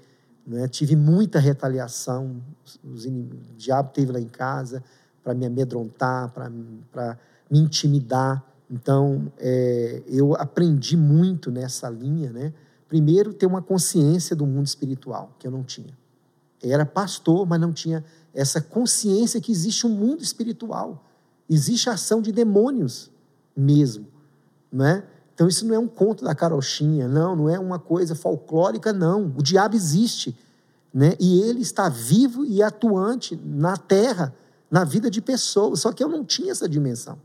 Né? 0.47 0.67
Tive 0.67 0.97
muita 0.97 1.39
retaliação, 1.39 2.41
os, 2.83 3.05
o 3.05 3.29
diabo 3.57 3.91
teve 3.93 4.13
lá 4.13 4.21
em 4.21 4.29
casa 4.29 4.83
para 5.23 5.35
me 5.35 5.45
amedrontar, 5.45 6.31
para 6.31 6.49
me 6.49 7.59
intimidar. 7.59 8.43
Então, 8.71 9.33
é, 9.39 10.03
eu 10.07 10.35
aprendi 10.35 10.97
muito 10.97 11.51
nessa 11.51 11.89
linha, 11.89 12.33
né? 12.33 12.53
Primeiro, 12.89 13.33
ter 13.33 13.47
uma 13.47 13.63
consciência 13.63 14.35
do 14.35 14.47
mundo 14.47 14.67
espiritual, 14.67 15.33
que 15.39 15.47
eu 15.47 15.51
não 15.51 15.63
tinha. 15.63 15.97
Eu 16.63 16.73
era 16.73 16.87
pastor, 16.87 17.47
mas 17.47 17.61
não 17.61 17.73
tinha 17.73 18.05
essa 18.35 18.61
consciência 18.61 19.41
que 19.41 19.53
existe 19.53 19.87
um 19.87 19.91
mundo 19.91 20.23
espiritual. 20.23 21.05
Existe 21.49 21.89
ação 21.89 22.21
de 22.21 22.33
demônios 22.33 23.11
mesmo, 23.57 24.07
né? 24.73 25.05
Então 25.35 25.47
isso 25.49 25.67
não 25.67 25.75
é 25.75 25.79
um 25.79 25.87
conto 25.87 26.25
da 26.25 26.35
carochinha, 26.35 27.07
não, 27.07 27.37
não 27.37 27.49
é 27.49 27.59
uma 27.59 27.79
coisa 27.79 28.15
folclórica, 28.15 28.93
não. 28.93 29.27
O 29.37 29.43
diabo 29.43 29.77
existe, 29.77 30.37
né? 30.93 31.15
E 31.21 31.41
ele 31.43 31.61
está 31.61 31.89
vivo 31.89 32.45
e 32.45 32.63
atuante 32.63 33.39
na 33.45 33.77
terra, 33.77 34.35
na 34.71 34.83
vida 34.83 35.11
de 35.11 35.21
pessoas. 35.21 35.81
Só 35.81 35.93
que 35.93 36.03
eu 36.03 36.09
não 36.09 36.25
tinha 36.25 36.53
essa 36.53 36.69
dimensão. 36.69 37.19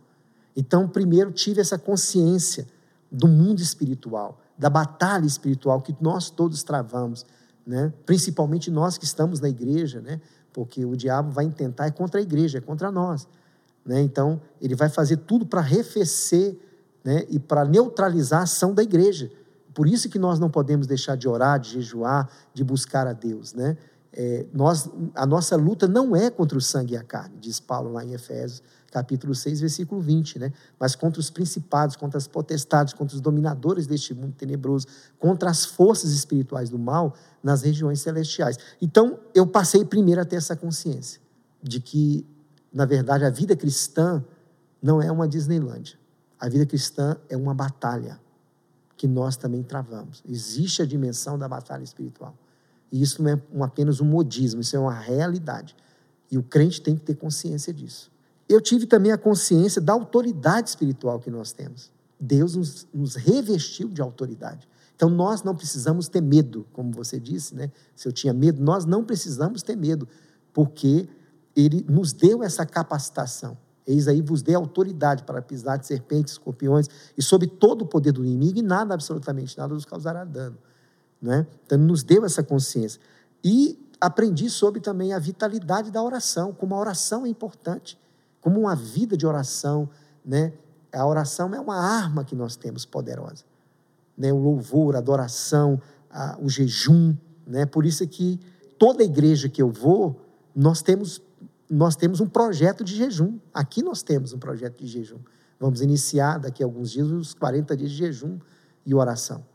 Então, 0.55 0.87
primeiro 0.87 1.31
tive 1.31 1.61
essa 1.61 1.77
consciência 1.77 2.67
do 3.11 3.27
mundo 3.27 3.61
espiritual, 3.61 4.39
da 4.57 4.69
batalha 4.69 5.25
espiritual 5.25 5.81
que 5.81 5.95
nós 5.99 6.29
todos 6.29 6.63
travamos, 6.63 7.25
né? 7.65 7.91
Principalmente 8.05 8.71
nós 8.71 8.97
que 8.97 9.05
estamos 9.05 9.39
na 9.39 9.49
igreja, 9.49 10.01
né? 10.01 10.21
Porque 10.53 10.85
o 10.85 10.95
diabo 10.95 11.31
vai 11.31 11.49
tentar 11.49 11.87
é 11.87 11.91
contra 11.91 12.19
a 12.19 12.23
igreja, 12.23 12.57
é 12.57 12.61
contra 12.61 12.91
nós, 12.91 13.27
né? 13.85 14.01
Então, 14.01 14.41
ele 14.61 14.75
vai 14.75 14.89
fazer 14.89 15.17
tudo 15.17 15.45
para 15.45 15.59
arrefecer, 15.59 16.57
né? 17.03 17.25
E 17.29 17.39
para 17.39 17.65
neutralizar 17.65 18.41
a 18.41 18.43
ação 18.43 18.73
da 18.73 18.83
igreja. 18.83 19.31
Por 19.73 19.87
isso 19.87 20.09
que 20.09 20.19
nós 20.19 20.39
não 20.39 20.49
podemos 20.49 20.85
deixar 20.85 21.15
de 21.15 21.27
orar, 21.27 21.59
de 21.59 21.71
jejuar, 21.71 22.29
de 22.53 22.63
buscar 22.63 23.07
a 23.07 23.13
Deus, 23.13 23.53
né? 23.53 23.77
É, 24.13 24.45
nós, 24.53 24.89
a 25.15 25.25
nossa 25.25 25.55
luta 25.55 25.87
não 25.87 26.13
é 26.13 26.29
contra 26.29 26.57
o 26.57 26.61
sangue 26.61 26.95
e 26.95 26.97
a 26.97 27.03
carne, 27.03 27.37
diz 27.39 27.61
Paulo 27.61 27.93
lá 27.93 28.03
em 28.03 28.13
Efésios 28.13 28.61
capítulo 28.91 29.33
6, 29.33 29.61
versículo 29.61 30.01
20, 30.01 30.37
né? 30.37 30.53
Mas 30.77 30.95
contra 30.95 31.19
os 31.19 31.29
principados, 31.29 31.95
contra 31.95 32.17
as 32.17 32.27
potestades, 32.27 32.93
contra 32.93 33.15
os 33.15 33.21
dominadores 33.21 33.87
deste 33.87 34.13
mundo 34.13 34.35
tenebroso, 34.37 34.85
contra 35.17 35.49
as 35.49 35.65
forças 35.65 36.11
espirituais 36.11 36.69
do 36.69 36.77
mal 36.77 37.15
nas 37.41 37.61
regiões 37.61 38.01
celestiais. 38.01 38.57
Então, 38.81 39.17
eu 39.33 39.47
passei 39.47 39.85
primeiro 39.85 40.21
a 40.21 40.25
ter 40.25 40.35
essa 40.35 40.55
consciência 40.55 41.21
de 41.63 41.79
que, 41.79 42.27
na 42.71 42.85
verdade, 42.85 43.23
a 43.23 43.29
vida 43.29 43.55
cristã 43.55 44.23
não 44.83 45.01
é 45.01 45.09
uma 45.09 45.27
Disneylândia. 45.27 45.97
A 46.37 46.49
vida 46.49 46.65
cristã 46.65 47.15
é 47.29 47.37
uma 47.37 47.53
batalha 47.53 48.19
que 48.97 49.07
nós 49.07 49.37
também 49.37 49.63
travamos. 49.63 50.21
Existe 50.27 50.81
a 50.81 50.85
dimensão 50.85 51.39
da 51.39 51.47
batalha 51.47 51.83
espiritual. 51.83 52.35
E 52.91 53.01
isso 53.01 53.23
não 53.23 53.31
é 53.31 53.41
apenas 53.61 54.01
um 54.01 54.05
modismo, 54.05 54.59
isso 54.59 54.75
é 54.75 54.79
uma 54.79 54.93
realidade. 54.93 55.75
E 56.29 56.37
o 56.37 56.43
crente 56.43 56.81
tem 56.81 56.95
que 56.95 57.01
ter 57.01 57.15
consciência 57.15 57.73
disso 57.73 58.11
eu 58.53 58.61
tive 58.61 58.85
também 58.85 59.11
a 59.11 59.17
consciência 59.17 59.81
da 59.81 59.93
autoridade 59.93 60.69
espiritual 60.69 61.19
que 61.19 61.29
nós 61.29 61.51
temos. 61.51 61.91
Deus 62.19 62.55
nos, 62.55 62.87
nos, 62.93 63.15
revestiu 63.15 63.87
de 63.87 64.01
autoridade. 64.01 64.67
Então 64.95 65.09
nós 65.09 65.41
não 65.41 65.55
precisamos 65.55 66.07
ter 66.07 66.21
medo, 66.21 66.67
como 66.73 66.91
você 66.91 67.19
disse, 67.19 67.55
né? 67.55 67.71
Se 67.95 68.07
eu 68.07 68.11
tinha 68.11 68.33
medo, 68.33 68.61
nós 68.61 68.85
não 68.85 69.03
precisamos 69.03 69.63
ter 69.63 69.75
medo, 69.75 70.07
porque 70.53 71.07
Ele 71.55 71.85
nos 71.89 72.13
deu 72.13 72.43
essa 72.43 72.65
capacitação. 72.65 73.57
Eis 73.87 74.07
aí 74.07 74.21
vos 74.21 74.41
dei 74.41 74.53
autoridade 74.53 75.23
para 75.23 75.41
pisar 75.41 75.77
de 75.77 75.87
serpentes, 75.87 76.33
escorpiões 76.33 76.87
e 77.17 77.23
sobre 77.23 77.47
todo 77.47 77.81
o 77.83 77.85
poder 77.85 78.11
do 78.11 78.23
inimigo 78.23 78.59
e 78.59 78.61
nada, 78.61 78.93
absolutamente 78.93 79.57
nada, 79.57 79.73
nos 79.73 79.85
causará 79.85 80.23
dano. 80.23 80.57
Né? 81.19 81.47
Então, 81.65 81.77
nos 81.79 82.03
deu 82.03 82.23
essa 82.23 82.43
consciência. 82.43 83.01
E 83.43 83.79
aprendi 83.99 84.49
sobre 84.49 84.79
também 84.79 85.13
a 85.13 85.19
vitalidade 85.19 85.89
da 85.89 86.01
oração, 86.01 86.53
como 86.53 86.75
a 86.75 86.79
oração 86.79 87.25
é 87.25 87.29
importante 87.29 87.97
como 88.41 88.59
uma 88.59 88.75
vida 88.75 89.15
de 89.15 89.25
oração, 89.25 89.87
né? 90.25 90.51
A 90.91 91.05
oração 91.05 91.53
é 91.53 91.59
uma 91.59 91.77
arma 91.77 92.25
que 92.25 92.35
nós 92.35 92.55
temos 92.55 92.85
poderosa, 92.85 93.45
né? 94.17 94.33
O 94.33 94.37
louvor, 94.37 94.95
a 94.95 94.99
adoração, 94.99 95.79
a, 96.09 96.37
o 96.41 96.49
jejum, 96.49 97.15
né? 97.45 97.65
Por 97.65 97.85
isso 97.85 98.03
é 98.03 98.07
que 98.07 98.39
toda 98.77 99.03
igreja 99.03 99.47
que 99.47 99.61
eu 99.61 99.69
vou, 99.69 100.19
nós 100.53 100.81
temos 100.81 101.21
nós 101.69 101.95
temos 101.95 102.19
um 102.19 102.27
projeto 102.27 102.83
de 102.83 102.93
jejum. 102.93 103.39
Aqui 103.53 103.81
nós 103.81 104.03
temos 104.03 104.33
um 104.33 104.37
projeto 104.37 104.79
de 104.79 104.87
jejum. 104.87 105.19
Vamos 105.57 105.79
iniciar 105.79 106.37
daqui 106.37 106.61
a 106.61 106.65
alguns 106.65 106.91
dias 106.91 107.07
os 107.07 107.33
40 107.33 107.77
dias 107.77 107.91
de 107.91 107.95
jejum 107.95 108.39
e 108.85 108.93
oração, 108.93 109.45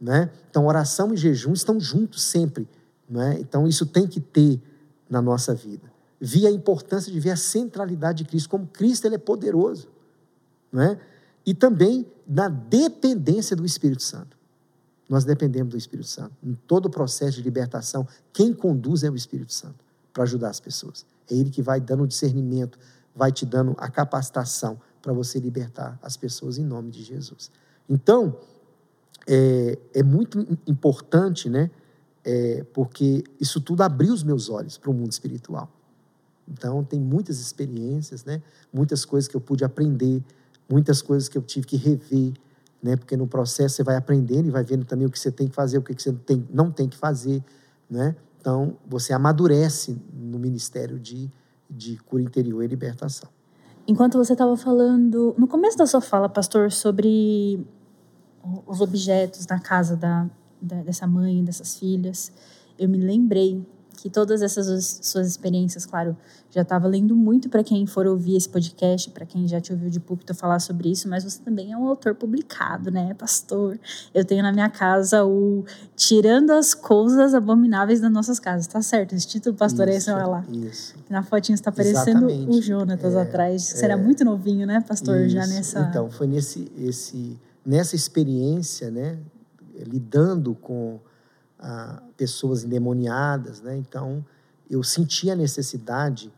né? 0.00 0.30
Então 0.48 0.66
oração 0.66 1.12
e 1.12 1.16
jejum 1.16 1.52
estão 1.52 1.78
juntos 1.78 2.22
sempre, 2.22 2.66
né? 3.10 3.36
Então 3.38 3.68
isso 3.68 3.84
tem 3.84 4.06
que 4.06 4.20
ter 4.20 4.62
na 5.10 5.20
nossa 5.20 5.54
vida 5.54 5.97
vi 6.20 6.46
a 6.46 6.50
importância 6.50 7.12
de 7.12 7.20
ver 7.20 7.30
a 7.30 7.36
centralidade 7.36 8.24
de 8.24 8.30
Cristo, 8.30 8.48
como 8.48 8.66
Cristo 8.66 9.06
ele 9.06 9.14
é 9.14 9.18
poderoso, 9.18 9.88
não 10.72 10.82
é? 10.82 11.00
E 11.46 11.54
também 11.54 12.06
na 12.26 12.48
dependência 12.48 13.56
do 13.56 13.64
Espírito 13.64 14.02
Santo. 14.02 14.36
Nós 15.08 15.24
dependemos 15.24 15.72
do 15.72 15.78
Espírito 15.78 16.08
Santo. 16.08 16.32
Em 16.42 16.54
todo 16.66 16.86
o 16.86 16.90
processo 16.90 17.38
de 17.38 17.42
libertação, 17.42 18.06
quem 18.32 18.52
conduz 18.52 19.02
é 19.02 19.10
o 19.10 19.16
Espírito 19.16 19.52
Santo 19.54 19.82
para 20.12 20.24
ajudar 20.24 20.50
as 20.50 20.60
pessoas. 20.60 21.06
É 21.30 21.34
ele 21.34 21.48
que 21.48 21.62
vai 21.62 21.80
dando 21.80 22.02
o 22.02 22.06
discernimento, 22.06 22.78
vai 23.14 23.32
te 23.32 23.46
dando 23.46 23.74
a 23.78 23.88
capacitação 23.88 24.78
para 25.00 25.12
você 25.12 25.38
libertar 25.38 25.98
as 26.02 26.16
pessoas 26.16 26.58
em 26.58 26.64
nome 26.64 26.90
de 26.90 27.02
Jesus. 27.02 27.50
Então, 27.88 28.36
é, 29.26 29.78
é 29.94 30.02
muito 30.02 30.46
importante, 30.66 31.48
né? 31.48 31.70
É, 32.24 32.64
porque 32.74 33.24
isso 33.40 33.60
tudo 33.60 33.82
abriu 33.82 34.12
os 34.12 34.22
meus 34.22 34.50
olhos 34.50 34.76
para 34.76 34.90
o 34.90 34.94
mundo 34.94 35.12
espiritual. 35.12 35.70
Então, 36.50 36.82
tem 36.82 36.98
muitas 36.98 37.38
experiências, 37.40 38.24
né? 38.24 38.42
muitas 38.72 39.04
coisas 39.04 39.28
que 39.28 39.36
eu 39.36 39.40
pude 39.40 39.64
aprender, 39.64 40.22
muitas 40.68 41.02
coisas 41.02 41.28
que 41.28 41.36
eu 41.36 41.42
tive 41.42 41.66
que 41.66 41.76
rever, 41.76 42.32
né? 42.82 42.96
porque 42.96 43.16
no 43.16 43.26
processo 43.26 43.76
você 43.76 43.82
vai 43.82 43.96
aprendendo 43.96 44.48
e 44.48 44.50
vai 44.50 44.64
vendo 44.64 44.84
também 44.84 45.06
o 45.06 45.10
que 45.10 45.18
você 45.18 45.30
tem 45.30 45.48
que 45.48 45.54
fazer, 45.54 45.78
o 45.78 45.82
que 45.82 45.92
você 45.94 46.12
tem, 46.12 46.46
não 46.50 46.70
tem 46.70 46.88
que 46.88 46.96
fazer. 46.96 47.44
Né? 47.90 48.16
Então, 48.40 48.76
você 48.86 49.12
amadurece 49.12 50.00
no 50.12 50.38
ministério 50.38 50.98
de, 50.98 51.30
de 51.68 51.96
cura 51.98 52.22
interior 52.22 52.62
e 52.62 52.66
libertação. 52.66 53.28
Enquanto 53.86 54.18
você 54.18 54.32
estava 54.32 54.56
falando, 54.56 55.34
no 55.38 55.46
começo 55.46 55.76
da 55.76 55.86
sua 55.86 56.00
fala, 56.00 56.28
pastor, 56.28 56.70
sobre 56.70 57.66
os 58.66 58.80
objetos 58.80 59.46
na 59.46 59.58
casa 59.58 59.96
da, 59.96 60.28
da 60.60 60.82
dessa 60.82 61.06
mãe, 61.06 61.42
dessas 61.44 61.78
filhas, 61.78 62.32
eu 62.78 62.88
me 62.88 62.98
lembrei 62.98 63.66
que 64.00 64.08
todas 64.08 64.42
essas 64.42 65.00
suas 65.02 65.26
experiências, 65.26 65.84
claro, 65.84 66.16
já 66.50 66.62
estava 66.62 66.86
lendo 66.86 67.16
muito 67.16 67.48
para 67.48 67.64
quem 67.64 67.84
for 67.84 68.06
ouvir 68.06 68.36
esse 68.36 68.48
podcast, 68.48 69.10
para 69.10 69.26
quem 69.26 69.46
já 69.46 69.60
te 69.60 69.72
ouviu 69.72 69.90
de 69.90 69.98
púlpito 69.98 70.32
falar 70.34 70.60
sobre 70.60 70.90
isso, 70.90 71.08
mas 71.08 71.24
você 71.24 71.42
também 71.42 71.72
é 71.72 71.76
um 71.76 71.86
autor 71.86 72.14
publicado, 72.14 72.90
né, 72.90 73.12
pastor? 73.14 73.78
Eu 74.14 74.24
tenho 74.24 74.42
na 74.42 74.52
minha 74.52 74.70
casa 74.70 75.24
o 75.24 75.64
Tirando 75.96 76.52
as 76.52 76.74
Coisas 76.74 77.34
Abomináveis 77.34 78.00
das 78.00 78.10
Nossas 78.10 78.38
Casas, 78.38 78.66
tá 78.66 78.80
certo? 78.80 79.14
Esse 79.14 79.26
título, 79.26 79.56
pastor, 79.56 79.88
isso, 79.88 79.98
esse 79.98 80.10
é 80.10 80.14
lá. 80.14 80.44
Isso. 80.48 80.94
Na 81.10 81.22
fotinha 81.22 81.54
está 81.54 81.70
aparecendo 81.70 82.30
Exatamente. 82.30 82.58
o 82.58 82.62
Jonatas 82.62 83.14
é, 83.14 83.20
atrás. 83.20 83.62
Você 83.62 83.82
é, 83.82 83.84
era 83.86 83.96
muito 83.96 84.24
novinho, 84.24 84.66
né, 84.66 84.80
pastor, 84.86 85.20
isso. 85.22 85.34
já 85.34 85.46
nessa... 85.46 85.80
Então, 85.80 86.08
foi 86.08 86.28
nesse, 86.28 86.70
esse, 86.78 87.36
nessa 87.66 87.96
experiência, 87.96 88.90
né, 88.90 89.18
lidando 89.86 90.54
com 90.54 91.00
ah, 91.58 92.02
pessoas 92.16 92.64
endemoniadas, 92.64 93.60
né? 93.60 93.76
Então, 93.76 94.24
eu 94.70 94.82
senti 94.82 95.30
a 95.30 95.36
necessidade 95.36 96.32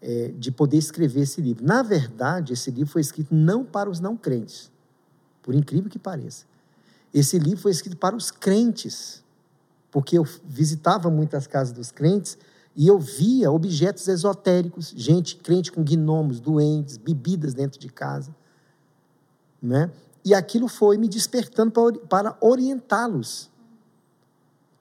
é, 0.00 0.32
de 0.36 0.50
poder 0.50 0.76
escrever 0.76 1.22
esse 1.22 1.40
livro. 1.40 1.64
Na 1.64 1.82
verdade, 1.82 2.52
esse 2.52 2.70
livro 2.70 2.92
foi 2.92 3.00
escrito 3.00 3.34
não 3.34 3.64
para 3.64 3.88
os 3.88 4.00
não 4.00 4.16
crentes, 4.16 4.70
por 5.42 5.54
incrível 5.54 5.90
que 5.90 5.98
pareça. 5.98 6.44
Esse 7.12 7.38
livro 7.38 7.60
foi 7.60 7.70
escrito 7.70 7.96
para 7.96 8.14
os 8.14 8.30
crentes, 8.30 9.24
porque 9.90 10.18
eu 10.18 10.26
visitava 10.44 11.10
muitas 11.10 11.46
casas 11.46 11.72
dos 11.72 11.90
crentes 11.90 12.36
e 12.76 12.86
eu 12.86 12.98
via 12.98 13.50
objetos 13.50 14.06
esotéricos, 14.06 14.92
gente 14.94 15.36
crente 15.36 15.72
com 15.72 15.82
gnomos, 15.82 16.38
doentes, 16.38 16.96
bebidas 16.96 17.54
dentro 17.54 17.80
de 17.80 17.88
casa, 17.88 18.34
né? 19.60 19.90
E 20.24 20.34
aquilo 20.34 20.68
foi 20.68 20.98
me 20.98 21.08
despertando 21.08 21.72
para 22.08 22.36
orientá-los 22.40 23.50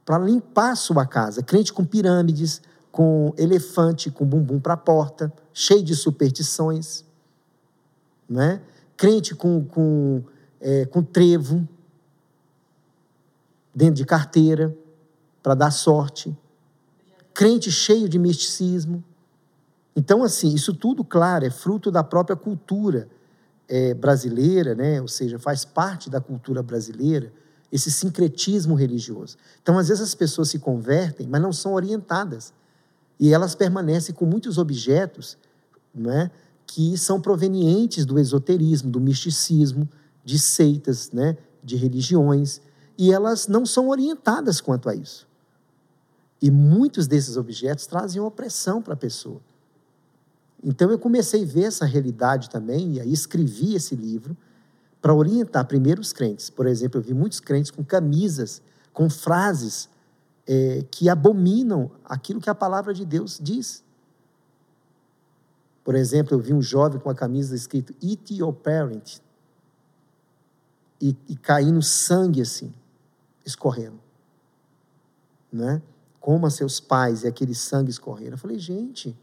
para 0.08 0.24
limpar 0.24 0.74
sua 0.78 1.06
casa. 1.06 1.44
Crente 1.44 1.74
com 1.74 1.84
pirâmides, 1.84 2.62
com 2.94 3.34
elefante, 3.38 4.10
com 4.10 4.26
bumbum 4.26 4.58
para 4.58 4.76
a 4.76 4.78
porta, 4.78 5.34
cheio 5.52 5.84
de 5.84 5.94
superstições. 5.98 7.04
Né? 8.30 8.62
Crente 8.96 9.36
com, 9.36 9.66
com, 9.66 10.24
é, 10.62 10.86
com 10.86 11.04
trevo 11.04 11.68
dentro 13.76 13.96
de 13.96 14.06
carteira 14.06 14.74
para 15.44 15.54
dar 15.54 15.72
sorte. 15.72 16.34
Crente 17.34 17.70
cheio 17.70 18.08
de 18.08 18.18
misticismo. 18.18 19.04
Então, 19.94 20.24
assim, 20.24 20.54
isso 20.54 20.74
tudo, 20.74 21.04
claro, 21.04 21.46
é 21.46 21.50
fruto 21.50 21.92
da 21.92 22.02
própria 22.02 22.38
cultura 22.38 23.10
é, 23.68 23.94
brasileira, 23.94 24.74
né? 24.74 25.02
ou 25.02 25.08
seja, 25.10 25.38
faz 25.38 25.66
parte 25.66 26.10
da 26.10 26.22
cultura 26.22 26.64
brasileira, 26.64 27.34
esse 27.72 27.92
sincretismo 27.92 28.76
religioso. 28.76 29.38
Então, 29.62 29.78
às 29.78 29.90
vezes, 29.90 30.04
as 30.04 30.16
pessoas 30.16 30.50
se 30.50 30.60
convertem, 30.60 31.28
mas 31.28 31.42
não 31.42 31.52
são 31.52 31.74
orientadas. 31.74 32.54
E 33.20 33.34
elas 33.34 33.56
permanecem 33.56 34.14
com 34.14 34.26
muitos 34.26 34.58
objetos 34.58 35.38
não 35.94 36.12
é? 36.12 36.32
que 36.66 36.98
são 36.98 37.20
provenientes 37.20 38.06
do 38.06 38.20
esoterismo, 38.20 38.92
do 38.92 39.00
misticismo, 39.00 39.90
de 40.24 40.38
seitas, 40.38 41.12
né? 41.12 41.38
de 41.64 41.76
religiões, 41.76 42.62
e 42.98 43.12
elas 43.12 43.48
não 43.48 43.66
são 43.66 43.90
orientadas 43.90 44.62
quanto 44.62 44.90
a 44.90 44.96
isso. 44.96 45.28
E 46.42 46.52
muitos 46.52 47.08
desses 47.08 47.36
objetos 47.36 47.88
trazem 47.88 48.22
opressão 48.22 48.82
para 48.82 48.94
a 48.94 48.98
pessoa. 48.98 49.42
Então 50.64 50.90
eu 50.92 51.00
comecei 51.00 51.44
a 51.44 51.46
ver 51.46 51.64
essa 51.64 51.86
realidade 51.86 52.50
também, 52.50 52.94
e 52.94 53.02
aí 53.02 53.12
escrevi 53.12 53.76
esse 53.76 53.96
livro 53.96 54.36
para 55.02 55.14
orientar 55.14 55.66
primeiro 55.66 56.02
os 56.02 56.12
crentes. 56.12 56.50
Por 56.50 56.66
exemplo, 56.66 57.00
eu 57.00 57.04
vi 57.04 57.14
muitos 57.14 57.40
crentes 57.40 57.72
com 57.72 57.84
camisas, 57.84 58.62
com 58.92 59.10
frases 59.10 59.90
é, 60.48 60.84
que 60.90 61.10
abominam 61.10 61.92
aquilo 62.06 62.42
que 62.42 62.50
a 62.50 62.56
palavra 62.56 62.94
de 62.94 63.06
Deus 63.06 63.40
diz. 63.42 63.84
Por 65.84 65.96
exemplo, 65.96 66.36
eu 66.36 66.40
vi 66.40 66.54
um 66.54 66.62
jovem 66.62 67.00
com 67.00 67.10
a 67.10 67.16
camisa 67.16 67.56
escrito 67.56 67.94
Eat 68.02 68.34
your 68.34 68.54
parent. 68.54 69.20
E, 71.00 71.16
e 71.30 71.36
caindo 71.36 71.82
sangue 71.82 72.42
assim, 72.42 72.74
escorrendo. 73.46 74.00
Né? 75.52 75.82
Coma 76.20 76.50
seus 76.50 76.80
pais 76.80 77.24
e 77.24 77.28
aquele 77.28 77.54
sangue 77.54 77.92
escorrendo. 77.92 78.32
Eu 78.32 78.38
falei, 78.38 78.58
gente, 78.58 79.16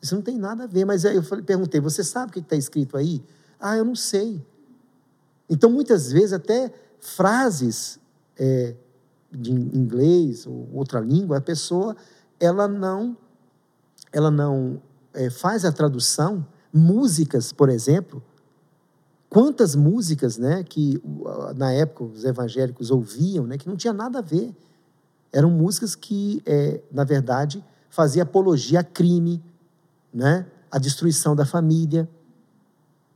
isso 0.00 0.14
não 0.14 0.22
tem 0.22 0.38
nada 0.38 0.64
a 0.64 0.66
ver. 0.66 0.84
Mas 0.84 1.04
aí 1.04 1.16
eu 1.16 1.22
falei, 1.22 1.44
perguntei, 1.44 1.80
você 1.80 2.02
sabe 2.02 2.30
o 2.30 2.32
que 2.32 2.40
está 2.40 2.56
escrito 2.56 2.96
aí? 2.96 3.22
Ah, 3.60 3.76
eu 3.76 3.84
não 3.84 3.94
sei. 3.94 4.44
Então, 5.48 5.70
muitas 5.70 6.12
vezes, 6.12 6.32
até 6.32 6.72
frases 7.00 7.98
é, 8.38 8.74
de 9.30 9.50
inglês 9.50 10.46
ou 10.46 10.68
outra 10.72 11.00
língua, 11.00 11.38
a 11.38 11.40
pessoa 11.40 11.96
ela 12.40 12.68
não, 12.68 13.16
ela 14.12 14.30
não 14.30 14.80
é, 15.12 15.30
faz 15.30 15.64
a 15.64 15.72
tradução. 15.72 16.46
Músicas, 16.72 17.52
por 17.52 17.68
exemplo, 17.70 18.22
quantas 19.28 19.74
músicas, 19.74 20.36
né, 20.36 20.62
que 20.62 21.02
na 21.56 21.72
época 21.72 22.04
os 22.04 22.24
evangélicos 22.24 22.90
ouviam, 22.90 23.46
né, 23.46 23.56
que 23.56 23.68
não 23.68 23.76
tinha 23.76 23.92
nada 23.92 24.18
a 24.18 24.22
ver. 24.22 24.54
Eram 25.32 25.50
músicas 25.50 25.94
que, 25.94 26.42
é, 26.46 26.80
na 26.92 27.04
verdade, 27.04 27.64
faziam 27.90 28.22
apologia 28.22 28.80
a 28.80 28.84
crime, 28.84 29.42
né, 30.12 30.46
a 30.70 30.78
destruição 30.78 31.34
da 31.34 31.44
família, 31.44 32.08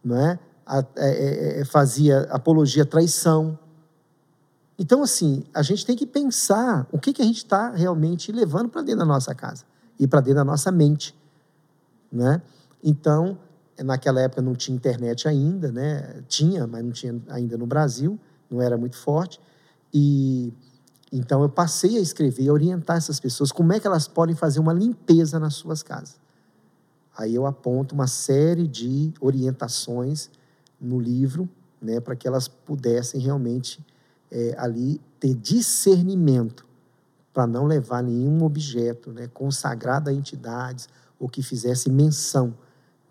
não 0.05 0.17
é? 0.17 0.39
a, 0.67 0.79
é, 0.79 0.85
é, 0.97 1.61
é, 1.61 1.65
fazia 1.65 2.23
apologia 2.31 2.83
à 2.83 2.87
traição. 2.87 3.59
Então, 4.79 5.03
assim, 5.03 5.45
a 5.55 5.63
gente 5.63 5.85
tem 5.85 5.97
que 5.97 6.07
pensar 6.07 6.87
o 6.91 6.99
que, 6.99 7.13
que 7.13 7.23
a 7.23 7.25
gente 7.25 7.39
está 7.39 7.71
realmente 7.71 8.33
levando 8.33 8.69
para 8.69 8.83
dentro 8.83 9.01
da 9.01 9.05
nossa 9.05 9.35
casa 9.35 9.65
e 9.99 10.07
para 10.07 10.21
dentro 10.21 10.37
da 10.37 10.45
nossa 10.45 10.73
mente. 10.73 11.15
Né? 12.11 12.41
Então, 12.83 13.39
naquela 13.79 14.21
época 14.21 14.43
não 14.43 14.55
tinha 14.55 14.75
internet 14.75 15.29
ainda, 15.29 15.71
né? 15.71 16.23
tinha, 16.29 16.67
mas 16.67 16.85
não 16.85 16.91
tinha 16.91 17.21
ainda 17.29 17.57
no 17.57 17.67
Brasil, 17.67 18.19
não 18.51 18.61
era 18.61 18.77
muito 18.77 18.97
forte. 18.97 19.41
E 19.93 20.53
então 21.15 21.43
eu 21.43 21.49
passei 21.49 21.99
a 21.99 22.01
escrever 22.01 22.45
e 22.45 22.51
orientar 22.51 22.97
essas 22.97 23.21
pessoas 23.21 23.53
como 23.53 23.71
é 23.75 23.79
que 23.79 23.87
elas 23.87 24.09
podem 24.09 24.35
fazer 24.35 24.61
uma 24.61 24.73
limpeza 24.73 25.39
nas 25.39 25.55
suas 25.55 25.83
casas. 25.83 26.22
Aí 27.17 27.35
eu 27.35 27.47
aponto 27.47 27.95
uma 27.95 28.07
série 28.07 28.67
de 28.67 29.13
orientações 29.21 30.31
no 30.81 30.99
livro, 30.99 31.49
né, 31.81 32.01
para 32.01 32.17
que 32.17 32.27
elas 32.27 32.49
pudessem 32.49 33.21
realmente 33.21 33.85
é, 34.31 34.55
ali 34.57 35.01
ter 35.21 35.35
discernimento 35.35 36.67
para 37.33 37.47
não 37.47 37.67
levar 37.67 38.03
nenhum 38.03 38.45
objeto 38.45 39.11
né, 39.11 39.29
consagrado 39.33 40.11
a 40.11 40.13
entidades 40.13 40.89
ou 41.19 41.29
que 41.29 41.43
fizesse 41.43 41.91
menção 41.91 42.55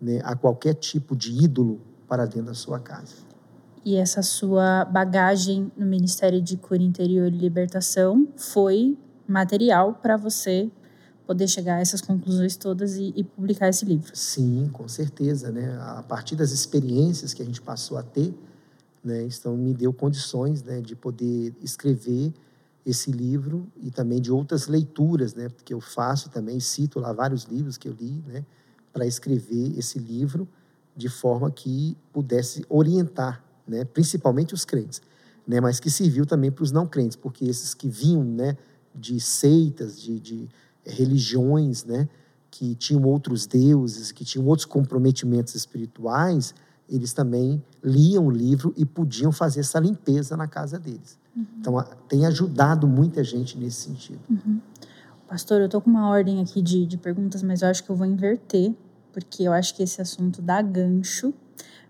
né, 0.00 0.20
a 0.24 0.34
qualquer 0.34 0.74
tipo 0.74 1.16
de 1.16 1.32
ídolo 1.32 1.80
para 2.08 2.24
dentro 2.26 2.46
da 2.46 2.54
sua 2.54 2.78
casa. 2.78 3.14
E 3.84 3.96
essa 3.96 4.22
sua 4.22 4.84
bagagem 4.84 5.72
no 5.76 5.86
Ministério 5.86 6.40
de 6.40 6.56
Cura 6.56 6.82
Interior 6.82 7.28
e 7.28 7.36
Libertação 7.36 8.28
foi 8.36 8.96
material 9.26 9.94
para 9.94 10.16
você 10.16 10.70
poder 11.26 11.48
chegar 11.48 11.76
a 11.76 11.80
essas 11.80 12.00
conclusões 12.00 12.56
todas 12.56 12.96
e, 12.96 13.12
e, 13.16 13.24
publicar 13.24 13.68
esse 13.68 13.84
livro. 13.84 14.14
Sim, 14.14 14.68
com 14.72 14.88
certeza, 14.88 15.50
né? 15.50 15.78
A 15.80 16.02
partir 16.02 16.36
das 16.36 16.50
experiências 16.50 17.32
que 17.32 17.42
a 17.42 17.44
gente 17.44 17.60
passou 17.60 17.96
a 17.96 18.02
ter, 18.02 18.34
né, 19.02 19.24
então 19.24 19.56
me 19.56 19.74
deu 19.74 19.92
condições, 19.92 20.62
né, 20.62 20.80
de 20.80 20.94
poder 20.94 21.54
escrever 21.60 22.32
esse 22.84 23.10
livro 23.10 23.66
e 23.76 23.90
também 23.90 24.20
de 24.20 24.30
outras 24.30 24.66
leituras, 24.66 25.34
né, 25.34 25.48
que 25.64 25.74
eu 25.74 25.80
faço 25.80 26.30
também, 26.30 26.60
cito 26.60 27.00
lá 27.00 27.12
vários 27.12 27.44
livros 27.44 27.76
que 27.76 27.88
eu 27.88 27.92
li, 27.92 28.22
né, 28.26 28.44
para 28.92 29.06
escrever 29.06 29.76
esse 29.78 29.98
livro 29.98 30.48
de 30.96 31.08
forma 31.08 31.50
que 31.50 31.96
pudesse 32.12 32.64
orientar, 32.68 33.42
né, 33.66 33.84
principalmente 33.84 34.54
os 34.54 34.64
crentes, 34.64 35.00
né, 35.46 35.60
mas 35.60 35.80
que 35.80 35.90
serviu 35.90 36.26
também 36.26 36.50
para 36.50 36.62
os 36.62 36.70
não 36.70 36.86
crentes, 36.86 37.16
porque 37.16 37.44
esses 37.44 37.74
que 37.74 37.88
vinham, 37.88 38.22
né, 38.22 38.56
de 38.94 39.18
seitas, 39.18 40.00
de, 40.00 40.20
de 40.20 40.48
religiões, 40.84 41.84
né, 41.84 42.08
que 42.50 42.74
tinham 42.74 43.02
outros 43.04 43.46
deuses, 43.46 44.12
que 44.12 44.24
tinham 44.24 44.46
outros 44.46 44.66
comprometimentos 44.66 45.54
espirituais, 45.54 46.54
eles 46.88 47.12
também 47.12 47.62
liam 47.82 48.26
o 48.26 48.30
livro 48.30 48.74
e 48.76 48.84
podiam 48.84 49.32
fazer 49.32 49.60
essa 49.60 49.80
limpeza 49.80 50.36
na 50.36 50.46
casa 50.46 50.78
deles. 50.78 51.18
Uhum. 51.34 51.46
Então, 51.58 51.84
tem 52.08 52.26
ajudado 52.26 52.86
muita 52.86 53.24
gente 53.24 53.56
nesse 53.56 53.82
sentido. 53.82 54.20
Uhum. 54.28 54.60
Pastor, 55.26 55.60
eu 55.60 55.66
estou 55.66 55.80
com 55.80 55.88
uma 55.88 56.08
ordem 56.10 56.42
aqui 56.42 56.60
de, 56.60 56.84
de 56.84 56.98
perguntas, 56.98 57.42
mas 57.42 57.62
eu 57.62 57.68
acho 57.68 57.82
que 57.82 57.90
eu 57.90 57.96
vou 57.96 58.06
inverter, 58.06 58.74
porque 59.12 59.44
eu 59.44 59.52
acho 59.52 59.74
que 59.74 59.82
esse 59.82 60.02
assunto 60.02 60.42
dá 60.42 60.60
gancho 60.60 61.32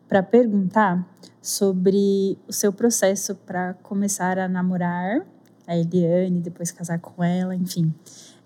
para 0.09 0.23
perguntar 0.23 1.05
sobre 1.41 2.39
o 2.47 2.53
seu 2.53 2.73
processo 2.73 3.35
para 3.35 3.75
começar 3.75 4.39
a 4.39 4.47
namorar 4.47 5.27
a 5.67 5.77
Eliane, 5.77 6.41
depois 6.41 6.71
casar 6.71 7.01
com 7.01 7.25
ela, 7.25 7.55
enfim. 7.55 7.93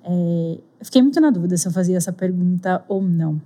É, 0.09 0.59
fiquei 0.82 1.02
muito 1.02 1.20
na 1.20 1.30
dúvida 1.30 1.57
se 1.57 1.66
eu 1.66 1.72
fazia 1.72 1.96
essa 1.96 2.12
pergunta 2.12 2.84
ou 2.86 3.02
não, 3.02 3.42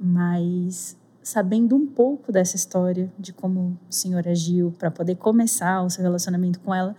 mas 0.00 0.96
sabendo 1.22 1.76
um 1.76 1.86
pouco 1.86 2.32
dessa 2.32 2.56
história, 2.56 3.12
de 3.18 3.32
como 3.32 3.78
o 3.88 3.92
senhor 3.92 4.26
agiu 4.26 4.74
para 4.78 4.90
poder 4.90 5.16
começar 5.16 5.82
o 5.82 5.90
seu 5.90 6.02
relacionamento 6.02 6.58
com 6.60 6.74
ela, 6.74 6.96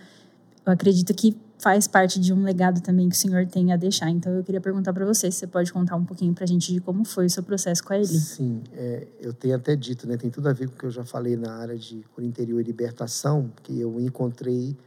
eu 0.63 0.71
acredito 0.71 1.11
que 1.15 1.35
faz 1.57 1.87
parte 1.87 2.19
de 2.19 2.31
um 2.31 2.43
legado 2.43 2.81
também 2.81 3.09
que 3.09 3.15
o 3.15 3.17
senhor 3.17 3.47
tem 3.47 3.73
a 3.73 3.75
deixar. 3.75 4.09
Então 4.09 4.31
eu 4.31 4.43
queria 4.43 4.61
perguntar 4.61 4.93
para 4.93 5.05
você 5.05 5.31
se 5.31 5.39
você 5.39 5.47
pode 5.47 5.73
contar 5.73 5.95
um 5.95 6.05
pouquinho 6.05 6.33
para 6.33 6.43
a 6.43 6.47
gente 6.47 6.71
de 6.71 6.79
como 6.79 7.03
foi 7.03 7.25
o 7.25 7.29
seu 7.29 7.41
processo 7.41 7.83
com 7.83 7.93
a 7.93 7.97
Eli. 7.97 8.07
Sim, 8.07 8.61
é, 8.73 9.07
eu 9.19 9.33
tenho 9.33 9.55
até 9.55 9.75
dito, 9.75 10.07
né, 10.07 10.15
tem 10.17 10.29
tudo 10.29 10.47
a 10.47 10.53
ver 10.53 10.69
com 10.69 10.75
o 10.75 10.77
que 10.77 10.85
eu 10.85 10.91
já 10.91 11.03
falei 11.03 11.35
na 11.35 11.55
área 11.55 11.77
de 11.77 12.05
por 12.13 12.23
interior 12.23 12.61
e 12.61 12.63
libertação, 12.63 13.51
que 13.63 13.79
eu 13.79 13.99
encontrei 13.99 14.77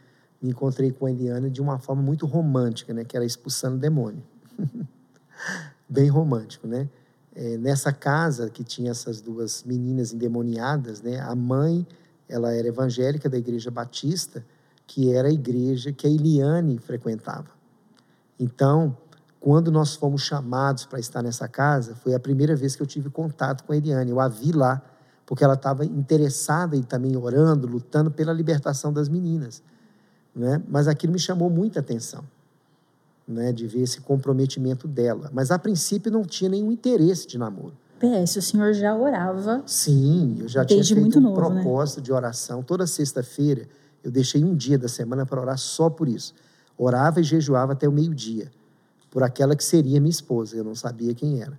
me 0.43 0.51
encontrei 0.51 0.90
com 0.90 1.07
a 1.07 1.11
Eliana 1.11 1.49
de 1.49 1.62
uma 1.62 1.78
forma 1.78 2.03
muito 2.03 2.26
romântica, 2.26 2.93
né? 2.93 3.05
Que 3.05 3.16
era 3.16 3.24
expulsando 3.24 3.78
demônio. 3.78 4.22
Bem 5.88 6.09
romântico, 6.09 6.66
né? 6.66 6.88
É, 7.34 7.57
nessa 7.57 7.93
casa 7.93 8.51
que 8.51 8.64
tinha 8.64 8.90
essas 8.90 9.20
duas 9.20 9.62
meninas 9.62 10.12
endemoniadas, 10.12 11.01
né? 11.01 11.20
A 11.20 11.34
mãe, 11.36 11.86
ela 12.28 12.53
era 12.53 12.66
evangélica 12.66 13.28
da 13.28 13.38
igreja 13.38 13.70
batista, 13.70 14.45
que 14.84 15.12
era 15.12 15.28
a 15.28 15.32
igreja 15.32 15.93
que 15.93 16.07
a 16.09 16.11
Eliane 16.11 16.76
frequentava. 16.78 17.49
Então, 18.38 18.97
quando 19.38 19.70
nós 19.70 19.95
fomos 19.95 20.22
chamados 20.22 20.84
para 20.84 20.99
estar 20.99 21.22
nessa 21.22 21.47
casa, 21.47 21.95
foi 21.95 22.14
a 22.14 22.20
primeira 22.20 22.57
vez 22.57 22.74
que 22.74 22.82
eu 22.82 22.86
tive 22.86 23.09
contato 23.11 23.62
com 23.62 23.72
a 23.72 23.76
Eliane. 23.76 24.11
Eu 24.11 24.18
a 24.18 24.26
vi 24.26 24.51
lá, 24.51 24.82
porque 25.24 25.45
ela 25.45 25.55
estava 25.55 25.84
interessada 25.84 26.74
e 26.76 26.82
também 26.82 27.16
orando, 27.16 27.68
lutando 27.68 28.11
pela 28.11 28.32
libertação 28.32 28.93
das 28.93 29.09
meninas 29.09 29.62
né? 30.35 30.62
Mas 30.68 30.89
aquilo 30.89 31.12
me 31.12 31.18
chamou 31.18 31.51
muita 31.51 31.80
atenção, 31.80 32.24
né? 33.26 33.53
De 33.53 33.66
ver 33.66 33.83
esse 33.83 34.01
comprometimento 34.01 34.89
dela. 34.89 35.30
Mas 35.33 35.51
a 35.51 35.59
princípio 35.59 36.11
não 36.11 36.22
tinha 36.22 36.51
nenhum 36.51 36.72
interesse 36.72 37.26
de 37.26 37.39
namoro. 37.39 37.74
PS, 37.99 38.37
o 38.37 38.43
senhor 38.43 38.72
já 38.72 38.97
orava? 38.97 39.62
Sim, 39.64 40.37
eu 40.41 40.49
já 40.49 40.64
tinha 40.64 40.83
feito 40.85 41.18
um 41.18 41.22
novo, 41.22 41.41
né? 41.51 41.62
propósito 41.62 41.99
né? 41.99 42.03
de 42.05 42.12
oração. 42.12 42.62
Toda 42.62 42.85
sexta-feira 42.87 43.68
eu 44.03 44.11
deixei 44.11 44.43
um 44.43 44.57
dia 44.57 44.76
da 44.76 44.89
semana 44.89 45.24
para 45.24 45.41
orar 45.41 45.57
só 45.57 45.89
por 45.89 46.09
isso. 46.09 46.35
Orava 46.76 47.20
e 47.20 47.22
jejuava 47.22 47.72
até 47.74 47.89
o 47.89 47.93
meio-dia, 47.93 48.51
por 49.11 49.22
aquela 49.22 49.55
que 49.55 49.62
seria 49.62 50.01
minha 50.01 50.11
esposa. 50.11 50.57
Eu 50.57 50.64
não 50.64 50.74
sabia 50.74 51.14
quem 51.14 51.41
era, 51.41 51.57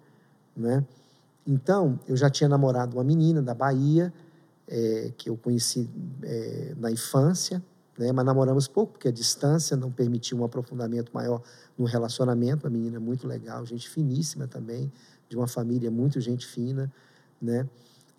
né? 0.55 0.83
Então, 1.47 1.99
eu 2.07 2.15
já 2.17 2.29
tinha 2.29 2.49
namorado 2.49 2.97
uma 2.97 3.03
menina 3.03 3.41
da 3.41 3.53
Bahia, 3.53 4.13
é, 4.67 5.11
que 5.17 5.29
eu 5.29 5.37
conheci 5.37 5.89
é, 6.23 6.73
na 6.77 6.91
infância, 6.91 7.61
né? 7.97 8.11
Mas 8.11 8.25
namoramos 8.25 8.67
pouco, 8.67 8.93
porque 8.93 9.07
a 9.07 9.11
distância 9.11 9.77
não 9.77 9.91
permitia 9.91 10.37
um 10.37 10.43
aprofundamento 10.43 11.11
maior 11.13 11.41
no 11.77 11.85
relacionamento. 11.85 12.65
A 12.67 12.69
menina 12.69 12.97
é 12.97 12.99
muito 12.99 13.27
legal, 13.27 13.65
gente 13.65 13.89
finíssima 13.89 14.47
também, 14.47 14.91
de 15.29 15.35
uma 15.35 15.47
família 15.47 15.89
muito 15.91 16.19
gente 16.19 16.45
fina, 16.45 16.91
né? 17.41 17.67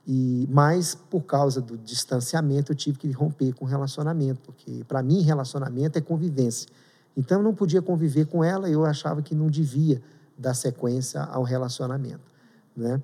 E 0.07 0.47
mas 0.51 0.95
por 0.95 1.23
causa 1.23 1.61
do 1.61 1.79
distanciamento 1.79 2.73
eu 2.73 2.77
tive 2.77 2.99
que 2.99 3.11
romper 3.11 3.55
com 3.55 3.65
o 3.65 3.69
relacionamento, 3.69 4.41
porque 4.43 4.85
para 4.87 5.03
mim 5.03 5.23
relacionamento 5.23 5.99
é 5.99 6.01
convivência. 6.01 6.69
Então 7.17 7.39
eu 7.39 7.45
não 7.45 7.55
podia 7.55 7.81
conviver 7.81 8.27
com 8.27 8.45
ela, 8.45 8.69
eu 8.69 8.85
achava 8.85 9.23
que 9.23 9.35
não 9.35 9.49
devia 9.49 10.03
dar 10.37 10.53
sequência 10.53 11.23
ao 11.23 11.43
relacionamento, 11.43 12.31
né? 12.77 13.03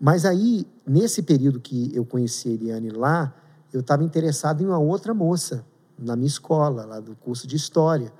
Mas 0.00 0.24
aí 0.24 0.66
nesse 0.84 1.22
período 1.22 1.60
que 1.60 1.94
eu 1.94 2.04
conheci 2.04 2.48
a 2.48 2.52
Eliane 2.52 2.90
lá, 2.90 3.32
eu 3.72 3.80
estava 3.80 4.02
interessado 4.02 4.62
em 4.62 4.66
uma 4.66 4.78
outra 4.78 5.14
moça 5.14 5.64
na 6.00 6.16
minha 6.16 6.28
escola, 6.28 6.84
lá 6.84 7.00
do 7.00 7.14
curso 7.16 7.46
de 7.46 7.56
história. 7.56 8.12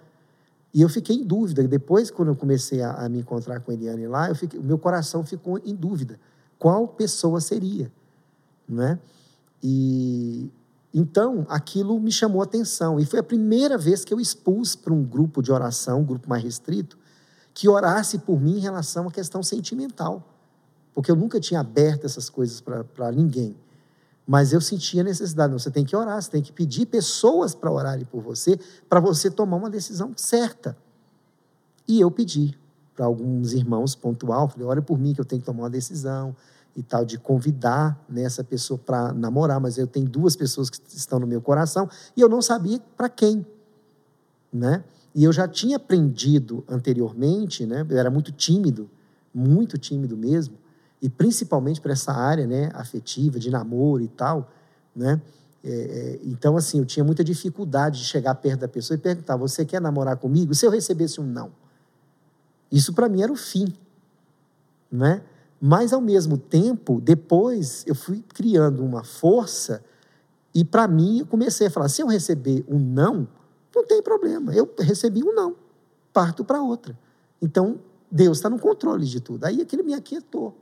E 0.72 0.83
eu 0.83 0.89
fiquei 0.89 1.16
em 1.16 1.24
dúvida. 1.24 1.66
Depois, 1.66 2.11
quando 2.11 2.28
eu 2.28 2.37
comecei 2.37 2.83
a, 2.83 2.93
a 2.93 3.09
me 3.09 3.20
encontrar 3.20 3.61
com 3.61 3.70
a 3.70 3.74
Eliane 3.74 4.07
lá, 4.07 4.28
eu 4.28 4.35
fiquei, 4.35 4.59
o 4.59 4.62
meu 4.62 4.78
coração 4.78 5.24
ficou 5.24 5.59
em 5.59 5.74
dúvida. 5.74 6.18
Qual 6.59 6.87
pessoa 6.87 7.41
seria? 7.41 7.91
Né? 8.68 8.99
E 9.62 10.51
então 10.93 11.47
aquilo 11.49 11.99
me 12.01 12.12
chamou 12.12 12.41
a 12.41 12.45
atenção. 12.45 12.99
E 12.99 13.05
foi 13.05 13.18
a 13.20 13.22
primeira 13.22 13.78
vez 13.78 14.05
que 14.05 14.12
eu 14.12 14.20
expus 14.20 14.74
para 14.74 14.93
um 14.93 15.03
grupo 15.03 15.43
de 15.43 15.53
oração, 15.53 16.01
um 16.01 16.05
grupo 16.05 16.28
mais 16.28 16.43
restrito, 16.43 16.99
que 17.55 17.68
orasse 17.68 18.18
por 18.18 18.41
mim 18.41 18.59
em 18.59 18.61
relação 18.61 19.09
à 19.09 19.11
questão 19.11 19.43
sentimental. 19.43 20.22
Porque 20.93 21.11
eu 21.11 21.16
nunca 21.16 21.39
tinha 21.41 21.61
aberto 21.61 22.05
essas 22.05 22.28
coisas 22.28 22.61
para 22.61 23.12
ninguém. 23.12 23.57
Mas 24.31 24.53
eu 24.53 24.61
sentia 24.61 25.03
necessidade. 25.03 25.53
Você 25.53 25.72
tem 25.72 25.85
que 25.85 25.97
orar, 25.97 26.22
você 26.22 26.31
tem 26.31 26.41
que 26.41 26.53
pedir 26.53 26.87
pessoas 26.87 27.53
para 27.53 27.68
orarem 27.68 28.05
por 28.05 28.22
você, 28.22 28.57
para 28.89 29.01
você 29.01 29.28
tomar 29.28 29.57
uma 29.57 29.68
decisão 29.68 30.12
certa. 30.14 30.76
E 31.89 32.01
eu 32.01 32.12
pedi 32.12 32.57
para 32.95 33.07
alguns 33.07 33.53
irmãos 33.53 33.97
pontual, 33.97 34.49
falei, 34.49 34.68
ora 34.68 34.81
por 34.81 34.97
mim 34.97 35.14
que 35.14 35.20
eu 35.20 35.24
tenho 35.24 35.41
que 35.43 35.47
tomar 35.47 35.64
uma 35.64 35.70
decisão 35.70 36.37
e 36.76 36.83
tal, 36.83 37.05
de 37.05 37.18
convidar 37.18 38.01
né, 38.09 38.22
essa 38.22 38.45
pessoa 38.45 38.78
para 38.78 39.12
namorar, 39.12 39.59
mas 39.59 39.78
eu 39.78 39.87
tenho 39.89 40.09
duas 40.09 40.37
pessoas 40.37 40.70
que 40.70 40.78
estão 40.97 41.18
no 41.18 41.26
meu 41.26 41.43
coração 41.43 41.91
e 42.16 42.20
eu 42.20 42.28
não 42.28 42.41
sabia 42.41 42.78
para 42.97 43.09
quem, 43.09 43.45
né? 44.53 44.85
E 45.12 45.24
eu 45.24 45.33
já 45.33 45.49
tinha 45.49 45.76
aprendido 45.76 46.62
anteriormente, 46.68 47.66
né? 47.66 47.85
Eu 47.91 47.99
era 47.99 48.09
muito 48.09 48.31
tímido, 48.31 48.89
muito 49.35 49.76
tímido 49.76 50.16
mesmo, 50.16 50.59
e 51.01 51.09
principalmente 51.09 51.80
para 51.80 51.92
essa 51.92 52.12
área 52.12 52.46
né, 52.46 52.70
afetiva, 52.74 53.38
de 53.38 53.51
namoro 53.51 54.03
e 54.03 54.09
tal, 54.09 54.51
né? 54.94 55.20
É, 55.62 55.70
é, 55.70 56.20
então, 56.24 56.57
assim, 56.57 56.78
eu 56.78 56.86
tinha 56.86 57.05
muita 57.05 57.22
dificuldade 57.22 57.98
de 57.98 58.05
chegar 58.05 58.34
perto 58.34 58.61
da 58.61 58.68
pessoa 58.68 58.96
e 58.96 59.01
perguntar: 59.01 59.36
Você 59.36 59.64
quer 59.64 59.80
namorar 59.80 60.16
comigo? 60.16 60.55
Se 60.55 60.66
eu 60.66 60.70
recebesse 60.70 61.20
um 61.20 61.26
não. 61.26 61.53
Isso 62.72 62.94
para 62.94 63.09
mim 63.09 63.22
era 63.22 63.32
o 63.32 63.36
fim. 63.36 63.66
Né? 64.90 65.22
Mas, 65.61 65.92
ao 65.92 66.01
mesmo 66.01 66.38
tempo, 66.38 67.01
depois 67.01 67.84
eu 67.86 67.94
fui 67.94 68.24
criando 68.28 68.82
uma 68.82 69.05
força 69.05 69.84
e, 70.55 70.64
para 70.64 70.88
mim, 70.88 71.20
eu 71.20 71.26
comecei 71.26 71.66
a 71.66 71.70
falar: 71.70 71.88
se 71.88 72.03
eu 72.03 72.07
receber 72.07 72.64
um 72.66 72.78
não, 72.78 73.28
não 73.74 73.86
tem 73.86 74.03
problema. 74.03 74.55
Eu 74.55 74.68
recebi 74.78 75.22
um 75.22 75.34
não, 75.34 75.55
parto 76.12 76.42
para 76.42 76.62
outra. 76.62 76.98
Então, 77.40 77.78
Deus 78.11 78.38
está 78.38 78.48
no 78.48 78.59
controle 78.59 79.05
de 79.05 79.20
tudo. 79.20 79.44
Aí 79.44 79.61
aquilo 79.61 79.84
me 79.84 79.94
aquietou. 79.94 80.57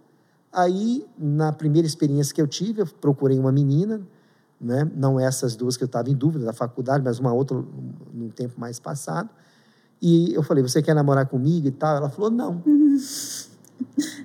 Aí, 0.53 1.07
na 1.18 1.53
primeira 1.53 1.86
experiência 1.86 2.34
que 2.34 2.40
eu 2.40 2.46
tive, 2.46 2.82
eu 2.82 2.86
procurei 2.86 3.38
uma 3.38 3.53
menina, 3.53 4.01
né? 4.61 4.90
não 4.94 5.20
essas 5.20 5.55
duas 5.55 5.76
que 5.76 5.84
eu 5.84 5.86
estava 5.86 6.11
em 6.11 6.14
dúvida 6.14 6.44
da 6.44 6.53
faculdade, 6.53 7.05
mas 7.05 7.18
uma 7.18 7.32
outra 7.32 7.62
num 8.12 8.30
tempo 8.30 8.59
mais 8.59 8.80
passado. 8.80 9.28
E 10.01 10.32
eu 10.32 10.42
falei, 10.42 10.62
você 10.62 10.80
quer 10.80 10.94
namorar 10.94 11.26
comigo 11.26 11.66
e 11.66 11.70
tal? 11.70 11.96
Ela 11.96 12.09
falou, 12.09 12.30
não. 12.30 12.62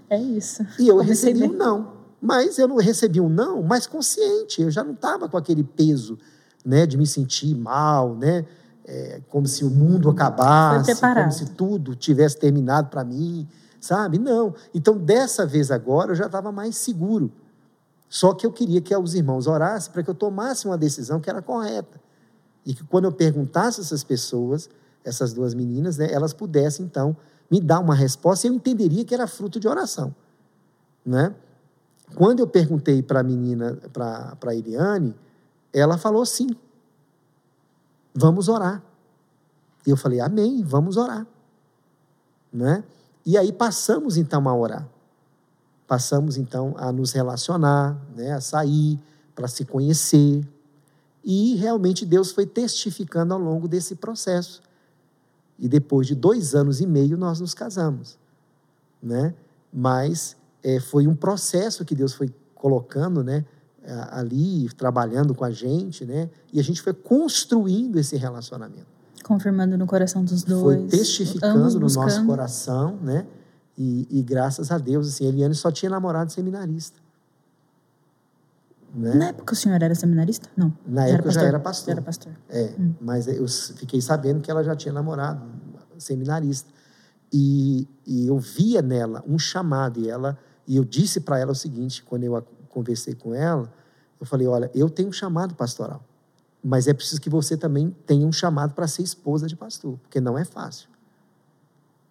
É 0.10 0.20
isso. 0.20 0.66
E 0.80 0.88
eu 0.88 0.98
Comecei 0.98 1.32
recebi 1.32 1.40
bem. 1.48 1.50
um 1.52 1.58
não. 1.58 1.94
Mas 2.20 2.58
eu 2.58 2.68
não 2.68 2.78
recebi 2.78 3.22
um 3.22 3.30
não 3.30 3.62
mais 3.62 3.86
consciente. 3.86 4.62
Eu 4.62 4.72
já 4.72 4.84
não 4.84 4.94
estava 4.94 5.30
com 5.30 5.38
aquele 5.38 5.64
peso 5.64 6.18
né, 6.66 6.86
de 6.86 6.98
me 6.98 7.06
sentir 7.06 7.56
mal, 7.56 8.16
né? 8.16 8.46
É, 8.86 9.22
como 9.30 9.48
se 9.48 9.64
o 9.64 9.70
mundo 9.70 10.10
acabasse, 10.10 10.96
como 11.00 11.32
se 11.32 11.52
tudo 11.52 11.96
tivesse 11.96 12.38
terminado 12.38 12.90
para 12.90 13.04
mim 13.04 13.48
sabe? 13.84 14.18
Não. 14.18 14.56
Então, 14.74 14.98
dessa 14.98 15.46
vez 15.46 15.70
agora, 15.70 16.12
eu 16.12 16.16
já 16.16 16.28
estava 16.28 16.54
mais 16.54 16.78
seguro. 16.78 17.30
Só 18.08 18.34
que 18.34 18.46
eu 18.46 18.52
queria 18.52 18.80
que 18.80 18.96
os 18.96 19.14
irmãos 19.14 19.46
orassem 19.46 19.92
para 19.92 20.02
que 20.02 20.10
eu 20.10 20.16
tomasse 20.16 20.66
uma 20.66 20.78
decisão 20.78 21.20
que 21.20 21.30
era 21.30 21.42
correta. 21.42 22.00
E 22.66 22.74
que 22.74 22.82
quando 22.86 23.06
eu 23.06 23.12
perguntasse 23.12 23.82
essas 23.82 24.02
pessoas, 24.02 24.70
essas 25.04 25.34
duas 25.34 25.54
meninas, 25.54 25.98
né, 25.98 26.10
elas 26.10 26.32
pudessem, 26.32 26.86
então, 26.86 27.14
me 27.52 27.60
dar 27.60 27.82
uma 27.82 27.94
resposta 27.94 28.48
e 28.48 28.50
eu 28.50 28.54
entenderia 28.54 29.04
que 29.04 29.14
era 29.14 29.28
fruto 29.28 29.60
de 29.60 29.68
oração. 29.68 30.16
Né? 31.06 31.36
Quando 32.16 32.40
eu 32.40 32.48
perguntei 32.48 33.04
para 33.04 33.20
a 33.20 33.24
menina, 33.24 33.78
para 33.92 34.38
a 34.46 34.56
Eliane, 34.56 35.14
ela 35.74 35.98
falou 35.98 36.26
sim. 36.26 36.56
Vamos 38.16 38.48
orar. 38.48 38.82
E 39.86 39.90
eu 39.90 39.98
falei, 39.98 40.22
amém, 40.22 40.64
vamos 40.64 40.96
orar. 40.96 41.28
Né? 42.54 42.82
E 43.26 43.38
aí 43.38 43.52
passamos 43.52 44.18
então 44.18 44.48
a 44.48 44.56
orar. 44.56 44.88
Passamos 45.88 46.38
então 46.38 46.74
a 46.78 46.92
nos 46.92 47.12
relacionar, 47.12 48.00
né, 48.16 48.32
a 48.32 48.42
sair, 48.42 49.00
para 49.36 49.48
se 49.48 49.66
conhecer. 49.66 50.48
E 51.24 51.56
realmente 51.56 52.06
Deus 52.06 52.32
foi 52.32 52.46
testificando 52.46 53.34
ao 53.34 53.40
longo 53.40 53.68
desse 53.68 53.96
processo. 53.96 54.62
E 55.58 55.68
depois 55.68 56.08
de 56.08 56.16
dois 56.16 56.56
anos 56.56 56.82
e 56.82 56.88
meio 56.88 57.18
nós 57.18 57.40
nos 57.40 57.54
casamos. 57.54 58.18
Né? 59.02 59.34
Mas 59.72 60.36
é, 60.62 60.80
foi 60.80 61.08
um 61.08 61.16
processo 61.16 61.86
que 61.86 61.96
Deus 61.96 62.14
foi 62.14 62.34
colocando 62.56 63.24
né, 63.24 63.46
ali, 64.12 64.70
trabalhando 64.74 65.36
com 65.36 65.44
a 65.44 65.52
gente, 65.52 66.06
né? 66.06 66.30
e 66.52 66.60
a 66.60 66.64
gente 66.64 66.82
foi 66.82 66.94
construindo 66.94 67.98
esse 67.98 68.16
relacionamento. 68.16 68.93
Confirmando 69.24 69.78
no 69.78 69.88
coração 69.88 70.24
dos 70.24 70.44
dois. 70.44 70.62
Foi 70.62 70.88
testificando 70.88 71.80
no 71.80 71.88
nosso 71.88 72.26
coração, 72.26 72.98
né? 73.02 73.26
E, 73.78 74.08
e, 74.12 74.22
graças 74.22 74.70
a 74.70 74.78
Deus, 74.78 75.08
assim, 75.08 75.26
Eliane 75.26 75.56
só 75.56 75.72
tinha 75.72 75.90
namorado 75.90 76.32
seminarista. 76.32 77.00
Né? 78.94 79.16
Na 79.16 79.26
época 79.30 79.54
o 79.54 79.56
senhor 79.56 79.82
era 79.82 79.96
seminarista? 79.96 80.48
Não. 80.56 80.72
Na 80.86 81.08
época 81.08 81.30
eu 81.30 81.32
já 81.32 81.42
era 81.42 81.60
pastor. 81.60 81.88
Já 81.88 81.92
era 81.94 82.02
pastor. 82.04 82.32
É, 82.50 82.74
hum. 82.78 82.94
mas 83.02 83.28
eu 83.28 83.48
fiquei 83.48 84.00
sabendo 84.00 84.42
que 84.42 84.52
ela 84.52 84.64
já 84.64 84.76
tinha 84.76 84.94
namorado 84.94 85.42
seminarista. 85.98 86.70
E, 87.32 87.88
e 88.06 88.28
eu 88.28 88.38
via 88.38 88.84
nela 88.84 89.24
um 89.28 89.40
chamado 89.40 90.00
e 90.00 90.08
ela 90.08 90.38
e 90.68 90.78
eu 90.78 90.84
disse 90.84 91.20
para 91.20 91.40
ela 91.40 91.52
o 91.52 91.56
seguinte, 91.56 92.04
quando 92.04 92.24
eu 92.24 92.42
conversei 92.70 93.14
com 93.14 93.34
ela, 93.34 93.72
eu 94.20 94.26
falei, 94.26 94.48
olha, 94.48 94.72
eu 94.74 94.90
tenho 94.90 95.10
um 95.10 95.12
chamado 95.12 95.54
pastoral. 95.56 96.04
Mas 96.64 96.88
é 96.88 96.94
preciso 96.94 97.20
que 97.20 97.30
você 97.30 97.58
também 97.58 97.94
tenha 98.06 98.26
um 98.26 98.32
chamado 98.32 98.74
para 98.74 98.88
ser 98.88 99.04
esposa 99.04 99.48
de 99.48 99.56
pastor, 99.56 99.98
porque 99.98 100.22
não 100.22 100.38
é 100.38 100.46
fácil. 100.46 100.88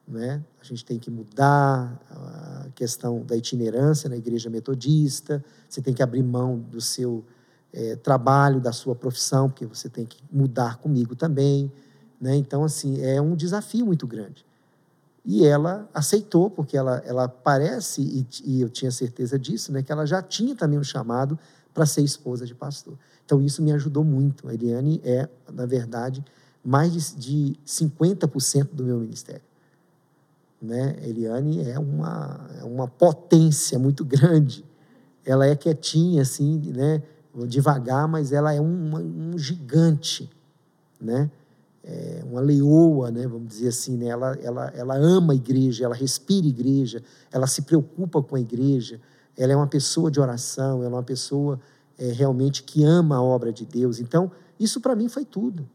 Né? 0.07 0.43
A 0.61 0.65
gente 0.65 0.85
tem 0.85 0.99
que 0.99 1.11
mudar 1.11 1.99
a 2.11 2.67
questão 2.75 3.25
da 3.25 3.37
itinerância 3.37 4.11
na 4.11 4.17
igreja 4.17 4.51
metodista, 4.51 5.43
você 5.69 5.81
tem 5.81 5.95
que 5.95 6.03
abrir 6.03 6.23
mão 6.23 6.59
do 6.59 6.81
seu 6.81 7.25
é, 7.73 7.97
trabalho, 7.97 8.61
da 8.61 8.73
sua 8.73 8.95
profissão, 8.95 9.49
porque 9.49 9.65
você 9.65 9.89
tem 9.89 10.05
que 10.05 10.23
mudar 10.31 10.77
comigo 10.77 11.17
também. 11.17 11.73
Né? 12.21 12.37
Então, 12.37 12.63
assim, 12.63 13.01
é 13.01 13.21
um 13.23 13.35
desafio 13.35 13.87
muito 13.87 14.07
grande. 14.07 14.45
E 15.25 15.47
ela 15.47 15.89
aceitou, 15.95 16.51
porque 16.51 16.77
ela, 16.77 16.99
ela 17.07 17.29
parece, 17.29 18.03
e, 18.03 18.27
e 18.45 18.61
eu 18.61 18.69
tinha 18.69 18.91
certeza 18.91 19.39
disso, 19.39 19.73
né, 19.73 19.83
que 19.83 19.93
ela 19.93 20.05
já 20.05 20.21
tinha 20.21 20.55
também 20.55 20.79
um 20.79 20.85
chamado 20.85 21.39
para 21.73 21.87
ser 21.87 22.03
esposa 22.03 22.47
de 22.47 22.55
pastor. 22.55 22.99
Então, 23.25 23.41
isso 23.41 23.63
me 23.63 23.73
ajudou 23.73 24.05
muito. 24.05 24.49
A 24.49 24.55
Eliane 24.55 25.01
é, 25.05 25.29
na 25.53 25.67
verdade, 25.67 26.25
mais 26.65 26.93
de, 26.93 27.53
de 27.53 27.57
50% 27.67 28.69
do 28.73 28.85
meu 28.85 28.99
ministério. 28.99 29.43
Né? 30.61 30.97
A 31.03 31.09
Eliane 31.09 31.69
é 31.69 31.79
uma, 31.79 32.47
é 32.61 32.65
uma 32.65 32.87
potência 32.87 33.79
muito 33.79 34.05
grande. 34.05 34.65
Ela 35.25 35.47
é 35.47 35.57
quietinha, 35.57 36.23
assim, 36.23 36.59
né? 36.73 37.03
devagar, 37.47 38.07
mas 38.07 38.33
ela 38.33 38.53
é 38.53 38.61
uma, 38.61 38.99
um 39.01 39.39
gigante, 39.39 40.31
né? 41.01 41.31
É 41.85 42.23
uma 42.31 42.41
leoa, 42.41 43.11
né? 43.11 43.27
vamos 43.27 43.49
dizer 43.49 43.69
assim. 43.69 43.97
Né? 43.97 44.07
Ela, 44.07 44.39
ela, 44.41 44.67
ela 44.69 44.95
ama 44.97 45.33
a 45.33 45.37
igreja, 45.37 45.85
ela 45.85 45.97
respira 45.97 46.47
igreja, 46.47 47.03
ela 47.33 47.47
se 47.49 47.63
preocupa 47.63 48.23
com 48.23 48.37
a 48.37 48.41
igreja, 48.41 49.01
ela 49.37 49.53
é 49.53 49.57
uma 49.57 49.67
pessoa 49.67 50.11
de 50.11 50.21
oração, 50.21 50.79
ela 50.79 50.87
é 50.87 50.99
uma 50.99 51.03
pessoa 51.03 51.61
é, 51.99 52.13
realmente 52.13 52.63
que 52.63 52.85
ama 52.85 53.17
a 53.17 53.23
obra 53.23 53.53
de 53.53 53.65
Deus. 53.65 54.01
Então, 54.01 54.31
isso 54.59 54.81
para 54.81 54.95
mim 54.95 55.09
foi 55.09 55.25
tudo. 55.25 55.69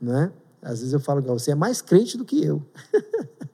Né? 0.00 0.32
Às 0.62 0.80
vezes 0.80 0.92
eu 0.92 1.00
falo, 1.00 1.22
você 1.22 1.52
é 1.52 1.54
mais 1.54 1.80
crente 1.80 2.16
do 2.16 2.24
que 2.24 2.42
eu. 2.42 2.62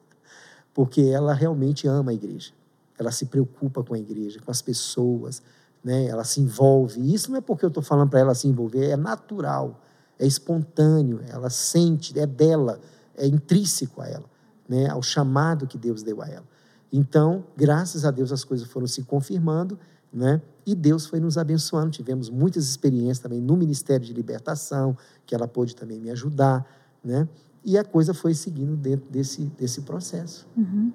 Porque 0.75 1.03
ela 1.03 1.33
realmente 1.33 1.87
ama 1.87 2.11
a 2.11 2.15
igreja. 2.15 2.53
Ela 2.99 3.11
se 3.11 3.27
preocupa 3.27 3.83
com 3.83 3.95
a 3.95 3.99
igreja, 3.99 4.41
com 4.41 4.51
as 4.51 4.61
pessoas, 4.63 5.43
né? 5.83 6.07
ela 6.07 6.25
se 6.25 6.41
envolve. 6.41 7.13
Isso 7.13 7.31
não 7.31 7.39
é 7.39 7.41
porque 7.41 7.65
eu 7.65 7.69
estou 7.69 7.83
falando 7.83 8.11
para 8.11 8.21
ela 8.21 8.35
se 8.35 8.49
envolver, 8.49 8.91
é 8.91 8.97
natural. 8.97 9.83
é 10.19 10.27
espontâneo, 10.27 11.21
ela 11.29 11.51
sente, 11.51 12.19
é 12.19 12.27
dela, 12.27 12.81
é 13.15 13.27
intrínseco 13.27 14.01
a 14.01 14.09
ela, 14.09 14.25
né? 14.67 14.89
ao 14.89 15.03
chamado 15.03 15.67
que 15.67 15.77
Deus 15.77 16.03
deu 16.03 16.23
a 16.23 16.29
ela. 16.29 16.45
Então, 16.93 17.45
graças 17.57 18.05
a 18.05 18.11
Deus, 18.11 18.32
as 18.32 18.45
coisas 18.45 18.66
foram 18.66 18.87
se 18.87 19.03
confirmando, 19.03 19.78
né? 20.12 20.41
E 20.64 20.74
Deus 20.74 21.07
foi 21.07 21.20
nos 21.20 21.37
abençoando. 21.37 21.91
Tivemos 21.91 22.30
muitas 22.30 22.68
experiências 22.68 23.18
também 23.18 23.41
no 23.41 23.57
Ministério 23.57 24.05
de 24.05 24.12
Libertação, 24.12 24.97
que 25.24 25.34
ela 25.34 25.47
pôde 25.47 25.76
também 25.76 26.01
me 26.01 26.11
ajudar, 26.11 26.66
né? 27.05 27.28
E 27.64 27.76
a 27.76 27.84
coisa 27.84 28.14
foi 28.14 28.32
seguindo 28.32 28.76
dentro 28.76 29.11
desse, 29.11 29.43
desse 29.59 29.82
processo. 29.82 30.47
Uhum. 30.57 30.93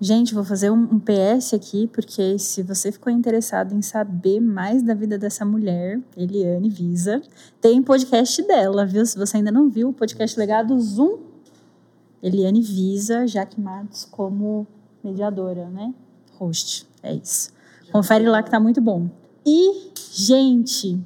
Gente, 0.00 0.34
vou 0.34 0.42
fazer 0.42 0.68
um, 0.68 0.82
um, 0.82 0.98
PS 0.98 1.54
aqui, 1.54 1.86
porque 1.86 2.36
se 2.36 2.60
você 2.60 2.90
ficou 2.90 3.12
interessado 3.12 3.72
em 3.72 3.80
saber 3.80 4.40
mais 4.40 4.82
da 4.82 4.94
vida 4.94 5.16
dessa 5.16 5.44
mulher, 5.44 6.00
Eliane 6.16 6.68
Visa, 6.68 7.22
tem 7.60 7.80
podcast 7.80 8.44
dela, 8.44 8.84
viu? 8.84 9.06
Se 9.06 9.16
você 9.16 9.36
ainda 9.36 9.52
não 9.52 9.70
viu, 9.70 9.90
o 9.90 9.92
podcast 9.92 10.36
Legado 10.36 10.76
Zoom, 10.80 11.18
Eliane 12.20 12.60
Visa, 12.60 13.28
Jaque 13.28 13.60
Matos 13.60 14.04
como 14.04 14.66
mediadora, 15.02 15.68
né? 15.68 15.94
Host, 16.38 16.86
é 17.02 17.14
isso. 17.14 17.50
Confere 17.90 18.26
lá 18.28 18.42
que 18.42 18.50
tá 18.50 18.58
muito 18.58 18.80
bom. 18.80 19.08
E, 19.44 19.92
gente, 20.12 21.00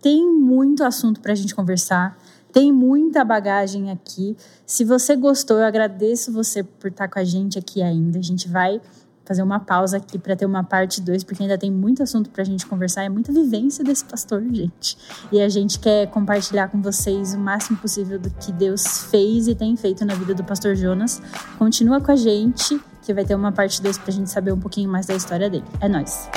tem 0.00 0.26
muito 0.26 0.84
assunto 0.84 1.20
pra 1.20 1.34
gente 1.34 1.54
conversar. 1.54 2.18
Tem 2.52 2.72
muita 2.72 3.24
bagagem 3.24 3.90
aqui. 3.90 4.36
Se 4.64 4.84
você 4.84 5.16
gostou, 5.16 5.58
eu 5.58 5.64
agradeço 5.64 6.32
você 6.32 6.62
por 6.62 6.88
estar 6.90 7.08
com 7.08 7.18
a 7.18 7.24
gente 7.24 7.58
aqui 7.58 7.82
ainda. 7.82 8.18
A 8.18 8.22
gente 8.22 8.48
vai 8.48 8.80
fazer 9.28 9.42
uma 9.42 9.60
pausa 9.60 9.98
aqui 9.98 10.18
para 10.18 10.34
ter 10.34 10.46
uma 10.46 10.64
parte 10.64 11.02
2, 11.02 11.22
porque 11.22 11.42
ainda 11.42 11.58
tem 11.58 11.70
muito 11.70 12.02
assunto 12.02 12.30
para 12.30 12.40
a 12.40 12.46
gente 12.46 12.64
conversar, 12.66 13.04
é 13.04 13.10
muita 13.10 13.30
vivência 13.30 13.84
desse 13.84 14.02
pastor, 14.02 14.42
gente. 14.50 14.96
E 15.30 15.38
a 15.42 15.48
gente 15.50 15.78
quer 15.78 16.06
compartilhar 16.06 16.68
com 16.68 16.80
vocês 16.80 17.34
o 17.34 17.38
máximo 17.38 17.76
possível 17.76 18.18
do 18.18 18.30
que 18.30 18.50
Deus 18.50 19.04
fez 19.10 19.46
e 19.46 19.54
tem 19.54 19.76
feito 19.76 20.02
na 20.06 20.14
vida 20.14 20.34
do 20.34 20.42
pastor 20.42 20.74
Jonas. 20.74 21.20
Continua 21.58 22.00
com 22.00 22.10
a 22.10 22.16
gente, 22.16 22.80
que 23.08 23.14
vai 23.14 23.24
ter 23.24 23.34
uma 23.34 23.50
parte 23.50 23.80
2 23.80 23.96
para 23.96 24.10
a 24.10 24.12
gente 24.12 24.28
saber 24.28 24.52
um 24.52 24.60
pouquinho 24.60 24.90
mais 24.90 25.06
da 25.06 25.14
história 25.14 25.48
dele. 25.48 25.64
É 25.80 25.88
nóis! 25.88 26.28